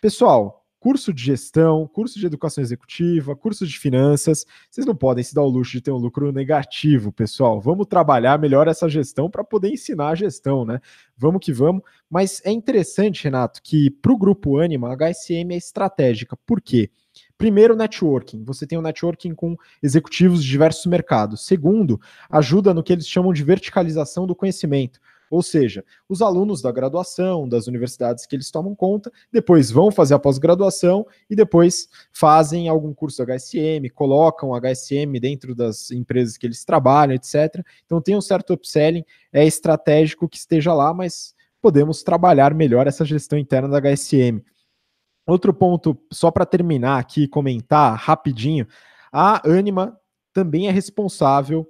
Pessoal, 0.00 0.57
curso 0.80 1.12
de 1.12 1.22
gestão, 1.22 1.86
curso 1.86 2.18
de 2.18 2.26
educação 2.26 2.62
executiva, 2.62 3.34
curso 3.34 3.66
de 3.66 3.78
finanças. 3.78 4.44
Vocês 4.70 4.86
não 4.86 4.94
podem 4.94 5.24
se 5.24 5.34
dar 5.34 5.42
o 5.42 5.48
luxo 5.48 5.72
de 5.72 5.80
ter 5.80 5.90
um 5.90 5.96
lucro 5.96 6.32
negativo, 6.32 7.12
pessoal. 7.12 7.60
Vamos 7.60 7.86
trabalhar 7.86 8.38
melhor 8.38 8.68
essa 8.68 8.88
gestão 8.88 9.30
para 9.30 9.44
poder 9.44 9.70
ensinar 9.72 10.10
a 10.10 10.14
gestão, 10.14 10.64
né? 10.64 10.80
Vamos 11.16 11.40
que 11.44 11.52
vamos. 11.52 11.82
Mas 12.08 12.40
é 12.44 12.50
interessante, 12.50 13.24
Renato, 13.24 13.60
que 13.62 13.90
para 13.90 14.12
o 14.12 14.18
grupo 14.18 14.58
Anima, 14.58 14.92
a 14.92 14.96
HSM 14.96 15.52
é 15.52 15.56
estratégica. 15.56 16.36
Por 16.46 16.60
quê? 16.60 16.90
Primeiro, 17.36 17.76
networking. 17.76 18.42
Você 18.44 18.66
tem 18.66 18.78
um 18.78 18.82
networking 18.82 19.34
com 19.34 19.56
executivos 19.82 20.42
de 20.42 20.48
diversos 20.48 20.86
mercados. 20.86 21.46
Segundo, 21.46 22.00
ajuda 22.28 22.74
no 22.74 22.82
que 22.82 22.92
eles 22.92 23.08
chamam 23.08 23.32
de 23.32 23.44
verticalização 23.44 24.26
do 24.26 24.34
conhecimento. 24.34 25.00
Ou 25.30 25.42
seja, 25.42 25.84
os 26.08 26.22
alunos 26.22 26.62
da 26.62 26.72
graduação, 26.72 27.48
das 27.48 27.66
universidades 27.66 28.26
que 28.26 28.34
eles 28.34 28.50
tomam 28.50 28.74
conta, 28.74 29.12
depois 29.32 29.70
vão 29.70 29.90
fazer 29.90 30.14
a 30.14 30.18
pós-graduação 30.18 31.06
e 31.28 31.36
depois 31.36 31.88
fazem 32.12 32.68
algum 32.68 32.94
curso 32.94 33.22
HSM, 33.22 33.88
colocam 33.94 34.54
HSM 34.54 35.18
dentro 35.20 35.54
das 35.54 35.90
empresas 35.90 36.36
que 36.36 36.46
eles 36.46 36.64
trabalham, 36.64 37.14
etc. 37.14 37.64
Então 37.84 38.00
tem 38.00 38.16
um 38.16 38.20
certo 38.20 38.54
upselling, 38.54 39.04
é 39.32 39.46
estratégico 39.46 40.28
que 40.28 40.38
esteja 40.38 40.72
lá, 40.72 40.94
mas 40.94 41.34
podemos 41.60 42.02
trabalhar 42.02 42.54
melhor 42.54 42.86
essa 42.86 43.04
gestão 43.04 43.38
interna 43.38 43.68
da 43.68 43.80
HSM. 43.80 44.42
Outro 45.26 45.52
ponto, 45.52 45.98
só 46.10 46.30
para 46.30 46.46
terminar 46.46 46.98
aqui, 46.98 47.28
comentar 47.28 47.94
rapidinho, 47.96 48.66
a 49.12 49.46
Anima 49.46 49.98
também 50.32 50.68
é 50.68 50.70
responsável 50.70 51.68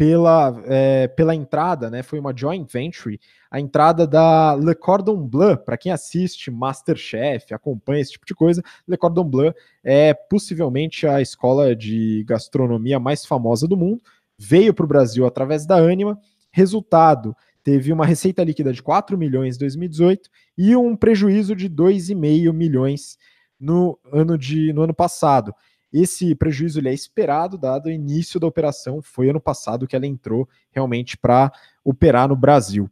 pela, 0.00 0.62
é, 0.64 1.08
pela 1.08 1.34
entrada, 1.34 1.90
né? 1.90 2.02
Foi 2.02 2.18
uma 2.18 2.34
joint 2.34 2.66
venture, 2.72 3.20
a 3.50 3.60
entrada 3.60 4.06
da 4.06 4.54
Le 4.54 4.74
Cordon 4.74 5.28
Bleu, 5.28 5.58
para 5.58 5.76
quem 5.76 5.92
assiste 5.92 6.50
Masterchef, 6.50 7.52
acompanha 7.52 8.00
esse 8.00 8.12
tipo 8.12 8.24
de 8.24 8.34
coisa, 8.34 8.62
Le 8.88 8.96
Cordon 8.96 9.24
Bleu 9.24 9.54
é 9.84 10.14
possivelmente 10.14 11.06
a 11.06 11.20
escola 11.20 11.76
de 11.76 12.24
gastronomia 12.26 12.98
mais 12.98 13.26
famosa 13.26 13.68
do 13.68 13.76
mundo, 13.76 14.00
veio 14.38 14.72
para 14.72 14.86
o 14.86 14.88
Brasil 14.88 15.26
através 15.26 15.66
da 15.66 15.76
Anima, 15.76 16.18
resultado, 16.50 17.36
teve 17.62 17.92
uma 17.92 18.06
receita 18.06 18.42
líquida 18.42 18.72
de 18.72 18.82
4 18.82 19.18
milhões 19.18 19.56
em 19.56 19.58
2018 19.58 20.30
e 20.56 20.74
um 20.74 20.96
prejuízo 20.96 21.54
de 21.54 21.68
2,5 21.68 22.50
milhões 22.54 23.18
no 23.60 23.98
ano, 24.10 24.38
de, 24.38 24.72
no 24.72 24.80
ano 24.80 24.94
passado. 24.94 25.54
Esse 25.92 26.34
prejuízo 26.34 26.78
ele 26.78 26.88
é 26.88 26.94
esperado, 26.94 27.58
dado 27.58 27.86
o 27.86 27.90
início 27.90 28.38
da 28.38 28.46
operação. 28.46 29.02
Foi 29.02 29.28
ano 29.28 29.40
passado 29.40 29.86
que 29.86 29.96
ela 29.96 30.06
entrou 30.06 30.48
realmente 30.70 31.16
para 31.16 31.52
operar 31.84 32.28
no 32.28 32.36
Brasil. 32.36 32.90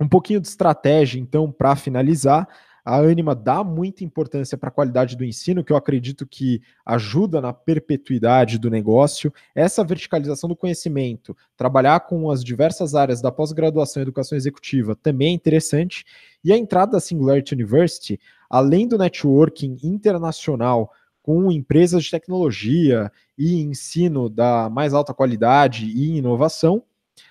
Um 0.00 0.08
pouquinho 0.08 0.40
de 0.40 0.48
estratégia, 0.48 1.18
então, 1.18 1.50
para 1.50 1.74
finalizar. 1.76 2.48
A 2.84 2.98
Anima 2.98 3.34
dá 3.34 3.64
muita 3.64 4.04
importância 4.04 4.56
para 4.56 4.68
a 4.68 4.72
qualidade 4.72 5.16
do 5.16 5.24
ensino, 5.24 5.64
que 5.64 5.72
eu 5.72 5.76
acredito 5.76 6.24
que 6.24 6.62
ajuda 6.84 7.40
na 7.40 7.52
perpetuidade 7.52 8.60
do 8.60 8.70
negócio. 8.70 9.34
Essa 9.56 9.82
verticalização 9.82 10.48
do 10.48 10.54
conhecimento, 10.54 11.36
trabalhar 11.56 11.98
com 12.06 12.30
as 12.30 12.44
diversas 12.44 12.94
áreas 12.94 13.20
da 13.20 13.32
pós-graduação 13.32 14.00
e 14.00 14.04
educação 14.04 14.38
executiva 14.38 14.94
também 14.94 15.30
é 15.30 15.32
interessante. 15.32 16.04
E 16.44 16.52
a 16.52 16.56
entrada 16.56 16.92
da 16.92 17.00
Singularity 17.00 17.54
University, 17.54 18.20
além 18.48 18.86
do 18.86 18.96
networking 18.96 19.78
internacional 19.82 20.92
com 21.26 21.50
empresas 21.50 22.04
de 22.04 22.10
tecnologia 22.12 23.10
e 23.36 23.60
ensino 23.60 24.30
da 24.30 24.70
mais 24.70 24.94
alta 24.94 25.12
qualidade 25.12 25.86
e 25.86 26.18
inovação, 26.18 26.84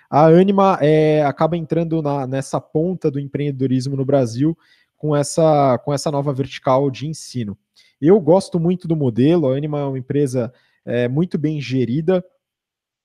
a 0.09 0.25
Anima 0.25 0.77
é, 0.81 1.23
acaba 1.23 1.55
entrando 1.55 2.01
na, 2.01 2.27
nessa 2.27 2.59
ponta 2.59 3.09
do 3.09 3.21
empreendedorismo 3.21 3.95
no 3.95 4.03
Brasil 4.03 4.57
com 4.97 5.15
essa, 5.15 5.77
com 5.77 5.93
essa 5.93 6.11
nova 6.11 6.33
vertical 6.33 6.91
de 6.91 7.07
ensino. 7.07 7.57
Eu 8.01 8.19
gosto 8.19 8.59
muito 8.59 8.85
do 8.85 8.97
modelo, 8.97 9.47
a 9.47 9.55
Anima 9.55 9.79
é 9.79 9.85
uma 9.85 9.97
empresa 9.97 10.51
é, 10.83 11.07
muito 11.07 11.37
bem 11.37 11.61
gerida, 11.61 12.21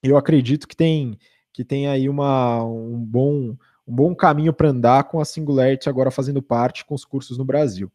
eu 0.02 0.16
acredito 0.16 0.66
que 0.66 0.74
tem, 0.74 1.16
que 1.52 1.64
tem 1.64 1.86
aí 1.86 2.08
uma, 2.08 2.64
um, 2.64 2.98
bom, 2.98 3.56
um 3.86 3.94
bom 3.94 4.12
caminho 4.12 4.52
para 4.52 4.70
andar 4.70 5.04
com 5.04 5.20
a 5.20 5.24
Singularity 5.24 5.88
agora 5.88 6.10
fazendo 6.10 6.42
parte 6.42 6.84
com 6.84 6.96
os 6.96 7.04
cursos 7.04 7.38
no 7.38 7.44
Brasil. 7.44 7.92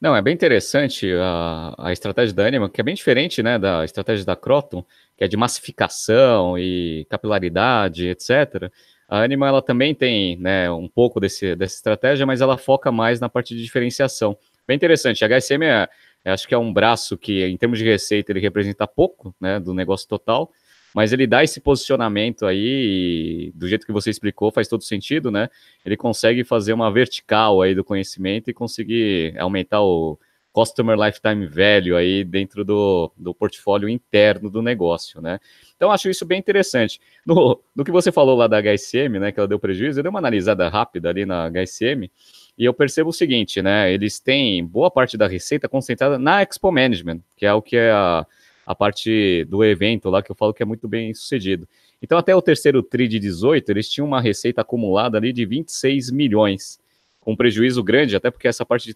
Não, 0.00 0.14
é 0.14 0.22
bem 0.22 0.32
interessante 0.32 1.10
a, 1.12 1.74
a 1.76 1.92
estratégia 1.92 2.34
da 2.34 2.46
Anima, 2.46 2.70
que 2.70 2.80
é 2.80 2.84
bem 2.84 2.94
diferente 2.94 3.42
né, 3.42 3.58
da 3.58 3.84
estratégia 3.84 4.24
da 4.24 4.36
Croton, 4.36 4.84
que 5.16 5.24
é 5.24 5.28
de 5.28 5.36
massificação 5.36 6.56
e 6.56 7.04
capilaridade, 7.10 8.06
etc. 8.06 8.70
A 9.08 9.22
Anima 9.22 9.48
ela 9.48 9.60
também 9.60 9.94
tem 9.96 10.36
né, 10.36 10.70
um 10.70 10.86
pouco 10.86 11.18
desse, 11.18 11.56
dessa 11.56 11.74
estratégia, 11.74 12.24
mas 12.24 12.40
ela 12.40 12.56
foca 12.56 12.92
mais 12.92 13.18
na 13.18 13.28
parte 13.28 13.56
de 13.56 13.62
diferenciação. 13.62 14.38
Bem 14.68 14.76
interessante. 14.76 15.24
A 15.24 15.28
HSM 15.28 15.64
é, 15.64 15.88
é, 16.24 16.30
acho 16.30 16.46
que 16.46 16.54
é 16.54 16.58
um 16.58 16.72
braço 16.72 17.18
que, 17.18 17.44
em 17.44 17.56
termos 17.56 17.78
de 17.78 17.84
receita, 17.84 18.30
ele 18.30 18.40
representa 18.40 18.86
pouco 18.86 19.34
né, 19.40 19.58
do 19.58 19.74
negócio 19.74 20.06
total, 20.06 20.52
mas 20.94 21.12
ele 21.12 21.26
dá 21.26 21.44
esse 21.44 21.60
posicionamento 21.60 22.46
aí, 22.46 23.52
do 23.54 23.68
jeito 23.68 23.86
que 23.86 23.92
você 23.92 24.10
explicou, 24.10 24.50
faz 24.50 24.68
todo 24.68 24.82
sentido, 24.82 25.30
né? 25.30 25.48
Ele 25.84 25.96
consegue 25.96 26.44
fazer 26.44 26.72
uma 26.72 26.90
vertical 26.90 27.62
aí 27.62 27.74
do 27.74 27.84
conhecimento 27.84 28.50
e 28.50 28.54
conseguir 28.54 29.38
aumentar 29.38 29.82
o 29.82 30.18
Customer 30.52 30.98
Lifetime 30.98 31.46
Value 31.46 31.94
aí 31.94 32.24
dentro 32.24 32.64
do, 32.64 33.12
do 33.16 33.32
portfólio 33.32 33.88
interno 33.88 34.50
do 34.50 34.60
negócio, 34.60 35.20
né? 35.20 35.38
Então, 35.76 35.92
acho 35.92 36.10
isso 36.10 36.26
bem 36.26 36.38
interessante. 36.38 37.00
No, 37.24 37.60
no 37.76 37.84
que 37.84 37.92
você 37.92 38.10
falou 38.10 38.36
lá 38.36 38.48
da 38.48 38.60
HSM, 38.60 39.20
né, 39.20 39.30
que 39.30 39.38
ela 39.38 39.46
deu 39.46 39.58
prejuízo, 39.58 40.00
eu 40.00 40.02
dei 40.02 40.10
uma 40.10 40.18
analisada 40.18 40.68
rápida 40.68 41.10
ali 41.10 41.24
na 41.24 41.48
HSM 41.48 42.10
e 42.58 42.64
eu 42.64 42.74
percebo 42.74 43.10
o 43.10 43.12
seguinte, 43.12 43.62
né, 43.62 43.92
eles 43.92 44.18
têm 44.18 44.64
boa 44.66 44.90
parte 44.90 45.16
da 45.16 45.28
receita 45.28 45.68
concentrada 45.68 46.18
na 46.18 46.42
Expo 46.42 46.72
Management, 46.72 47.20
que 47.36 47.46
é 47.46 47.52
o 47.52 47.62
que 47.62 47.76
é 47.76 47.92
a 47.92 48.26
a 48.68 48.74
parte 48.74 49.46
do 49.46 49.64
evento 49.64 50.10
lá, 50.10 50.22
que 50.22 50.30
eu 50.30 50.36
falo 50.36 50.52
que 50.52 50.62
é 50.62 50.66
muito 50.66 50.86
bem 50.86 51.14
sucedido. 51.14 51.66
Então, 52.02 52.18
até 52.18 52.36
o 52.36 52.42
terceiro 52.42 52.82
TRI 52.82 53.08
de 53.08 53.18
18, 53.18 53.70
eles 53.70 53.90
tinham 53.90 54.06
uma 54.06 54.20
receita 54.20 54.60
acumulada 54.60 55.16
ali 55.16 55.32
de 55.32 55.46
26 55.46 56.10
milhões, 56.10 56.78
com 57.18 57.34
prejuízo 57.34 57.82
grande, 57.82 58.14
até 58.14 58.30
porque 58.30 58.46
essa 58.46 58.66
parte 58.66 58.84
de 58.84 58.94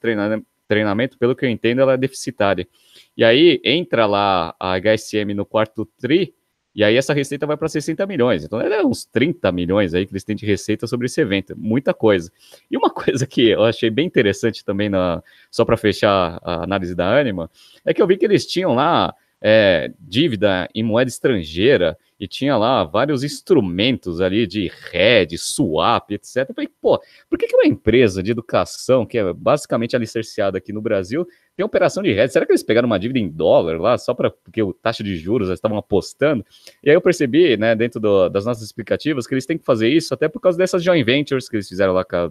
treinamento, 0.69 1.17
pelo 1.17 1.35
que 1.35 1.47
eu 1.47 1.49
entendo, 1.49 1.81
ela 1.81 1.95
é 1.95 1.97
deficitária. 1.97 2.69
E 3.17 3.25
aí 3.25 3.63
entra 3.65 4.05
lá 4.05 4.55
a 4.61 4.79
HSM 4.79 5.33
no 5.35 5.47
quarto 5.47 5.89
TRI, 5.99 6.35
e 6.75 6.85
aí 6.85 6.95
essa 6.95 7.15
receita 7.15 7.47
vai 7.47 7.57
para 7.57 7.67
60 7.67 8.07
milhões. 8.07 8.45
Então 8.45 8.61
é 8.61 8.85
uns 8.85 9.07
30 9.07 9.51
milhões 9.53 9.95
aí 9.95 10.05
que 10.05 10.13
eles 10.13 10.23
têm 10.23 10.37
de 10.37 10.45
receita 10.45 10.87
sobre 10.87 11.07
esse 11.07 11.19
evento. 11.19 11.55
Muita 11.57 11.95
coisa. 11.95 12.31
E 12.71 12.77
uma 12.77 12.91
coisa 12.93 13.27
que 13.27 13.49
eu 13.49 13.65
achei 13.65 13.89
bem 13.89 14.07
interessante 14.07 14.63
também, 14.63 14.91
na, 14.91 15.23
só 15.51 15.65
para 15.65 15.79
fechar 15.79 16.39
a 16.43 16.63
análise 16.63 16.95
da 16.95 17.19
Anima, 17.19 17.51
é 17.87 17.95
que 17.95 18.03
eu 18.03 18.07
vi 18.07 18.19
que 18.19 18.27
eles 18.27 18.47
tinham 18.47 18.75
lá 18.75 19.15
é, 19.45 19.93
dívida 19.99 20.69
em 20.73 20.85
moeda 20.85 21.09
estrangeira 21.09 21.99
e 22.19 22.29
tinha 22.29 22.57
lá 22.57 22.85
vários 22.85 23.25
instrumentos 23.25 24.21
ali 24.21 24.47
de 24.47 24.71
RED, 24.93 25.37
swap, 25.37 26.13
etc. 26.13 26.49
Eu 26.49 26.55
falei, 26.55 26.71
pô, 26.81 27.03
por 27.29 27.37
que, 27.37 27.49
que 27.49 27.57
uma 27.57 27.67
empresa 27.67 28.23
de 28.23 28.31
educação, 28.31 29.05
que 29.05 29.19
é 29.19 29.33
basicamente 29.33 29.97
alicerciada 29.97 30.59
aqui 30.59 30.73
no 30.73 30.81
Brasil, 30.81 31.27
tem 31.57 31.67
operação 31.67 32.01
de 32.01 32.13
RED? 32.13 32.33
Será 32.33 32.47
que 32.47 32.53
eles 32.53 32.63
pegaram 32.63 32.87
uma 32.87 33.01
dívida 33.01 33.19
em 33.19 33.29
dólar 33.29 33.81
lá, 33.81 33.99
só 33.99 34.15
para 34.15 34.31
porque 34.31 34.63
o 34.63 34.73
taxa 34.73 35.03
de 35.03 35.17
juros 35.17 35.49
eles 35.49 35.59
estavam 35.59 35.77
apostando? 35.77 36.47
E 36.81 36.91
aí 36.91 36.95
eu 36.95 37.01
percebi, 37.01 37.57
né, 37.57 37.75
dentro 37.75 37.99
do, 37.99 38.29
das 38.29 38.45
nossas 38.45 38.63
explicativas, 38.63 39.27
que 39.27 39.35
eles 39.35 39.45
têm 39.45 39.59
que 39.59 39.65
fazer 39.65 39.89
isso 39.89 40.15
até 40.15 40.29
por 40.29 40.39
causa 40.39 40.57
dessas 40.57 40.85
joint 40.85 41.05
ventures 41.05 41.49
que 41.49 41.57
eles 41.57 41.69
fizeram 41.69 41.93
lá 41.93 42.05
com 42.05 42.17
a 42.17 42.31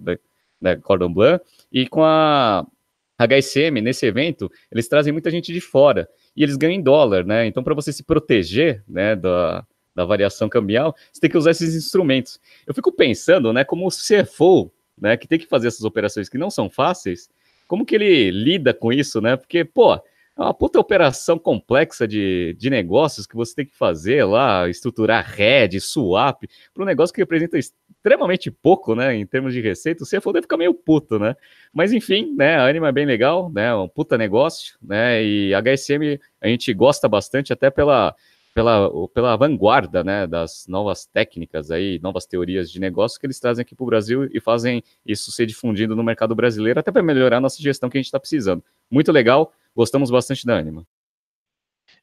né, 0.62 0.78
Cordon 0.78 1.14
Blanc 1.14 1.44
e 1.70 1.86
com 1.86 2.02
a 2.02 2.66
HSM, 3.28 3.82
nesse 3.82 4.06
evento, 4.06 4.52
eles 4.72 4.88
trazem 4.88 5.12
muita 5.12 5.30
gente 5.30 5.52
de 5.54 5.62
fora 5.62 6.10
e 6.36 6.44
eles 6.44 6.56
ganham 6.56 6.74
em 6.74 6.82
dólar, 6.82 7.26
né? 7.26 7.46
Então, 7.46 7.64
para 7.64 7.74
você 7.74 7.92
se 7.92 8.04
proteger, 8.04 8.84
né, 8.88 9.16
da, 9.16 9.66
da 9.96 10.06
variação 10.06 10.48
cambial, 10.50 10.96
você 11.12 11.22
tem 11.22 11.30
que 11.30 11.38
usar 11.38 11.52
esses 11.52 11.76
instrumentos. 11.76 12.40
Eu 12.66 12.74
fico 12.74 12.92
pensando, 12.92 13.52
né, 13.54 13.64
como 13.64 13.88
o 13.88 13.92
CFO, 13.92 14.72
né, 15.00 15.18
que 15.18 15.28
tem 15.28 15.40
que 15.40 15.48
fazer 15.48 15.68
essas 15.68 15.84
operações 15.84 16.30
que 16.30 16.38
não 16.38 16.50
são 16.50 16.70
fáceis, 16.70 17.30
como 17.68 17.86
que 17.86 17.96
ele 17.96 18.32
lida 18.32 18.74
com 18.74 18.92
isso, 18.92 19.22
né? 19.22 19.38
Porque, 19.38 19.64
pô, 19.64 19.94
é 19.94 20.02
uma 20.42 20.54
puta 20.54 20.80
operação 20.80 21.38
complexa 21.38 22.08
de, 22.08 22.56
de 22.58 22.70
negócios 22.70 23.26
que 23.26 23.36
você 23.36 23.56
tem 23.56 23.66
que 23.66 23.76
fazer 23.76 24.26
lá, 24.26 24.68
estruturar 24.70 25.26
rede, 25.26 25.80
swap, 25.80 26.44
para 26.74 26.84
um 26.84 26.86
negócio 26.86 27.14
que 27.14 27.22
representa 27.22 27.58
extremamente 28.02 28.50
pouco, 28.50 28.96
né, 28.96 29.16
em 29.16 29.26
termos 29.28 29.54
de 29.54 29.62
receita, 29.62 30.04
o 30.04 30.08
CFO 30.08 30.34
deve 30.34 30.44
ficar 30.44 30.58
meio 30.58 30.74
puto, 30.74 31.20
né? 31.20 31.36
Mas 31.72 31.94
enfim, 31.94 32.34
né, 32.36 32.56
a 32.56 32.66
Anima 32.66 32.90
é 32.90 32.92
bem 32.92 33.06
legal, 33.06 33.52
né, 33.52 33.74
um 33.76 33.88
puta 33.88 34.18
negócio, 34.18 34.76
né, 34.82 35.24
e 35.24 35.54
HSM 35.54 36.20
a 36.42 36.48
gente 36.48 36.74
gosta 36.74 37.08
bastante 37.08 37.54
até 37.54 37.70
pela, 37.70 38.16
pela, 38.56 38.90
pela 39.10 39.36
vanguarda, 39.36 40.04
né, 40.04 40.26
das 40.26 40.66
novas 40.68 41.06
técnicas 41.06 41.70
aí, 41.70 42.00
novas 42.02 42.26
teorias 42.26 42.72
de 42.72 42.80
negócio 42.80 43.20
que 43.20 43.28
eles 43.28 43.40
trazem 43.40 43.62
aqui 43.62 43.76
para 43.76 43.84
o 43.84 43.88
Brasil 43.88 44.28
e 44.34 44.40
fazem 44.40 44.84
isso 45.06 45.32
ser 45.32 45.46
difundido 45.46 45.96
no 45.96 46.04
mercado 46.04 46.34
brasileiro, 46.34 46.80
até 46.80 46.92
para 46.92 47.04
melhorar 47.04 47.38
a 47.38 47.42
nossa 47.42 47.62
gestão 47.62 47.88
que 47.88 48.00
a 48.00 48.00
gente 48.00 48.08
está 48.08 48.20
precisando. 48.20 48.64
Muito 48.90 49.12
legal, 49.12 49.54
gostamos 49.76 50.10
bastante 50.10 50.44
da 50.44 50.58
Anima. 50.58 50.88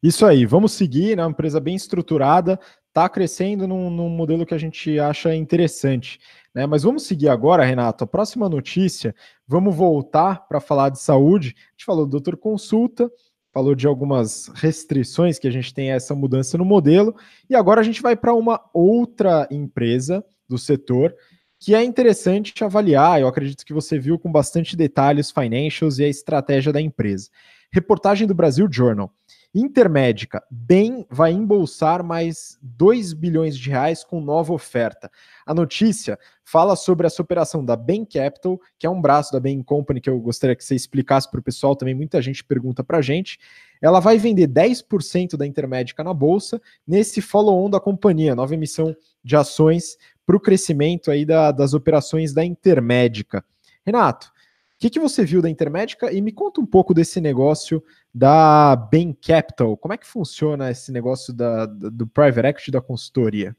Isso 0.00 0.24
aí, 0.24 0.46
vamos 0.46 0.72
seguir, 0.72 1.16
né? 1.16 1.24
Uma 1.24 1.32
empresa 1.32 1.58
bem 1.58 1.74
estruturada, 1.74 2.60
está 2.98 3.08
crescendo 3.08 3.68
num, 3.68 3.88
num, 3.90 4.08
modelo 4.08 4.44
que 4.44 4.54
a 4.54 4.58
gente 4.58 4.98
acha 4.98 5.34
interessante. 5.34 6.18
Né? 6.52 6.66
Mas 6.66 6.82
vamos 6.82 7.04
seguir 7.04 7.28
agora, 7.28 7.64
Renato. 7.64 8.02
A 8.02 8.06
próxima 8.06 8.48
notícia, 8.48 9.14
vamos 9.46 9.74
voltar 9.74 10.48
para 10.48 10.60
falar 10.60 10.88
de 10.88 11.00
saúde. 11.00 11.54
A 11.56 11.70
gente 11.70 11.84
falou 11.84 12.04
do 12.04 12.10
doutor 12.10 12.36
consulta, 12.36 13.08
falou 13.52 13.76
de 13.76 13.86
algumas 13.86 14.48
restrições 14.48 15.38
que 15.38 15.46
a 15.46 15.50
gente 15.50 15.72
tem 15.72 15.92
a 15.92 15.94
essa 15.94 16.12
mudança 16.12 16.58
no 16.58 16.64
modelo, 16.64 17.14
e 17.48 17.54
agora 17.54 17.80
a 17.80 17.84
gente 17.84 18.02
vai 18.02 18.16
para 18.16 18.34
uma 18.34 18.60
outra 18.74 19.46
empresa 19.50 20.24
do 20.48 20.58
setor 20.58 21.14
que 21.60 21.74
é 21.74 21.82
interessante 21.82 22.64
avaliar. 22.64 23.20
Eu 23.20 23.28
acredito 23.28 23.64
que 23.64 23.72
você 23.72 23.98
viu 23.98 24.18
com 24.18 24.30
bastante 24.30 24.76
detalhes 24.76 25.30
financials 25.30 25.98
e 25.98 26.04
a 26.04 26.08
estratégia 26.08 26.72
da 26.72 26.80
empresa. 26.80 27.30
Reportagem 27.72 28.26
do 28.26 28.34
Brasil 28.34 28.68
Journal. 28.70 29.12
Intermédica, 29.54 30.44
BEM 30.50 31.06
vai 31.08 31.32
embolsar 31.32 32.04
mais 32.04 32.58
2 32.60 33.14
bilhões 33.14 33.56
de 33.56 33.70
reais 33.70 34.04
com 34.04 34.20
nova 34.20 34.52
oferta. 34.52 35.10
A 35.46 35.54
notícia 35.54 36.18
fala 36.44 36.76
sobre 36.76 37.06
essa 37.06 37.22
operação 37.22 37.64
da 37.64 37.74
Bain 37.74 38.04
Capital, 38.04 38.60
que 38.78 38.86
é 38.86 38.90
um 38.90 39.00
braço 39.00 39.32
da 39.32 39.40
Bain 39.40 39.62
Company 39.62 40.02
que 40.02 40.10
eu 40.10 40.20
gostaria 40.20 40.54
que 40.54 40.62
você 40.62 40.74
explicasse 40.74 41.30
para 41.30 41.40
o 41.40 41.42
pessoal 41.42 41.74
também. 41.74 41.94
Muita 41.94 42.20
gente 42.20 42.44
pergunta 42.44 42.84
para 42.84 42.98
a 42.98 43.02
gente. 43.02 43.38
Ela 43.80 44.00
vai 44.00 44.18
vender 44.18 44.48
10% 44.48 45.36
da 45.36 45.46
Intermédica 45.46 46.04
na 46.04 46.12
bolsa 46.12 46.60
nesse 46.86 47.22
follow-on 47.22 47.70
da 47.70 47.80
companhia, 47.80 48.36
nova 48.36 48.52
emissão 48.52 48.94
de 49.24 49.34
ações 49.34 49.96
para 50.26 50.36
o 50.36 50.40
crescimento 50.40 51.10
aí 51.10 51.24
da, 51.24 51.50
das 51.52 51.72
operações 51.72 52.34
da 52.34 52.44
Intermédica. 52.44 53.42
Renato, 53.84 54.30
que, 54.78 54.90
que 54.90 55.00
você 55.00 55.24
viu 55.24 55.42
da 55.42 55.50
Intermédica 55.50 56.12
e 56.12 56.20
me 56.20 56.30
conta 56.30 56.60
um 56.60 56.66
pouco 56.66 56.94
desse 56.94 57.20
negócio 57.20 57.82
da 58.14 58.76
Bain 58.76 59.12
Capital. 59.12 59.76
Como 59.76 59.92
é 59.92 59.98
que 59.98 60.06
funciona 60.06 60.70
esse 60.70 60.92
negócio 60.92 61.32
da, 61.32 61.66
do 61.66 62.06
private 62.06 62.46
equity 62.46 62.70
da 62.70 62.80
consultoria? 62.80 63.56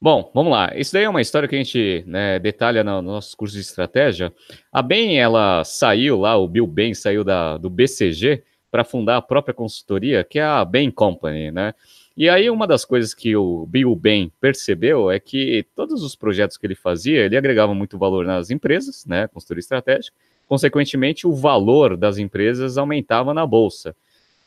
Bom, 0.00 0.30
vamos 0.34 0.52
lá. 0.52 0.72
Isso 0.76 0.92
daí 0.92 1.04
é 1.04 1.08
uma 1.08 1.20
história 1.20 1.48
que 1.48 1.54
a 1.56 1.58
gente 1.58 2.04
né, 2.06 2.38
detalha 2.38 2.84
no, 2.84 3.02
no 3.02 3.12
nosso 3.12 3.36
curso 3.36 3.54
de 3.54 3.60
estratégia. 3.60 4.32
A 4.72 4.82
Bain, 4.82 5.16
ela 5.16 5.64
saiu 5.64 6.18
lá, 6.18 6.36
o 6.36 6.48
Bill 6.48 6.66
Bain 6.66 6.94
saiu 6.94 7.24
da, 7.24 7.56
do 7.56 7.70
BCG 7.70 8.44
para 8.70 8.84
fundar 8.84 9.16
a 9.16 9.22
própria 9.22 9.54
consultoria, 9.54 10.22
que 10.22 10.38
é 10.38 10.44
a 10.44 10.64
Bain 10.64 10.90
Company, 10.90 11.50
né? 11.50 11.74
E 12.18 12.28
aí 12.28 12.50
uma 12.50 12.66
das 12.66 12.84
coisas 12.84 13.14
que 13.14 13.36
o 13.36 13.64
Bill 13.64 13.94
Bain 13.94 14.32
percebeu 14.40 15.08
é 15.08 15.20
que 15.20 15.64
todos 15.76 16.02
os 16.02 16.16
projetos 16.16 16.56
que 16.56 16.66
ele 16.66 16.74
fazia, 16.74 17.24
ele 17.24 17.36
agregava 17.36 17.72
muito 17.72 17.96
valor 17.96 18.26
nas 18.26 18.50
empresas, 18.50 19.06
né, 19.06 19.28
consultoria 19.28 19.60
estratégica, 19.60 20.16
consequentemente 20.48 21.28
o 21.28 21.32
valor 21.32 21.96
das 21.96 22.18
empresas 22.18 22.76
aumentava 22.76 23.32
na 23.32 23.46
bolsa. 23.46 23.94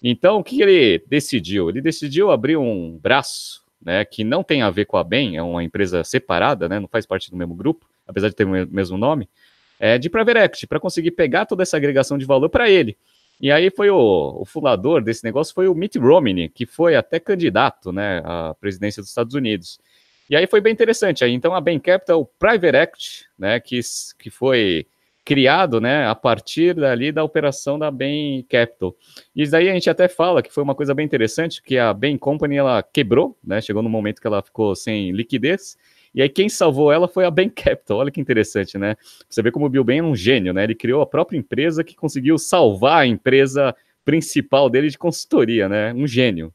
Então, 0.04 0.40
o 0.40 0.44
que 0.44 0.62
ele 0.62 1.02
decidiu? 1.08 1.70
Ele 1.70 1.80
decidiu 1.80 2.30
abrir 2.30 2.58
um 2.58 3.00
braço, 3.02 3.64
né, 3.82 4.04
que 4.04 4.26
não 4.26 4.44
tem 4.44 4.62
a 4.62 4.70
ver 4.70 4.84
com 4.84 4.98
a 4.98 5.04
Bain, 5.06 5.38
é 5.38 5.42
uma 5.42 5.64
empresa 5.64 6.04
separada, 6.04 6.68
né, 6.68 6.78
não 6.78 6.90
faz 6.90 7.06
parte 7.06 7.32
do 7.32 7.38
mesmo 7.38 7.56
grupo, 7.56 7.88
apesar 8.06 8.28
de 8.28 8.36
ter 8.36 8.44
o 8.44 8.50
mesmo 8.50 8.98
nome, 8.98 9.30
é 9.80 9.98
de 9.98 10.10
private 10.10 10.40
equity, 10.40 10.68
para 10.68 10.78
conseguir 10.78 11.12
pegar 11.12 11.46
toda 11.46 11.64
essa 11.64 11.78
agregação 11.78 12.18
de 12.18 12.26
valor 12.26 12.50
para 12.50 12.70
ele. 12.70 12.98
E 13.42 13.52
aí 13.52 13.72
foi 13.72 13.90
o, 13.90 14.38
o, 14.40 14.46
fundador 14.46 15.02
desse 15.02 15.24
negócio 15.24 15.54
foi 15.54 15.68
o 15.68 15.74
Mitt 15.74 15.98
Romney, 15.98 16.48
que 16.48 16.68
foi 16.68 16.96
até 16.96 17.20
candidato, 17.20 17.92
né, 17.92 18.22
à 18.24 18.54
presidência 18.54 19.02
dos 19.02 19.10
Estados 19.10 19.34
Unidos. 19.34 19.80
E 20.30 20.36
aí 20.36 20.46
foi 20.46 20.62
bem 20.62 20.72
interessante. 20.72 21.24
Aí, 21.24 21.34
então 21.34 21.56
a 21.56 21.60
Bain 21.60 21.80
Capital 21.80 22.24
Private 22.38 22.78
Act, 22.78 23.26
né, 23.38 23.60
que, 23.60 23.80
que 24.20 24.30
foi 24.30 24.86
criado, 25.26 25.82
né, 25.82 26.08
a 26.08 26.14
partir 26.14 26.76
dali 26.76 27.12
da 27.12 27.24
operação 27.24 27.80
da 27.80 27.90
Bain 27.90 28.46
Capital. 28.48 28.96
E 29.36 29.48
daí 29.48 29.70
a 29.70 29.74
gente 29.74 29.90
até 29.90 30.08
fala 30.08 30.44
que 30.44 30.54
foi 30.54 30.64
uma 30.64 30.76
coisa 30.76 30.94
bem 30.94 31.06
interessante, 31.06 31.64
que 31.64 31.80
a 31.80 31.92
Bain 31.94 32.18
Company 32.20 32.58
ela 32.58 32.84
quebrou, 32.84 33.36
né, 33.44 33.60
chegou 33.60 33.82
no 33.82 33.90
momento 33.90 34.22
que 34.22 34.28
ela 34.28 34.44
ficou 34.44 34.76
sem 34.76 35.12
liquidez, 35.12 35.78
e 36.14 36.22
aí 36.22 36.30
quem 36.30 36.50
salvou 36.50 36.92
ela 36.92 37.08
foi 37.08 37.26
a 37.26 37.32
Bain 37.32 37.50
Capital. 37.50 37.98
Olha 37.98 38.12
que 38.12 38.22
interessante, 38.22 38.78
né? 38.78 38.96
Você 39.30 39.42
vê 39.42 39.52
como 39.52 39.66
o 39.66 39.70
Bill 39.70 39.84
Bain 39.84 40.00
é 40.00 40.04
um 40.04 40.16
gênio, 40.16 40.54
né? 40.54 40.64
Ele 40.64 40.76
criou 40.76 41.02
a 41.02 41.08
própria 41.08 41.38
empresa 41.38 41.84
que 41.84 41.96
conseguiu 41.96 42.38
salvar 42.38 43.02
a 43.02 43.08
empresa 43.08 43.76
principal 44.04 44.70
dele 44.70 44.90
de 44.90 44.98
consultoria, 44.98 45.70
né? 45.70 45.94
Um 45.94 46.08
gênio. 46.08 46.54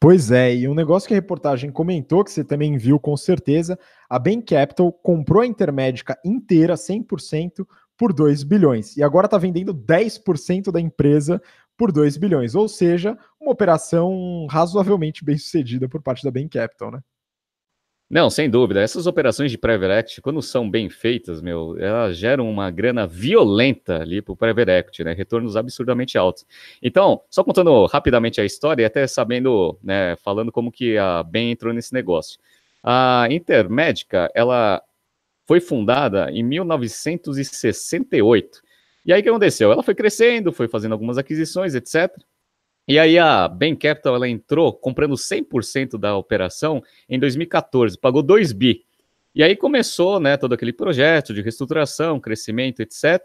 Pois 0.00 0.30
é, 0.30 0.54
e 0.54 0.68
um 0.68 0.74
negócio 0.74 1.06
que 1.06 1.14
a 1.14 1.16
reportagem 1.16 1.70
comentou, 1.70 2.24
que 2.24 2.32
você 2.32 2.42
também 2.42 2.76
viu 2.76 2.98
com 2.98 3.16
certeza, 3.16 3.78
a 4.08 4.18
Bain 4.18 4.40
Capital 4.40 4.92
comprou 4.92 5.42
a 5.42 5.46
Intermédica 5.46 6.18
inteira, 6.24 6.74
100%, 6.74 7.64
por 7.96 8.12
2 8.12 8.42
bilhões. 8.42 8.96
E 8.96 9.02
agora 9.02 9.26
está 9.26 9.36
vendendo 9.36 9.74
10% 9.74 10.72
da 10.72 10.80
empresa 10.80 11.40
por 11.76 11.92
2 11.92 12.16
bilhões. 12.16 12.54
Ou 12.54 12.66
seja, 12.66 13.16
uma 13.38 13.52
operação 13.52 14.46
razoavelmente 14.50 15.22
bem 15.22 15.36
sucedida 15.36 15.86
por 15.88 16.02
parte 16.02 16.24
da 16.24 16.30
Bain 16.30 16.48
Capital, 16.48 16.90
né? 16.90 17.00
Não, 18.10 18.28
sem 18.28 18.50
dúvida. 18.50 18.80
Essas 18.80 19.06
operações 19.06 19.52
de 19.52 19.58
private 19.58 20.00
equity, 20.00 20.20
quando 20.20 20.42
são 20.42 20.68
bem 20.68 20.90
feitas, 20.90 21.40
meu, 21.40 21.78
elas 21.78 22.16
geram 22.16 22.50
uma 22.50 22.68
grana 22.68 23.06
violenta 23.06 24.02
ali 24.02 24.20
para 24.20 24.32
o 24.32 24.36
private 24.36 24.68
equity, 24.68 25.04
né? 25.04 25.12
Retornos 25.12 25.56
absurdamente 25.56 26.18
altos. 26.18 26.44
Então, 26.82 27.22
só 27.30 27.44
contando 27.44 27.86
rapidamente 27.86 28.40
a 28.40 28.44
história 28.44 28.82
e 28.82 28.84
até 28.84 29.06
sabendo, 29.06 29.78
né, 29.80 30.16
falando 30.16 30.50
como 30.50 30.72
que 30.72 30.98
a 30.98 31.22
Ben 31.22 31.52
entrou 31.52 31.72
nesse 31.72 31.92
negócio. 31.92 32.40
A 32.82 33.28
Intermédica, 33.30 34.28
ela 34.34 34.82
foi 35.46 35.60
fundada 35.60 36.32
em 36.32 36.42
1968. 36.42 38.60
E 39.06 39.12
aí 39.12 39.20
o 39.20 39.22
que 39.22 39.28
aconteceu? 39.28 39.70
Ela 39.70 39.84
foi 39.84 39.94
crescendo, 39.94 40.52
foi 40.52 40.66
fazendo 40.66 40.92
algumas 40.92 41.16
aquisições, 41.16 41.76
etc. 41.76 42.10
E 42.90 42.98
aí 42.98 43.20
a 43.20 43.46
Bain 43.46 43.76
Capital 43.76 44.16
ela 44.16 44.28
entrou 44.28 44.72
comprando 44.72 45.14
100% 45.14 45.96
da 45.96 46.16
operação 46.16 46.82
em 47.08 47.20
2014, 47.20 47.96
pagou 47.96 48.20
2 48.20 48.50
bi. 48.50 48.84
E 49.32 49.44
aí 49.44 49.54
começou, 49.54 50.18
né, 50.18 50.36
todo 50.36 50.54
aquele 50.54 50.72
projeto 50.72 51.32
de 51.32 51.40
reestruturação, 51.40 52.18
crescimento, 52.18 52.80
etc. 52.80 53.22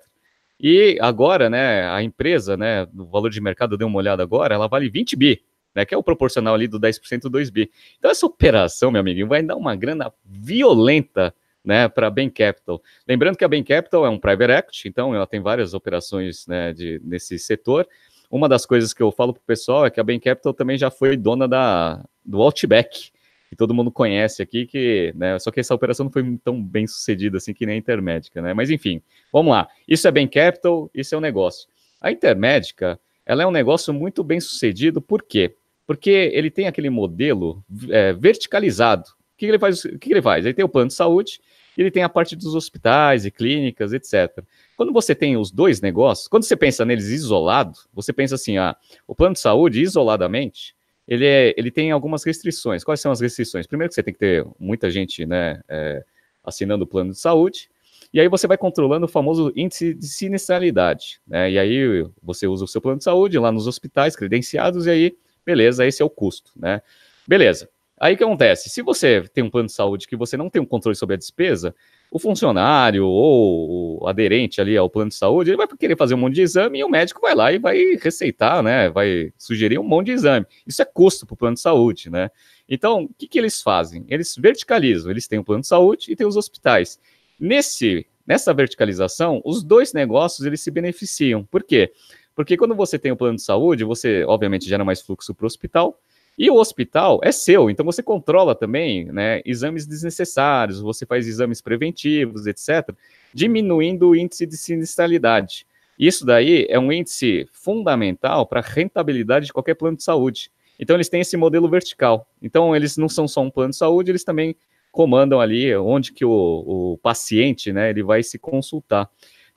E 0.60 1.00
agora, 1.02 1.50
né, 1.50 1.90
a 1.90 2.04
empresa, 2.04 2.56
né, 2.56 2.88
o 2.96 3.06
valor 3.06 3.32
de 3.32 3.42
mercado 3.42 3.76
deu 3.76 3.88
uma 3.88 3.98
olhada 3.98 4.22
agora, 4.22 4.54
ela 4.54 4.68
vale 4.68 4.88
20 4.88 5.16
bi, 5.16 5.42
né, 5.74 5.84
que 5.84 5.96
é 5.96 5.98
o 5.98 6.04
proporcional 6.04 6.54
ali 6.54 6.68
do 6.68 6.80
10% 6.80 7.22
do 7.22 7.32
2 7.32 7.50
bi. 7.50 7.72
Então 7.98 8.12
essa 8.12 8.28
operação, 8.28 8.92
meu 8.92 9.02
amiguinho, 9.02 9.28
vai 9.28 9.42
dar 9.42 9.56
uma 9.56 9.76
grana 9.76 10.14
violenta 10.24 11.34
né, 11.64 11.90
para 11.90 12.06
a 12.06 12.12
Bain 12.12 12.30
Capital. 12.30 12.84
Lembrando 13.08 13.36
que 13.36 13.44
a 13.44 13.48
Bain 13.48 13.64
Capital 13.64 14.06
é 14.06 14.10
um 14.10 14.20
private 14.20 14.52
equity, 14.52 14.88
então 14.90 15.16
ela 15.16 15.26
tem 15.26 15.42
várias 15.42 15.74
operações 15.74 16.46
né, 16.46 16.72
de, 16.72 17.02
nesse 17.04 17.40
setor, 17.40 17.88
uma 18.30 18.50
das 18.50 18.66
coisas 18.66 18.94
que 18.94 19.02
eu 19.02 19.12
falo 19.12 19.34
pro 19.34 19.42
pessoal 19.44 19.86
é 19.86 19.90
que 19.90 20.00
a 20.00 20.04
Bain 20.04 20.20
Capital 20.20 20.54
também 20.54 20.78
já 20.78 20.90
foi 20.90 21.16
dona 21.16 21.48
da, 21.48 22.04
do 22.24 22.42
Outback, 22.42 23.12
que 23.50 23.56
todo 23.56 23.74
mundo 23.74 23.92
conhece 23.92 24.42
aqui, 24.42 24.66
que, 24.66 25.14
né, 25.16 25.38
só 25.40 25.52
que 25.52 25.60
essa 25.60 25.74
operação 25.74 26.06
não 26.06 26.12
foi 26.12 26.38
tão 26.44 26.62
bem 26.62 26.88
sucedida 26.88 27.38
assim 27.38 27.54
que 27.54 27.66
nem 27.66 27.76
a 27.76 27.78
Intermédica, 27.78 28.42
né? 28.42 28.54
Mas 28.54 28.70
enfim, 28.70 29.02
vamos 29.32 29.52
lá. 29.52 29.68
Isso 29.88 30.08
é 30.08 30.12
Bain 30.12 30.28
Capital, 30.28 30.90
isso 30.94 31.14
é 31.16 31.18
um 31.18 31.22
negócio. 31.22 31.68
A 32.02 32.12
Intermédica, 32.12 33.00
ela 33.26 33.44
é 33.44 33.48
um 33.48 33.52
negócio 33.52 33.94
muito 33.94 34.24
bem 34.24 34.40
sucedido, 34.40 35.02
por 35.02 35.24
quê? 35.24 35.56
Porque 35.88 36.32
ele 36.34 36.50
tem 36.50 36.68
aquele 36.68 36.90
modelo 36.90 37.64
é, 37.90 38.14
verticalizado. 38.14 39.10
O 39.34 39.38
que 39.38 39.46
ele 39.46 39.60
faz? 39.60 39.86
O 39.86 40.00
que 40.00 40.12
ele 40.12 40.22
faz? 40.22 40.46
Ele 40.46 40.54
tem 40.54 40.66
o 40.66 40.70
plano 40.70 40.88
de 40.88 40.94
saúde, 40.94 41.40
ele 41.78 41.92
tem 41.92 42.04
a 42.04 42.10
parte 42.10 42.36
dos 42.36 42.56
hospitais 42.56 43.26
e 43.26 43.32
clínicas, 43.32 43.94
etc. 43.94 44.44
Quando 44.76 44.92
você 44.92 45.16
tem 45.16 45.38
os 45.38 45.52
dois 45.52 45.82
negócios, 45.82 46.28
quando 46.28 46.44
você 46.44 46.56
pensa 46.56 46.84
neles 46.84 47.08
isolados, 47.08 47.88
você 47.94 48.12
pensa 48.12 48.36
assim, 48.36 48.58
ah, 48.58 48.76
o 49.08 49.16
plano 49.16 49.34
de 49.34 49.40
saúde 49.40 49.82
isoladamente, 49.82 50.76
ele, 51.08 51.26
é, 51.26 51.54
ele 51.58 51.72
tem 51.72 51.92
algumas 51.92 52.24
restrições. 52.24 52.84
Quais 52.84 53.00
são 53.00 53.12
as 53.12 53.22
restrições? 53.22 53.68
Primeiro 53.68 53.90
que 53.90 53.96
você 53.96 54.04
tem 54.04 54.14
que 54.14 54.20
ter 54.20 54.46
muita 54.60 54.90
gente 54.90 55.26
né, 55.26 55.62
é, 55.70 56.04
assinando 56.44 56.84
o 56.84 56.88
plano 56.88 57.12
de 57.12 57.20
saúde, 57.20 57.70
e 58.14 58.20
aí 58.20 58.28
você 58.28 58.48
vai 58.48 58.58
controlando 58.58 59.06
o 59.06 59.10
famoso 59.10 59.52
índice 59.56 59.94
de 59.94 60.08
sinistralidade, 60.08 61.20
né? 61.28 61.52
E 61.52 61.60
aí 61.60 62.08
você 62.24 62.48
usa 62.48 62.64
o 62.64 62.68
seu 62.68 62.80
plano 62.80 62.98
de 62.98 63.04
saúde 63.04 63.38
lá 63.38 63.52
nos 63.52 63.68
hospitais 63.68 64.16
credenciados, 64.16 64.86
e 64.86 64.90
aí, 64.90 65.18
beleza, 65.46 65.86
esse 65.86 66.02
é 66.02 66.06
o 66.06 66.10
custo, 66.10 66.52
né? 66.56 66.82
Beleza. 67.28 67.70
Aí 67.98 68.14
o 68.14 68.18
que 68.18 68.24
acontece? 68.24 68.70
Se 68.70 68.82
você 68.82 69.22
tem 69.34 69.44
um 69.44 69.50
plano 69.50 69.68
de 69.68 69.74
saúde 69.74 70.08
que 70.08 70.18
você 70.18 70.36
não 70.36 70.50
tem 70.50 70.62
um 70.62 70.66
controle 70.66 70.96
sobre 70.96 71.16
a 71.16 71.18
despesa, 71.18 71.74
o 72.12 72.20
funcionário 72.20 73.06
ou 73.06 74.04
o 74.04 74.08
aderente 74.08 74.60
ali 74.60 74.76
ao 74.76 74.90
plano 74.90 75.10
de 75.10 75.16
saúde, 75.16 75.50
ele 75.50 75.58
vai 75.58 75.68
querer 75.68 75.96
fazer 75.96 76.14
um 76.14 76.18
monte 76.18 76.36
de 76.36 76.42
exame 76.42 76.80
e 76.80 76.84
o 76.84 76.90
médico 76.90 77.22
vai 77.22 77.34
lá 77.34 77.54
e 77.54 77.58
vai 77.58 77.78
receitar, 78.02 78.62
né? 78.62 78.90
Vai 78.90 79.32
sugerir 79.38 79.80
um 79.80 79.84
monte 79.84 80.08
de 80.08 80.12
exame. 80.12 80.46
Isso 80.68 80.82
é 80.82 80.86
custo 80.86 81.26
para 81.26 81.34
o 81.36 81.38
plano 81.38 81.56
de 81.56 81.62
saúde, 81.62 82.10
né? 82.10 82.30
Então, 82.68 83.04
o 83.04 83.10
que, 83.18 83.28
que 83.28 83.40
eles 83.40 83.62
fazem? 83.62 84.06
Eles 84.10 84.36
verticalizam, 84.38 85.10
eles 85.10 85.28
têm 85.28 85.40
o 85.40 85.44
plano 85.44 85.62
de 85.62 85.68
saúde 85.68 86.12
e 86.12 86.16
têm 86.18 86.28
os 86.28 86.36
hospitais. 86.36 87.00
Nesse, 87.40 88.06
nessa 88.28 88.54
verticalização, 88.54 89.42
os 89.46 89.64
dois 89.64 89.94
negócios 89.94 90.46
eles 90.46 90.60
se 90.60 90.70
beneficiam. 90.70 91.46
Por 91.46 91.64
quê? 91.64 91.94
Porque 92.36 92.58
quando 92.58 92.76
você 92.76 93.00
tem 93.00 93.14
o 93.14 93.18
plano 93.18 93.38
de 93.38 93.44
saúde, 93.44 93.86
você 93.86 94.26
obviamente 94.26 94.68
gera 94.68 94.84
mais 94.84 95.02
fluxo 95.02 95.34
para 95.34 95.46
o 95.46 95.48
hospital, 95.48 95.98
e 96.38 96.50
o 96.50 96.56
hospital 96.56 97.22
é 97.24 97.32
seu, 97.32 97.70
então 97.70 97.86
você 97.86 98.04
controla 98.04 98.54
também 98.54 99.06
né, 99.06 99.42
exames 99.46 99.88
desnecessários, 99.88 100.82
você 100.82 101.06
faz 101.06 101.28
exames 101.28 101.62
preventivos, 101.62 102.46
etc., 102.46 102.94
diminuindo 103.34 104.10
o 104.10 104.16
índice 104.16 104.46
de 104.46 104.58
sinistralidade. 104.58 105.66
Isso 105.98 106.26
daí 106.26 106.66
é 106.70 106.78
um 106.78 106.92
índice 106.92 107.48
fundamental 107.54 108.46
para 108.46 108.60
a 108.60 108.64
rentabilidade 108.64 109.46
de 109.46 109.54
qualquer 109.54 109.76
plano 109.76 109.96
de 109.96 110.04
saúde. 110.04 110.52
Então 110.78 110.98
eles 110.98 111.08
têm 111.08 111.22
esse 111.22 111.38
modelo 111.38 111.70
vertical. 111.70 112.28
Então 112.42 112.76
eles 112.76 112.98
não 112.98 113.08
são 113.08 113.30
só 113.30 113.42
um 113.42 113.50
plano 113.50 113.72
de 113.72 113.78
saúde, 113.78 114.12
eles 114.12 114.26
também 114.26 114.58
comandam 114.92 115.40
ali 115.40 115.74
onde 115.76 116.12
que 116.12 116.26
o, 116.26 116.32
o 116.32 116.98
paciente 117.02 117.72
né, 117.72 117.90
ele 117.90 118.04
vai 118.04 118.22
se 118.24 118.38
consultar. 118.38 119.10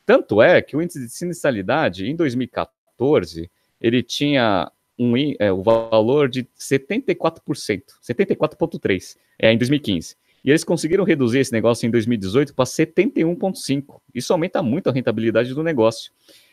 Tanto 0.06 0.40
é 0.40 0.62
que 0.62 0.76
o 0.76 0.82
índice 0.82 1.00
de 1.00 1.10
sinistralidade 1.10 2.08
em 2.08 2.14
2014 2.14 3.50
ele 3.80 4.02
tinha 4.02 4.70
um, 4.98 5.14
é, 5.38 5.52
o 5.52 5.62
valor 5.62 6.28
de 6.28 6.44
74%, 6.58 7.82
74,3% 8.02 9.16
é, 9.38 9.52
em 9.52 9.58
2015. 9.58 10.16
E 10.44 10.50
eles 10.50 10.64
conseguiram 10.64 11.04
reduzir 11.04 11.40
esse 11.40 11.52
negócio 11.52 11.86
em 11.86 11.90
2018 11.90 12.54
para 12.54 12.64
71,5%. 12.64 14.00
Isso 14.14 14.32
aumenta 14.32 14.62
muito 14.62 14.88
a 14.88 14.92
rentabilidade 14.92 15.54
do 15.54 15.62
negócio. 15.62 16.12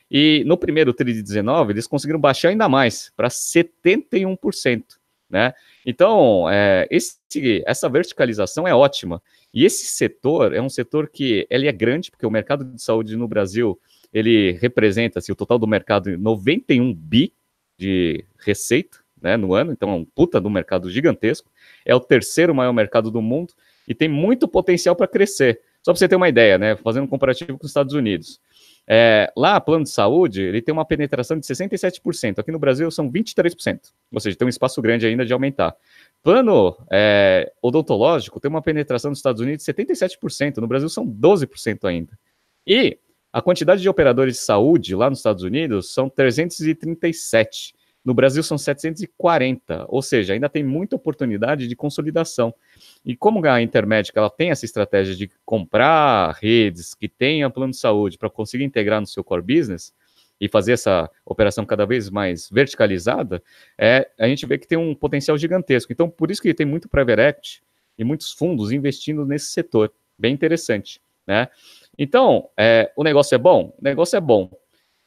E 0.09 0.43
no 0.45 0.57
primeiro 0.57 0.93
TRI 0.93 1.13
de 1.13 1.23
19, 1.23 1.73
eles 1.73 1.87
conseguiram 1.87 2.19
baixar 2.19 2.49
ainda 2.49 2.69
mais, 2.69 3.11
para 3.15 3.27
71%. 3.27 4.83
Né? 5.29 5.53
Então, 5.85 6.49
é, 6.49 6.87
esse, 6.91 7.17
essa 7.65 7.89
verticalização 7.89 8.67
é 8.67 8.75
ótima. 8.75 9.21
E 9.53 9.65
esse 9.65 9.85
setor 9.85 10.53
é 10.53 10.61
um 10.61 10.69
setor 10.69 11.09
que 11.09 11.47
ele 11.49 11.67
é 11.67 11.71
grande, 11.71 12.11
porque 12.11 12.25
o 12.25 12.31
mercado 12.31 12.63
de 12.65 12.81
saúde 12.81 13.15
no 13.15 13.27
Brasil 13.27 13.79
ele 14.13 14.51
representa 14.61 15.19
assim, 15.19 15.31
o 15.31 15.35
total 15.35 15.57
do 15.57 15.67
mercado 15.67 16.17
91 16.17 16.93
bi 16.93 17.33
de 17.77 18.25
receita 18.39 18.99
né, 19.21 19.37
no 19.37 19.53
ano, 19.53 19.71
então 19.71 19.89
é 19.89 19.93
um 19.93 20.05
puta 20.05 20.39
do 20.39 20.49
mercado 20.49 20.89
gigantesco. 20.89 21.49
É 21.85 21.95
o 21.95 21.99
terceiro 21.99 22.53
maior 22.53 22.73
mercado 22.73 23.09
do 23.09 23.21
mundo 23.21 23.53
e 23.87 23.95
tem 23.95 24.07
muito 24.07 24.47
potencial 24.47 24.95
para 24.95 25.07
crescer. 25.07 25.61
Só 25.81 25.91
para 25.91 25.99
você 25.99 26.07
ter 26.07 26.15
uma 26.15 26.29
ideia, 26.29 26.57
né? 26.57 26.75
Fazendo 26.75 27.03
um 27.03 27.07
comparativo 27.07 27.57
com 27.57 27.65
os 27.65 27.69
Estados 27.69 27.93
Unidos. 27.93 28.39
É, 28.87 29.31
lá, 29.35 29.59
plano 29.59 29.83
de 29.83 29.89
saúde, 29.89 30.41
ele 30.41 30.61
tem 30.61 30.73
uma 30.73 30.85
penetração 30.85 31.39
de 31.39 31.45
67%. 31.45 32.39
Aqui 32.39 32.51
no 32.51 32.59
Brasil 32.59 32.89
são 32.91 33.11
23%. 33.11 33.91
Ou 34.11 34.19
seja, 34.19 34.35
tem 34.35 34.45
um 34.45 34.49
espaço 34.49 34.81
grande 34.81 35.05
ainda 35.05 35.25
de 35.25 35.33
aumentar. 35.33 35.75
Plano 36.23 36.75
é, 36.91 37.51
odontológico 37.61 38.39
tem 38.39 38.49
uma 38.49 38.61
penetração 38.61 39.09
nos 39.09 39.19
Estados 39.19 39.41
Unidos 39.41 39.65
de 39.65 39.73
77%. 39.73 40.57
No 40.57 40.67
Brasil 40.67 40.89
são 40.89 41.05
12% 41.05 41.85
ainda. 41.87 42.17
E 42.65 42.97
a 43.35 43.41
quantidade 43.41 43.81
de 43.81 43.89
operadores 43.89 44.35
de 44.35 44.39
saúde 44.39 44.95
lá 44.95 45.09
nos 45.09 45.19
Estados 45.19 45.43
Unidos 45.43 45.91
são 45.93 46.09
337. 46.09 47.75
No 48.01 48.13
Brasil 48.13 48.41
são 48.41 48.57
740, 48.57 49.87
ou 49.89 50.01
seja, 50.01 50.31
ainda 50.31 50.47
tem 50.47 50.63
muita 50.63 50.95
oportunidade 50.95 51.67
de 51.67 51.75
consolidação. 51.75 52.55
E 53.03 53.13
como 53.13 53.45
a 53.45 53.61
Intermédica 53.61 54.21
ela 54.21 54.29
tem 54.29 54.51
essa 54.51 54.63
estratégia 54.63 55.13
de 55.17 55.29
comprar 55.43 56.33
redes 56.41 56.93
que 56.93 57.09
tenham 57.09 57.51
plano 57.51 57.71
de 57.71 57.77
saúde 57.77 58.17
para 58.17 58.29
conseguir 58.29 58.63
integrar 58.63 59.01
no 59.01 59.07
seu 59.07 59.21
core 59.21 59.41
business 59.41 59.93
e 60.39 60.47
fazer 60.47 60.71
essa 60.71 61.11
operação 61.25 61.65
cada 61.65 61.85
vez 61.85 62.09
mais 62.09 62.49
verticalizada, 62.49 63.43
é, 63.77 64.09
a 64.17 64.29
gente 64.29 64.45
vê 64.45 64.57
que 64.57 64.65
tem 64.65 64.77
um 64.77 64.95
potencial 64.95 65.37
gigantesco. 65.37 65.91
Então, 65.91 66.09
por 66.09 66.31
isso 66.31 66.41
que 66.41 66.53
tem 66.53 66.65
muito 66.65 66.87
private 66.87 67.21
equity 67.21 67.63
e 67.97 68.05
muitos 68.05 68.31
fundos 68.31 68.71
investindo 68.71 69.25
nesse 69.25 69.47
setor. 69.47 69.91
Bem 70.17 70.33
interessante, 70.33 71.01
né? 71.27 71.49
Então, 71.97 72.49
é, 72.57 72.91
o 72.95 73.03
negócio 73.03 73.35
é 73.35 73.37
bom? 73.37 73.75
O 73.79 73.83
negócio 73.83 74.17
é 74.17 74.21
bom. 74.21 74.49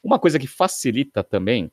Uma 0.03 0.17
coisa 0.17 0.39
que 0.39 0.47
facilita 0.47 1.23
também 1.23 1.71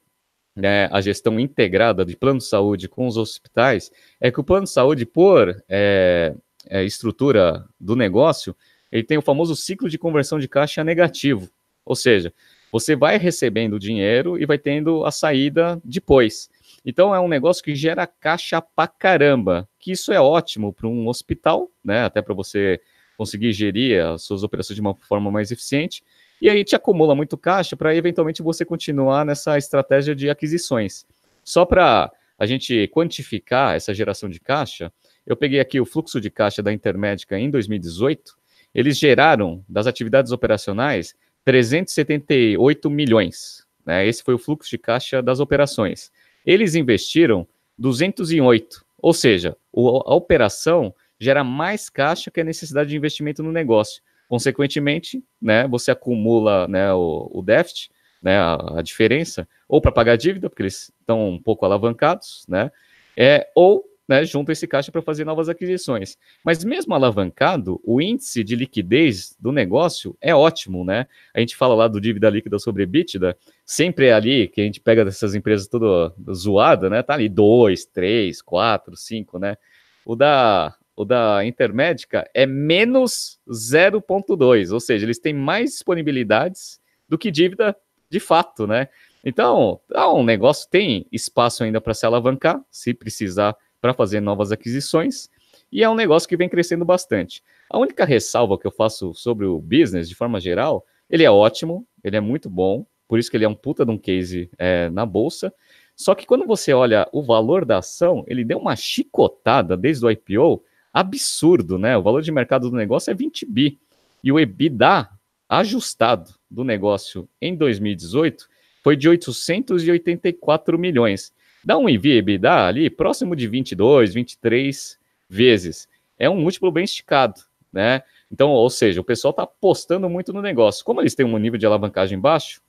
né, 0.56 0.88
a 0.90 1.00
gestão 1.02 1.38
integrada 1.38 2.04
de 2.04 2.16
plano 2.16 2.38
de 2.38 2.46
saúde 2.46 2.88
com 2.88 3.06
os 3.06 3.18
hospitais, 3.18 3.90
é 4.18 4.30
que 4.30 4.40
o 4.40 4.44
plano 4.44 4.64
de 4.64 4.70
saúde, 4.70 5.04
por 5.04 5.62
é, 5.68 6.34
é, 6.66 6.82
estrutura 6.82 7.66
do 7.78 7.94
negócio, 7.94 8.56
ele 8.90 9.04
tem 9.04 9.18
o 9.18 9.22
famoso 9.22 9.54
ciclo 9.54 9.88
de 9.88 9.98
conversão 9.98 10.38
de 10.38 10.48
caixa 10.48 10.82
negativo. 10.82 11.50
Ou 11.84 11.94
seja, 11.94 12.32
você 12.72 12.96
vai 12.96 13.18
recebendo 13.18 13.78
dinheiro 13.78 14.40
e 14.40 14.46
vai 14.46 14.58
tendo 14.58 15.04
a 15.04 15.10
saída 15.10 15.80
depois. 15.84 16.48
Então 16.84 17.14
é 17.14 17.20
um 17.20 17.28
negócio 17.28 17.62
que 17.62 17.74
gera 17.74 18.06
caixa 18.06 18.60
pra 18.62 18.88
caramba, 18.88 19.68
que 19.78 19.92
isso 19.92 20.12
é 20.12 20.20
ótimo 20.20 20.72
para 20.72 20.88
um 20.88 21.06
hospital, 21.08 21.70
né? 21.84 22.04
Até 22.04 22.22
para 22.22 22.34
você 22.34 22.80
conseguir 23.16 23.52
gerir 23.52 24.04
as 24.04 24.22
suas 24.22 24.42
operações 24.42 24.74
de 24.74 24.80
uma 24.80 24.94
forma 24.94 25.30
mais 25.30 25.50
eficiente, 25.50 26.02
e 26.40 26.50
aí 26.50 26.64
te 26.64 26.76
acumula 26.76 27.14
muito 27.14 27.36
caixa 27.36 27.76
para 27.76 27.94
eventualmente 27.94 28.42
você 28.42 28.64
continuar 28.64 29.24
nessa 29.24 29.56
estratégia 29.56 30.14
de 30.14 30.28
aquisições. 30.28 31.06
Só 31.42 31.64
para 31.64 32.12
a 32.38 32.46
gente 32.46 32.88
quantificar 32.88 33.74
essa 33.74 33.94
geração 33.94 34.28
de 34.28 34.38
caixa, 34.38 34.92
eu 35.26 35.36
peguei 35.36 35.60
aqui 35.60 35.80
o 35.80 35.86
fluxo 35.86 36.20
de 36.20 36.30
caixa 36.30 36.62
da 36.62 36.72
Intermédica 36.72 37.38
em 37.38 37.50
2018. 37.50 38.36
Eles 38.74 38.98
geraram 38.98 39.64
das 39.68 39.86
atividades 39.86 40.32
operacionais 40.32 41.14
378 41.44 42.90
milhões. 42.90 43.66
Né? 43.84 44.06
Esse 44.06 44.22
foi 44.22 44.34
o 44.34 44.38
fluxo 44.38 44.68
de 44.68 44.78
caixa 44.78 45.22
das 45.22 45.40
operações. 45.40 46.10
Eles 46.44 46.74
investiram 46.74 47.46
208, 47.78 48.84
ou 48.98 49.12
seja, 49.12 49.56
a 49.74 50.14
operação 50.14 50.94
gera 51.18 51.42
mais 51.42 51.88
caixa 51.88 52.30
que 52.30 52.40
a 52.40 52.44
necessidade 52.44 52.90
de 52.90 52.96
investimento 52.96 53.42
no 53.42 53.52
negócio. 53.52 54.02
Consequentemente, 54.28 55.22
né, 55.40 55.66
você 55.68 55.90
acumula 55.90 56.66
né, 56.68 56.92
o, 56.92 57.30
o 57.32 57.42
déficit, 57.42 57.90
né, 58.22 58.38
a, 58.38 58.78
a 58.78 58.82
diferença, 58.82 59.48
ou 59.68 59.80
para 59.80 59.92
pagar 59.92 60.16
dívida, 60.16 60.50
porque 60.50 60.62
eles 60.62 60.92
estão 61.00 61.28
um 61.28 61.40
pouco 61.40 61.64
alavancados, 61.64 62.44
né, 62.48 62.70
é, 63.16 63.48
ou 63.54 63.84
né, 64.08 64.24
junta 64.24 64.52
esse 64.52 64.66
caixa 64.66 64.92
para 64.92 65.02
fazer 65.02 65.24
novas 65.24 65.48
aquisições. 65.48 66.16
Mas 66.44 66.64
mesmo 66.64 66.94
alavancado, 66.94 67.80
o 67.84 68.00
índice 68.00 68.44
de 68.44 68.54
liquidez 68.54 69.36
do 69.38 69.50
negócio 69.50 70.16
é 70.20 70.34
ótimo, 70.34 70.84
né? 70.84 71.06
A 71.34 71.40
gente 71.40 71.56
fala 71.56 71.74
lá 71.74 71.88
do 71.88 72.00
dívida 72.00 72.30
líquida 72.30 72.58
sobre 72.58 72.84
EBITDA, 72.84 73.36
sempre 73.64 74.06
é 74.06 74.12
ali 74.12 74.48
que 74.48 74.60
a 74.60 74.64
gente 74.64 74.80
pega 74.80 75.04
dessas 75.04 75.34
empresas 75.34 75.66
tudo 75.66 76.14
zoada, 76.32 76.88
né? 76.88 77.02
Tá 77.02 77.14
ali 77.14 77.28
2, 77.28 77.86
3, 77.86 78.40
4, 78.42 78.96
5, 78.96 79.38
né? 79.38 79.56
O 80.04 80.14
da 80.14 80.74
o 80.96 81.04
da 81.04 81.44
Intermédica 81.44 82.28
é 82.32 82.46
menos 82.46 83.38
0,2, 83.48 84.72
ou 84.72 84.80
seja, 84.80 85.04
eles 85.04 85.18
têm 85.18 85.34
mais 85.34 85.70
disponibilidades 85.70 86.80
do 87.06 87.18
que 87.18 87.30
dívida 87.30 87.76
de 88.08 88.18
fato, 88.18 88.66
né? 88.66 88.88
Então, 89.24 89.80
é 89.92 90.06
um 90.06 90.24
negócio 90.24 90.68
tem 90.70 91.06
espaço 91.12 91.62
ainda 91.64 91.80
para 91.80 91.92
se 91.92 92.06
alavancar, 92.06 92.60
se 92.70 92.94
precisar, 92.94 93.54
para 93.80 93.92
fazer 93.92 94.20
novas 94.20 94.52
aquisições, 94.52 95.28
e 95.70 95.82
é 95.82 95.90
um 95.90 95.94
negócio 95.94 96.28
que 96.28 96.36
vem 96.36 96.48
crescendo 96.48 96.84
bastante. 96.84 97.42
A 97.68 97.78
única 97.78 98.04
ressalva 98.04 98.58
que 98.58 98.66
eu 98.66 98.70
faço 98.70 99.12
sobre 99.12 99.44
o 99.44 99.60
business, 99.60 100.08
de 100.08 100.14
forma 100.14 100.40
geral, 100.40 100.86
ele 101.10 101.24
é 101.24 101.30
ótimo, 101.30 101.86
ele 102.02 102.16
é 102.16 102.20
muito 102.20 102.48
bom, 102.48 102.86
por 103.08 103.18
isso 103.18 103.30
que 103.30 103.36
ele 103.36 103.44
é 103.44 103.48
um 103.48 103.54
puta 103.54 103.84
de 103.84 103.90
um 103.90 103.98
case 103.98 104.50
é, 104.58 104.88
na 104.90 105.04
bolsa. 105.04 105.52
Só 105.94 106.14
que 106.14 106.26
quando 106.26 106.46
você 106.46 106.72
olha 106.72 107.08
o 107.12 107.22
valor 107.22 107.64
da 107.64 107.78
ação, 107.78 108.24
ele 108.26 108.44
deu 108.44 108.58
uma 108.58 108.76
chicotada 108.76 109.76
desde 109.76 110.04
o 110.04 110.10
IPO 110.10 110.62
absurdo, 110.96 111.76
né? 111.78 111.94
O 111.94 112.02
valor 112.02 112.22
de 112.22 112.32
mercado 112.32 112.70
do 112.70 112.76
negócio 112.76 113.10
é 113.10 113.14
20 113.14 113.44
bi. 113.44 113.78
E 114.24 114.32
o 114.32 114.40
EBITDA 114.40 115.10
ajustado 115.46 116.30
do 116.50 116.64
negócio 116.64 117.28
em 117.38 117.54
2018 117.54 118.48
foi 118.82 118.96
de 118.96 119.06
884 119.06 120.78
milhões. 120.78 121.34
Dá 121.62 121.76
um 121.76 121.86
EV 121.86 122.16
EBITDA 122.16 122.66
ali 122.66 122.88
próximo 122.88 123.36
de 123.36 123.46
22, 123.46 124.14
23 124.14 124.98
vezes. 125.28 125.86
É 126.18 126.30
um 126.30 126.40
múltiplo 126.40 126.72
bem 126.72 126.84
esticado, 126.84 127.42
né? 127.70 128.02
Então, 128.32 128.48
ou 128.48 128.70
seja, 128.70 128.98
o 128.98 129.04
pessoal 129.04 129.32
está 129.32 129.42
apostando 129.42 130.08
muito 130.08 130.32
no 130.32 130.40
negócio. 130.40 130.82
Como 130.82 131.02
eles 131.02 131.14
têm 131.14 131.26
um 131.26 131.36
nível 131.36 131.58
de 131.58 131.66
alavancagem 131.66 132.18
baixo, 132.18 132.62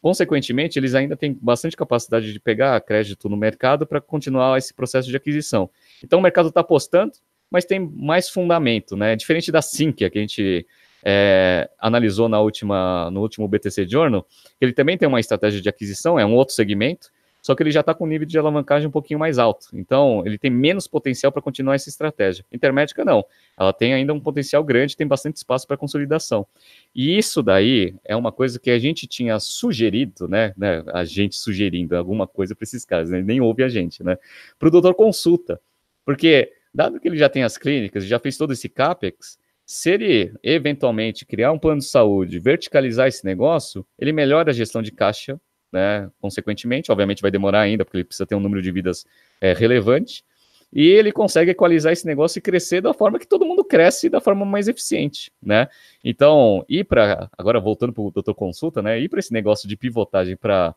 consequentemente, 0.00 0.78
eles 0.78 0.94
ainda 0.94 1.16
têm 1.16 1.38
bastante 1.38 1.76
capacidade 1.76 2.32
de 2.32 2.40
pegar 2.40 2.80
crédito 2.80 3.28
no 3.28 3.36
mercado 3.36 3.86
para 3.86 4.00
continuar 4.00 4.56
esse 4.56 4.72
processo 4.72 5.10
de 5.10 5.16
aquisição. 5.16 5.68
Então, 6.02 6.18
o 6.18 6.22
mercado 6.22 6.48
está 6.48 6.60
apostando, 6.60 7.12
mas 7.54 7.64
tem 7.64 7.78
mais 7.78 8.28
fundamento, 8.28 8.96
né? 8.96 9.14
Diferente 9.14 9.52
da 9.52 9.62
Sinqia, 9.62 10.10
que 10.10 10.18
a 10.18 10.20
gente 10.20 10.66
é, 11.04 11.70
analisou 11.78 12.28
na 12.28 12.40
última, 12.40 13.08
no 13.12 13.20
último 13.20 13.46
BTC 13.46 13.86
Journal, 13.86 14.26
ele 14.60 14.72
também 14.72 14.98
tem 14.98 15.06
uma 15.06 15.20
estratégia 15.20 15.60
de 15.60 15.68
aquisição, 15.68 16.18
é 16.18 16.26
um 16.26 16.34
outro 16.34 16.52
segmento, 16.52 17.12
só 17.40 17.54
que 17.54 17.62
ele 17.62 17.70
já 17.70 17.78
está 17.78 17.94
com 17.94 18.06
um 18.06 18.08
nível 18.08 18.26
de 18.26 18.36
alavancagem 18.36 18.88
um 18.88 18.90
pouquinho 18.90 19.20
mais 19.20 19.38
alto. 19.38 19.68
Então, 19.72 20.24
ele 20.26 20.36
tem 20.36 20.50
menos 20.50 20.88
potencial 20.88 21.30
para 21.30 21.40
continuar 21.40 21.76
essa 21.76 21.88
estratégia. 21.88 22.44
Intermédica, 22.50 23.04
não. 23.04 23.24
Ela 23.56 23.72
tem 23.72 23.94
ainda 23.94 24.12
um 24.12 24.18
potencial 24.18 24.64
grande, 24.64 24.96
tem 24.96 25.06
bastante 25.06 25.36
espaço 25.36 25.64
para 25.64 25.76
consolidação. 25.76 26.44
E 26.92 27.16
isso 27.16 27.40
daí 27.40 27.94
é 28.04 28.16
uma 28.16 28.32
coisa 28.32 28.58
que 28.58 28.70
a 28.70 28.80
gente 28.80 29.06
tinha 29.06 29.38
sugerido, 29.38 30.26
né? 30.26 30.52
né 30.56 30.82
a 30.92 31.04
gente 31.04 31.36
sugerindo 31.36 31.96
alguma 31.96 32.26
coisa 32.26 32.52
para 32.52 32.64
esses 32.64 32.84
caras, 32.84 33.10
né? 33.10 33.22
nem 33.22 33.40
ouve 33.40 33.62
a 33.62 33.68
gente, 33.68 34.02
né? 34.02 34.18
Para 34.58 34.66
o 34.66 34.72
doutor 34.72 34.92
consulta. 34.94 35.60
Porque 36.04 36.50
dado 36.74 36.98
que 36.98 37.06
ele 37.06 37.16
já 37.16 37.28
tem 37.28 37.44
as 37.44 37.56
clínicas, 37.56 38.04
já 38.04 38.18
fez 38.18 38.36
todo 38.36 38.52
esse 38.52 38.68
CAPEX, 38.68 39.38
se 39.64 39.90
ele 39.90 40.34
eventualmente 40.42 41.24
criar 41.24 41.52
um 41.52 41.58
plano 41.58 41.80
de 41.80 41.86
saúde, 41.86 42.38
verticalizar 42.38 43.08
esse 43.08 43.24
negócio, 43.24 43.86
ele 43.98 44.12
melhora 44.12 44.50
a 44.50 44.54
gestão 44.54 44.82
de 44.82 44.92
caixa, 44.92 45.40
né? 45.72 46.10
Consequentemente, 46.20 46.92
obviamente 46.92 47.22
vai 47.22 47.30
demorar 47.30 47.60
ainda, 47.60 47.84
porque 47.84 47.98
ele 47.98 48.04
precisa 48.04 48.26
ter 48.26 48.34
um 48.34 48.40
número 48.40 48.60
de 48.60 48.70
vidas 48.70 49.06
é, 49.40 49.52
relevante, 49.52 50.24
e 50.72 50.88
ele 50.88 51.12
consegue 51.12 51.52
equalizar 51.52 51.92
esse 51.92 52.04
negócio 52.04 52.38
e 52.38 52.42
crescer 52.42 52.80
da 52.80 52.92
forma 52.92 53.18
que 53.18 53.28
todo 53.28 53.46
mundo 53.46 53.64
cresce 53.64 54.10
da 54.10 54.20
forma 54.20 54.44
mais 54.44 54.66
eficiente, 54.66 55.30
né? 55.40 55.68
Então, 56.02 56.64
ir 56.68 56.84
para 56.84 57.30
agora 57.38 57.60
voltando 57.60 57.92
para 57.92 58.02
o 58.02 58.10
doutor 58.10 58.34
consulta, 58.34 58.82
né? 58.82 59.00
Ir 59.00 59.08
para 59.08 59.20
esse 59.20 59.32
negócio 59.32 59.68
de 59.68 59.76
pivotagem 59.76 60.36
para 60.36 60.74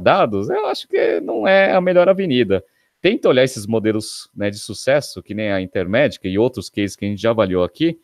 dados, 0.00 0.48
eu 0.48 0.66
acho 0.66 0.88
que 0.88 1.20
não 1.20 1.46
é 1.46 1.72
a 1.72 1.80
melhor 1.80 2.08
avenida 2.08 2.64
tenta 3.04 3.28
olhar 3.28 3.44
esses 3.44 3.66
modelos 3.66 4.30
né, 4.34 4.48
de 4.48 4.58
sucesso, 4.58 5.22
que 5.22 5.34
nem 5.34 5.52
a 5.52 5.60
Intermédica 5.60 6.26
e 6.26 6.38
outros 6.38 6.70
cases 6.70 6.96
que 6.96 7.04
a 7.04 7.08
gente 7.08 7.20
já 7.20 7.32
avaliou 7.32 7.62
aqui, 7.62 8.00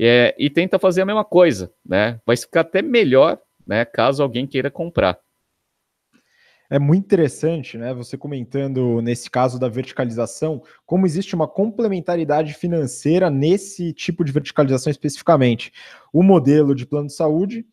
é, 0.00 0.34
e 0.38 0.48
tenta 0.48 0.78
fazer 0.78 1.02
a 1.02 1.04
mesma 1.04 1.22
coisa, 1.22 1.70
né? 1.84 2.18
Vai 2.24 2.34
ficar 2.34 2.62
até 2.62 2.80
melhor, 2.80 3.38
né, 3.66 3.84
caso 3.84 4.22
alguém 4.22 4.46
queira 4.46 4.70
comprar. 4.70 5.18
É 6.70 6.78
muito 6.78 7.04
interessante, 7.04 7.76
né? 7.76 7.92
Você 7.92 8.16
comentando 8.16 9.02
nesse 9.02 9.30
caso 9.30 9.58
da 9.58 9.68
verticalização, 9.68 10.62
como 10.86 11.04
existe 11.04 11.34
uma 11.34 11.46
complementaridade 11.46 12.54
financeira 12.54 13.28
nesse 13.28 13.92
tipo 13.92 14.24
de 14.24 14.32
verticalização 14.32 14.90
especificamente. 14.90 15.70
O 16.10 16.22
modelo 16.22 16.74
de 16.74 16.86
plano 16.86 17.08
de 17.08 17.14
saúde 17.14 17.66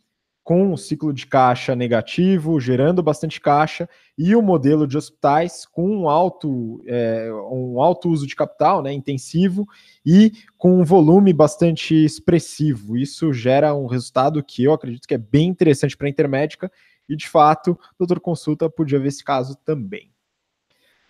com 0.45 0.71
um 0.71 0.77
ciclo 0.77 1.11
de 1.11 1.25
caixa 1.25 1.75
negativo, 1.75 2.59
gerando 2.59 3.01
bastante 3.01 3.41
caixa, 3.41 3.89
e 4.15 4.35
o 4.35 4.43
modelo 4.43 4.85
de 4.85 4.95
hospitais 4.95 5.65
com 5.65 5.89
um 5.89 6.07
alto, 6.07 6.83
é, 6.85 7.27
um 7.51 7.81
alto 7.81 8.09
uso 8.09 8.27
de 8.27 8.35
capital, 8.35 8.83
né, 8.83 8.93
intensivo, 8.93 9.67
e 10.05 10.31
com 10.55 10.79
um 10.79 10.83
volume 10.83 11.33
bastante 11.33 11.95
expressivo. 11.95 12.95
Isso 12.95 13.33
gera 13.33 13.73
um 13.73 13.87
resultado 13.87 14.43
que 14.43 14.63
eu 14.63 14.71
acredito 14.71 15.07
que 15.07 15.15
é 15.15 15.17
bem 15.17 15.47
interessante 15.47 15.97
para 15.97 16.05
a 16.05 16.11
Intermédica, 16.11 16.71
e 17.09 17.15
de 17.15 17.27
fato, 17.27 17.75
doutor 17.97 18.19
Consulta 18.19 18.69
podia 18.69 18.99
ver 18.99 19.07
esse 19.07 19.23
caso 19.23 19.57
também. 19.65 20.11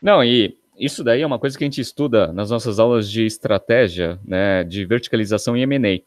Não, 0.01 0.23
e 0.23 0.57
isso 0.79 1.03
daí 1.03 1.21
é 1.21 1.27
uma 1.27 1.39
coisa 1.39 1.57
que 1.57 1.63
a 1.65 1.67
gente 1.67 1.81
estuda 1.81 2.31
nas 2.31 2.51
nossas 2.51 2.79
aulas 2.79 3.11
de 3.11 3.25
estratégia, 3.25 4.17
né, 4.23 4.63
de 4.63 4.85
verticalização 4.85 5.57
e 5.57 5.61
M&A. 5.63 5.99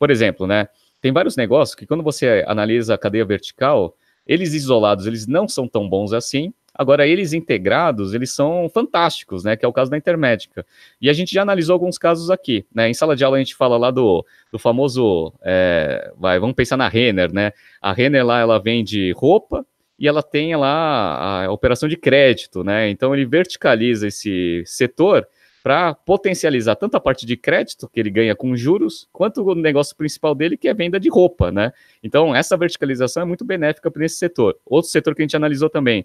Por 0.00 0.10
exemplo, 0.10 0.48
né? 0.48 0.66
Tem 1.02 1.12
vários 1.12 1.36
negócios 1.36 1.74
que 1.74 1.84
quando 1.84 2.02
você 2.02 2.42
analisa 2.46 2.94
a 2.94 2.98
cadeia 2.98 3.26
vertical, 3.26 3.94
eles 4.26 4.54
isolados, 4.54 5.06
eles 5.06 5.26
não 5.26 5.46
são 5.46 5.68
tão 5.68 5.86
bons 5.86 6.14
assim, 6.14 6.54
Agora, 6.74 7.06
eles 7.06 7.34
integrados, 7.34 8.14
eles 8.14 8.32
são 8.32 8.68
fantásticos, 8.72 9.44
né? 9.44 9.56
Que 9.56 9.64
é 9.64 9.68
o 9.68 9.72
caso 9.72 9.90
da 9.90 9.96
Intermédica. 9.96 10.64
E 11.00 11.10
a 11.10 11.12
gente 11.12 11.34
já 11.34 11.42
analisou 11.42 11.74
alguns 11.74 11.98
casos 11.98 12.30
aqui, 12.30 12.64
né? 12.74 12.88
Em 12.88 12.94
sala 12.94 13.14
de 13.14 13.22
aula 13.22 13.36
a 13.36 13.40
gente 13.40 13.54
fala 13.54 13.76
lá 13.76 13.90
do, 13.90 14.24
do 14.50 14.58
famoso, 14.58 15.34
é, 15.42 16.10
vai, 16.16 16.38
vamos 16.38 16.56
pensar 16.56 16.78
na 16.78 16.88
Renner, 16.88 17.32
né? 17.32 17.52
A 17.80 17.92
Renner 17.92 18.24
lá, 18.24 18.40
ela 18.40 18.58
vende 18.58 19.12
roupa 19.12 19.66
e 19.98 20.08
ela 20.08 20.22
tem 20.22 20.56
lá 20.56 21.44
a 21.44 21.52
operação 21.52 21.90
de 21.90 21.96
crédito, 21.96 22.64
né? 22.64 22.88
Então 22.88 23.14
ele 23.14 23.26
verticaliza 23.26 24.08
esse 24.08 24.62
setor 24.64 25.28
para 25.62 25.94
potencializar 25.94 26.74
tanto 26.74 26.96
a 26.96 27.00
parte 27.00 27.24
de 27.24 27.36
crédito 27.36 27.88
que 27.88 28.00
ele 28.00 28.10
ganha 28.10 28.34
com 28.34 28.56
juros, 28.56 29.08
quanto 29.12 29.42
o 29.42 29.54
negócio 29.54 29.96
principal 29.96 30.34
dele, 30.34 30.56
que 30.56 30.66
é 30.66 30.74
venda 30.74 30.98
de 30.98 31.08
roupa, 31.08 31.52
né? 31.52 31.72
Então, 32.02 32.34
essa 32.34 32.56
verticalização 32.56 33.22
é 33.22 33.26
muito 33.26 33.44
benéfica 33.44 33.90
para 33.90 34.04
esse 34.04 34.16
setor. 34.16 34.58
Outro 34.66 34.90
setor 34.90 35.14
que 35.14 35.22
a 35.22 35.24
gente 35.24 35.36
analisou 35.36 35.70
também, 35.70 36.04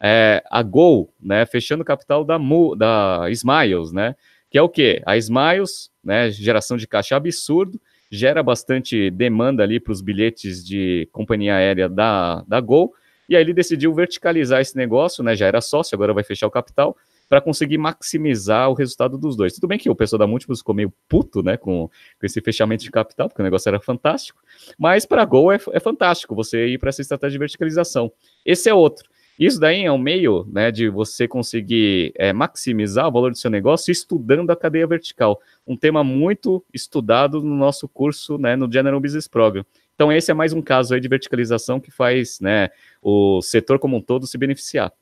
é, 0.00 0.42
a 0.50 0.62
Gol, 0.62 1.12
né, 1.20 1.44
fechando 1.44 1.84
capital 1.84 2.24
da, 2.24 2.38
da 2.76 3.30
Smiles, 3.30 3.92
né, 3.92 4.16
que 4.50 4.58
é 4.58 4.62
o 4.62 4.68
quê? 4.68 5.02
A 5.04 5.16
Smiles, 5.16 5.90
né, 6.02 6.30
geração 6.30 6.76
de 6.76 6.86
caixa 6.86 7.16
absurdo, 7.16 7.80
gera 8.10 8.42
bastante 8.42 9.10
demanda 9.10 9.62
ali 9.62 9.80
para 9.80 9.92
os 9.92 10.00
bilhetes 10.00 10.64
de 10.64 11.08
companhia 11.12 11.56
aérea 11.56 11.88
da, 11.88 12.42
da 12.46 12.60
Gol, 12.60 12.94
e 13.28 13.36
aí 13.36 13.42
ele 13.42 13.54
decidiu 13.54 13.92
verticalizar 13.94 14.60
esse 14.60 14.76
negócio, 14.76 15.22
né, 15.24 15.34
já 15.34 15.46
era 15.46 15.60
sócio, 15.60 15.94
agora 15.94 16.12
vai 16.12 16.24
fechar 16.24 16.46
o 16.46 16.50
capital, 16.50 16.96
para 17.28 17.40
conseguir 17.40 17.78
maximizar 17.78 18.70
o 18.70 18.74
resultado 18.74 19.18
dos 19.18 19.36
dois. 19.36 19.54
Tudo 19.54 19.68
bem 19.68 19.78
que 19.78 19.90
o 19.90 19.94
pessoal 19.94 20.18
da 20.18 20.26
Múltiplos 20.26 20.58
ficou 20.58 20.74
meio 20.74 20.92
puto, 21.08 21.42
né, 21.42 21.56
com, 21.56 21.88
com 21.88 22.26
esse 22.26 22.40
fechamento 22.40 22.84
de 22.84 22.90
capital, 22.90 23.28
porque 23.28 23.42
o 23.42 23.44
negócio 23.44 23.68
era 23.68 23.80
fantástico, 23.80 24.40
mas 24.78 25.04
para 25.06 25.24
Gol 25.24 25.52
é, 25.52 25.58
é 25.72 25.80
fantástico 25.80 26.34
você 26.34 26.66
ir 26.68 26.78
para 26.78 26.90
essa 26.90 27.00
estratégia 27.00 27.32
de 27.32 27.38
verticalização. 27.38 28.12
Esse 28.44 28.68
é 28.68 28.74
outro. 28.74 29.08
Isso 29.38 29.58
daí 29.58 29.84
é 29.84 29.90
um 29.90 29.98
meio 29.98 30.46
né, 30.48 30.70
de 30.70 30.88
você 30.88 31.26
conseguir 31.26 32.12
é, 32.16 32.32
maximizar 32.32 33.08
o 33.08 33.12
valor 33.12 33.32
do 33.32 33.36
seu 33.36 33.50
negócio 33.50 33.90
estudando 33.90 34.50
a 34.50 34.56
cadeia 34.56 34.86
vertical. 34.86 35.40
Um 35.66 35.76
tema 35.76 36.04
muito 36.04 36.64
estudado 36.72 37.42
no 37.42 37.56
nosso 37.56 37.88
curso, 37.88 38.38
né, 38.38 38.54
no 38.54 38.70
General 38.72 39.00
Business 39.00 39.26
Program. 39.26 39.64
Então, 39.94 40.12
esse 40.12 40.30
é 40.30 40.34
mais 40.34 40.52
um 40.52 40.62
caso 40.62 40.94
aí 40.94 41.00
de 41.00 41.08
verticalização 41.08 41.80
que 41.80 41.90
faz 41.90 42.38
né, 42.40 42.70
o 43.02 43.40
setor 43.42 43.78
como 43.78 43.96
um 43.96 44.00
todo 44.00 44.26
se 44.26 44.38
beneficiar. 44.38 44.92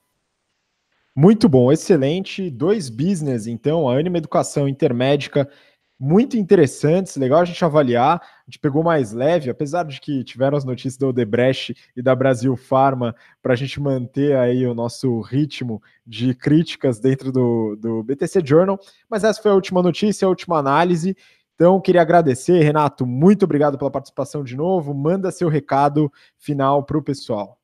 Muito 1.14 1.48
bom, 1.48 1.70
excelente. 1.70 2.50
Dois 2.50 2.88
business, 2.88 3.46
então, 3.46 3.88
a 3.88 3.98
Anima 3.98 4.18
Educação 4.18 4.66
Intermédica 4.66 5.48
muito 6.04 6.36
interessantes, 6.36 7.14
legal 7.14 7.38
a 7.38 7.44
gente 7.44 7.64
avaliar. 7.64 8.20
A 8.20 8.50
gente 8.50 8.58
pegou 8.58 8.82
mais 8.82 9.12
leve, 9.12 9.48
apesar 9.48 9.84
de 9.84 10.00
que 10.00 10.24
tiveram 10.24 10.58
as 10.58 10.64
notícias 10.64 10.96
da 10.96 11.06
Odebrecht 11.06 11.76
e 11.96 12.02
da 12.02 12.12
Brasil 12.12 12.56
Pharma, 12.56 13.14
para 13.40 13.52
a 13.52 13.56
gente 13.56 13.80
manter 13.80 14.36
aí 14.36 14.66
o 14.66 14.74
nosso 14.74 15.20
ritmo 15.20 15.80
de 16.04 16.34
críticas 16.34 16.98
dentro 16.98 17.30
do, 17.30 17.76
do 17.76 18.02
BTC 18.02 18.42
Journal. 18.44 18.80
Mas 19.08 19.22
essa 19.22 19.40
foi 19.40 19.52
a 19.52 19.54
última 19.54 19.80
notícia, 19.80 20.26
a 20.26 20.28
última 20.28 20.58
análise. 20.58 21.16
Então, 21.54 21.80
queria 21.80 22.02
agradecer, 22.02 22.60
Renato, 22.64 23.06
muito 23.06 23.44
obrigado 23.44 23.78
pela 23.78 23.90
participação 23.90 24.42
de 24.42 24.56
novo. 24.56 24.92
Manda 24.92 25.30
seu 25.30 25.48
recado 25.48 26.10
final 26.36 26.82
para 26.82 26.98
o 26.98 27.02
pessoal. 27.02 27.61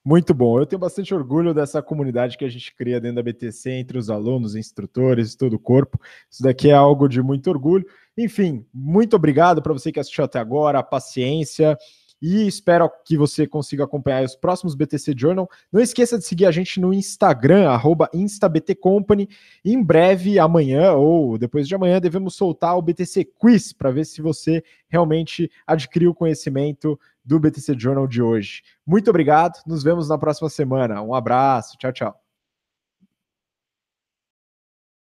Muito 0.06 0.36
bom. 0.36 0.60
Eu 0.60 0.68
tenho 0.68 0.80
bastante 0.80 1.16
orgulho 1.16 1.52
dessa 1.52 1.82
comunidade 1.82 2.38
que 2.38 2.46
a 2.46 2.50
gente 2.50 2.76
cria 2.76 3.02
dentro 3.02 3.16
da 3.16 3.24
BTC, 3.24 3.72
entre 3.72 3.98
os 3.98 4.08
alunos, 4.08 4.56
instrutores, 4.56 5.36
todo 5.36 5.54
o 5.54 5.60
corpo. 5.60 6.00
Isso 6.30 6.44
daqui 6.44 6.70
é 6.70 6.74
algo 6.74 7.08
de 7.08 7.24
muito 7.24 7.50
orgulho. 7.50 7.88
Enfim, 8.16 8.64
muito 8.72 9.16
obrigado 9.16 9.64
para 9.64 9.74
você 9.74 9.92
que 9.92 10.00
assistiu 10.00 10.24
até 10.24 10.38
agora, 10.38 10.78
a 10.78 10.84
paciência. 10.84 11.76
E 12.22 12.46
espero 12.48 12.88
que 13.04 13.18
você 13.18 13.48
consiga 13.48 13.84
acompanhar 13.84 14.24
os 14.24 14.36
próximos 14.36 14.76
BTC 14.76 15.16
Journal. 15.18 15.50
Não 15.72 15.82
esqueça 15.82 16.20
de 16.20 16.24
seguir 16.24 16.46
a 16.46 16.52
gente 16.52 16.80
no 16.80 16.94
Instagram, 16.94 17.68
instabtcompany. 18.14 19.28
Em 19.64 19.84
breve, 19.84 20.38
amanhã 20.38 20.94
ou 20.94 21.36
depois 21.36 21.68
de 21.68 21.74
amanhã, 21.74 22.00
devemos 22.00 22.36
soltar 22.36 22.78
o 22.78 22.82
BTC 22.82 23.26
Quiz 23.40 23.74
para 23.74 23.90
ver 23.90 24.06
se 24.06 24.22
você 24.22 24.64
realmente 24.88 25.52
adquiriu 25.66 26.14
conhecimento 26.14 27.00
do 27.26 27.40
BTC 27.40 27.76
Journal 27.78 28.08
de 28.08 28.22
hoje. 28.22 28.62
Muito 28.86 29.10
obrigado, 29.10 29.60
nos 29.66 29.84
vemos 29.84 30.10
na 30.10 30.18
próxima 30.18 30.50
semana. 30.50 31.02
Um 31.02 31.14
abraço, 31.14 31.78
tchau, 31.78 31.92
tchau. 31.92 32.25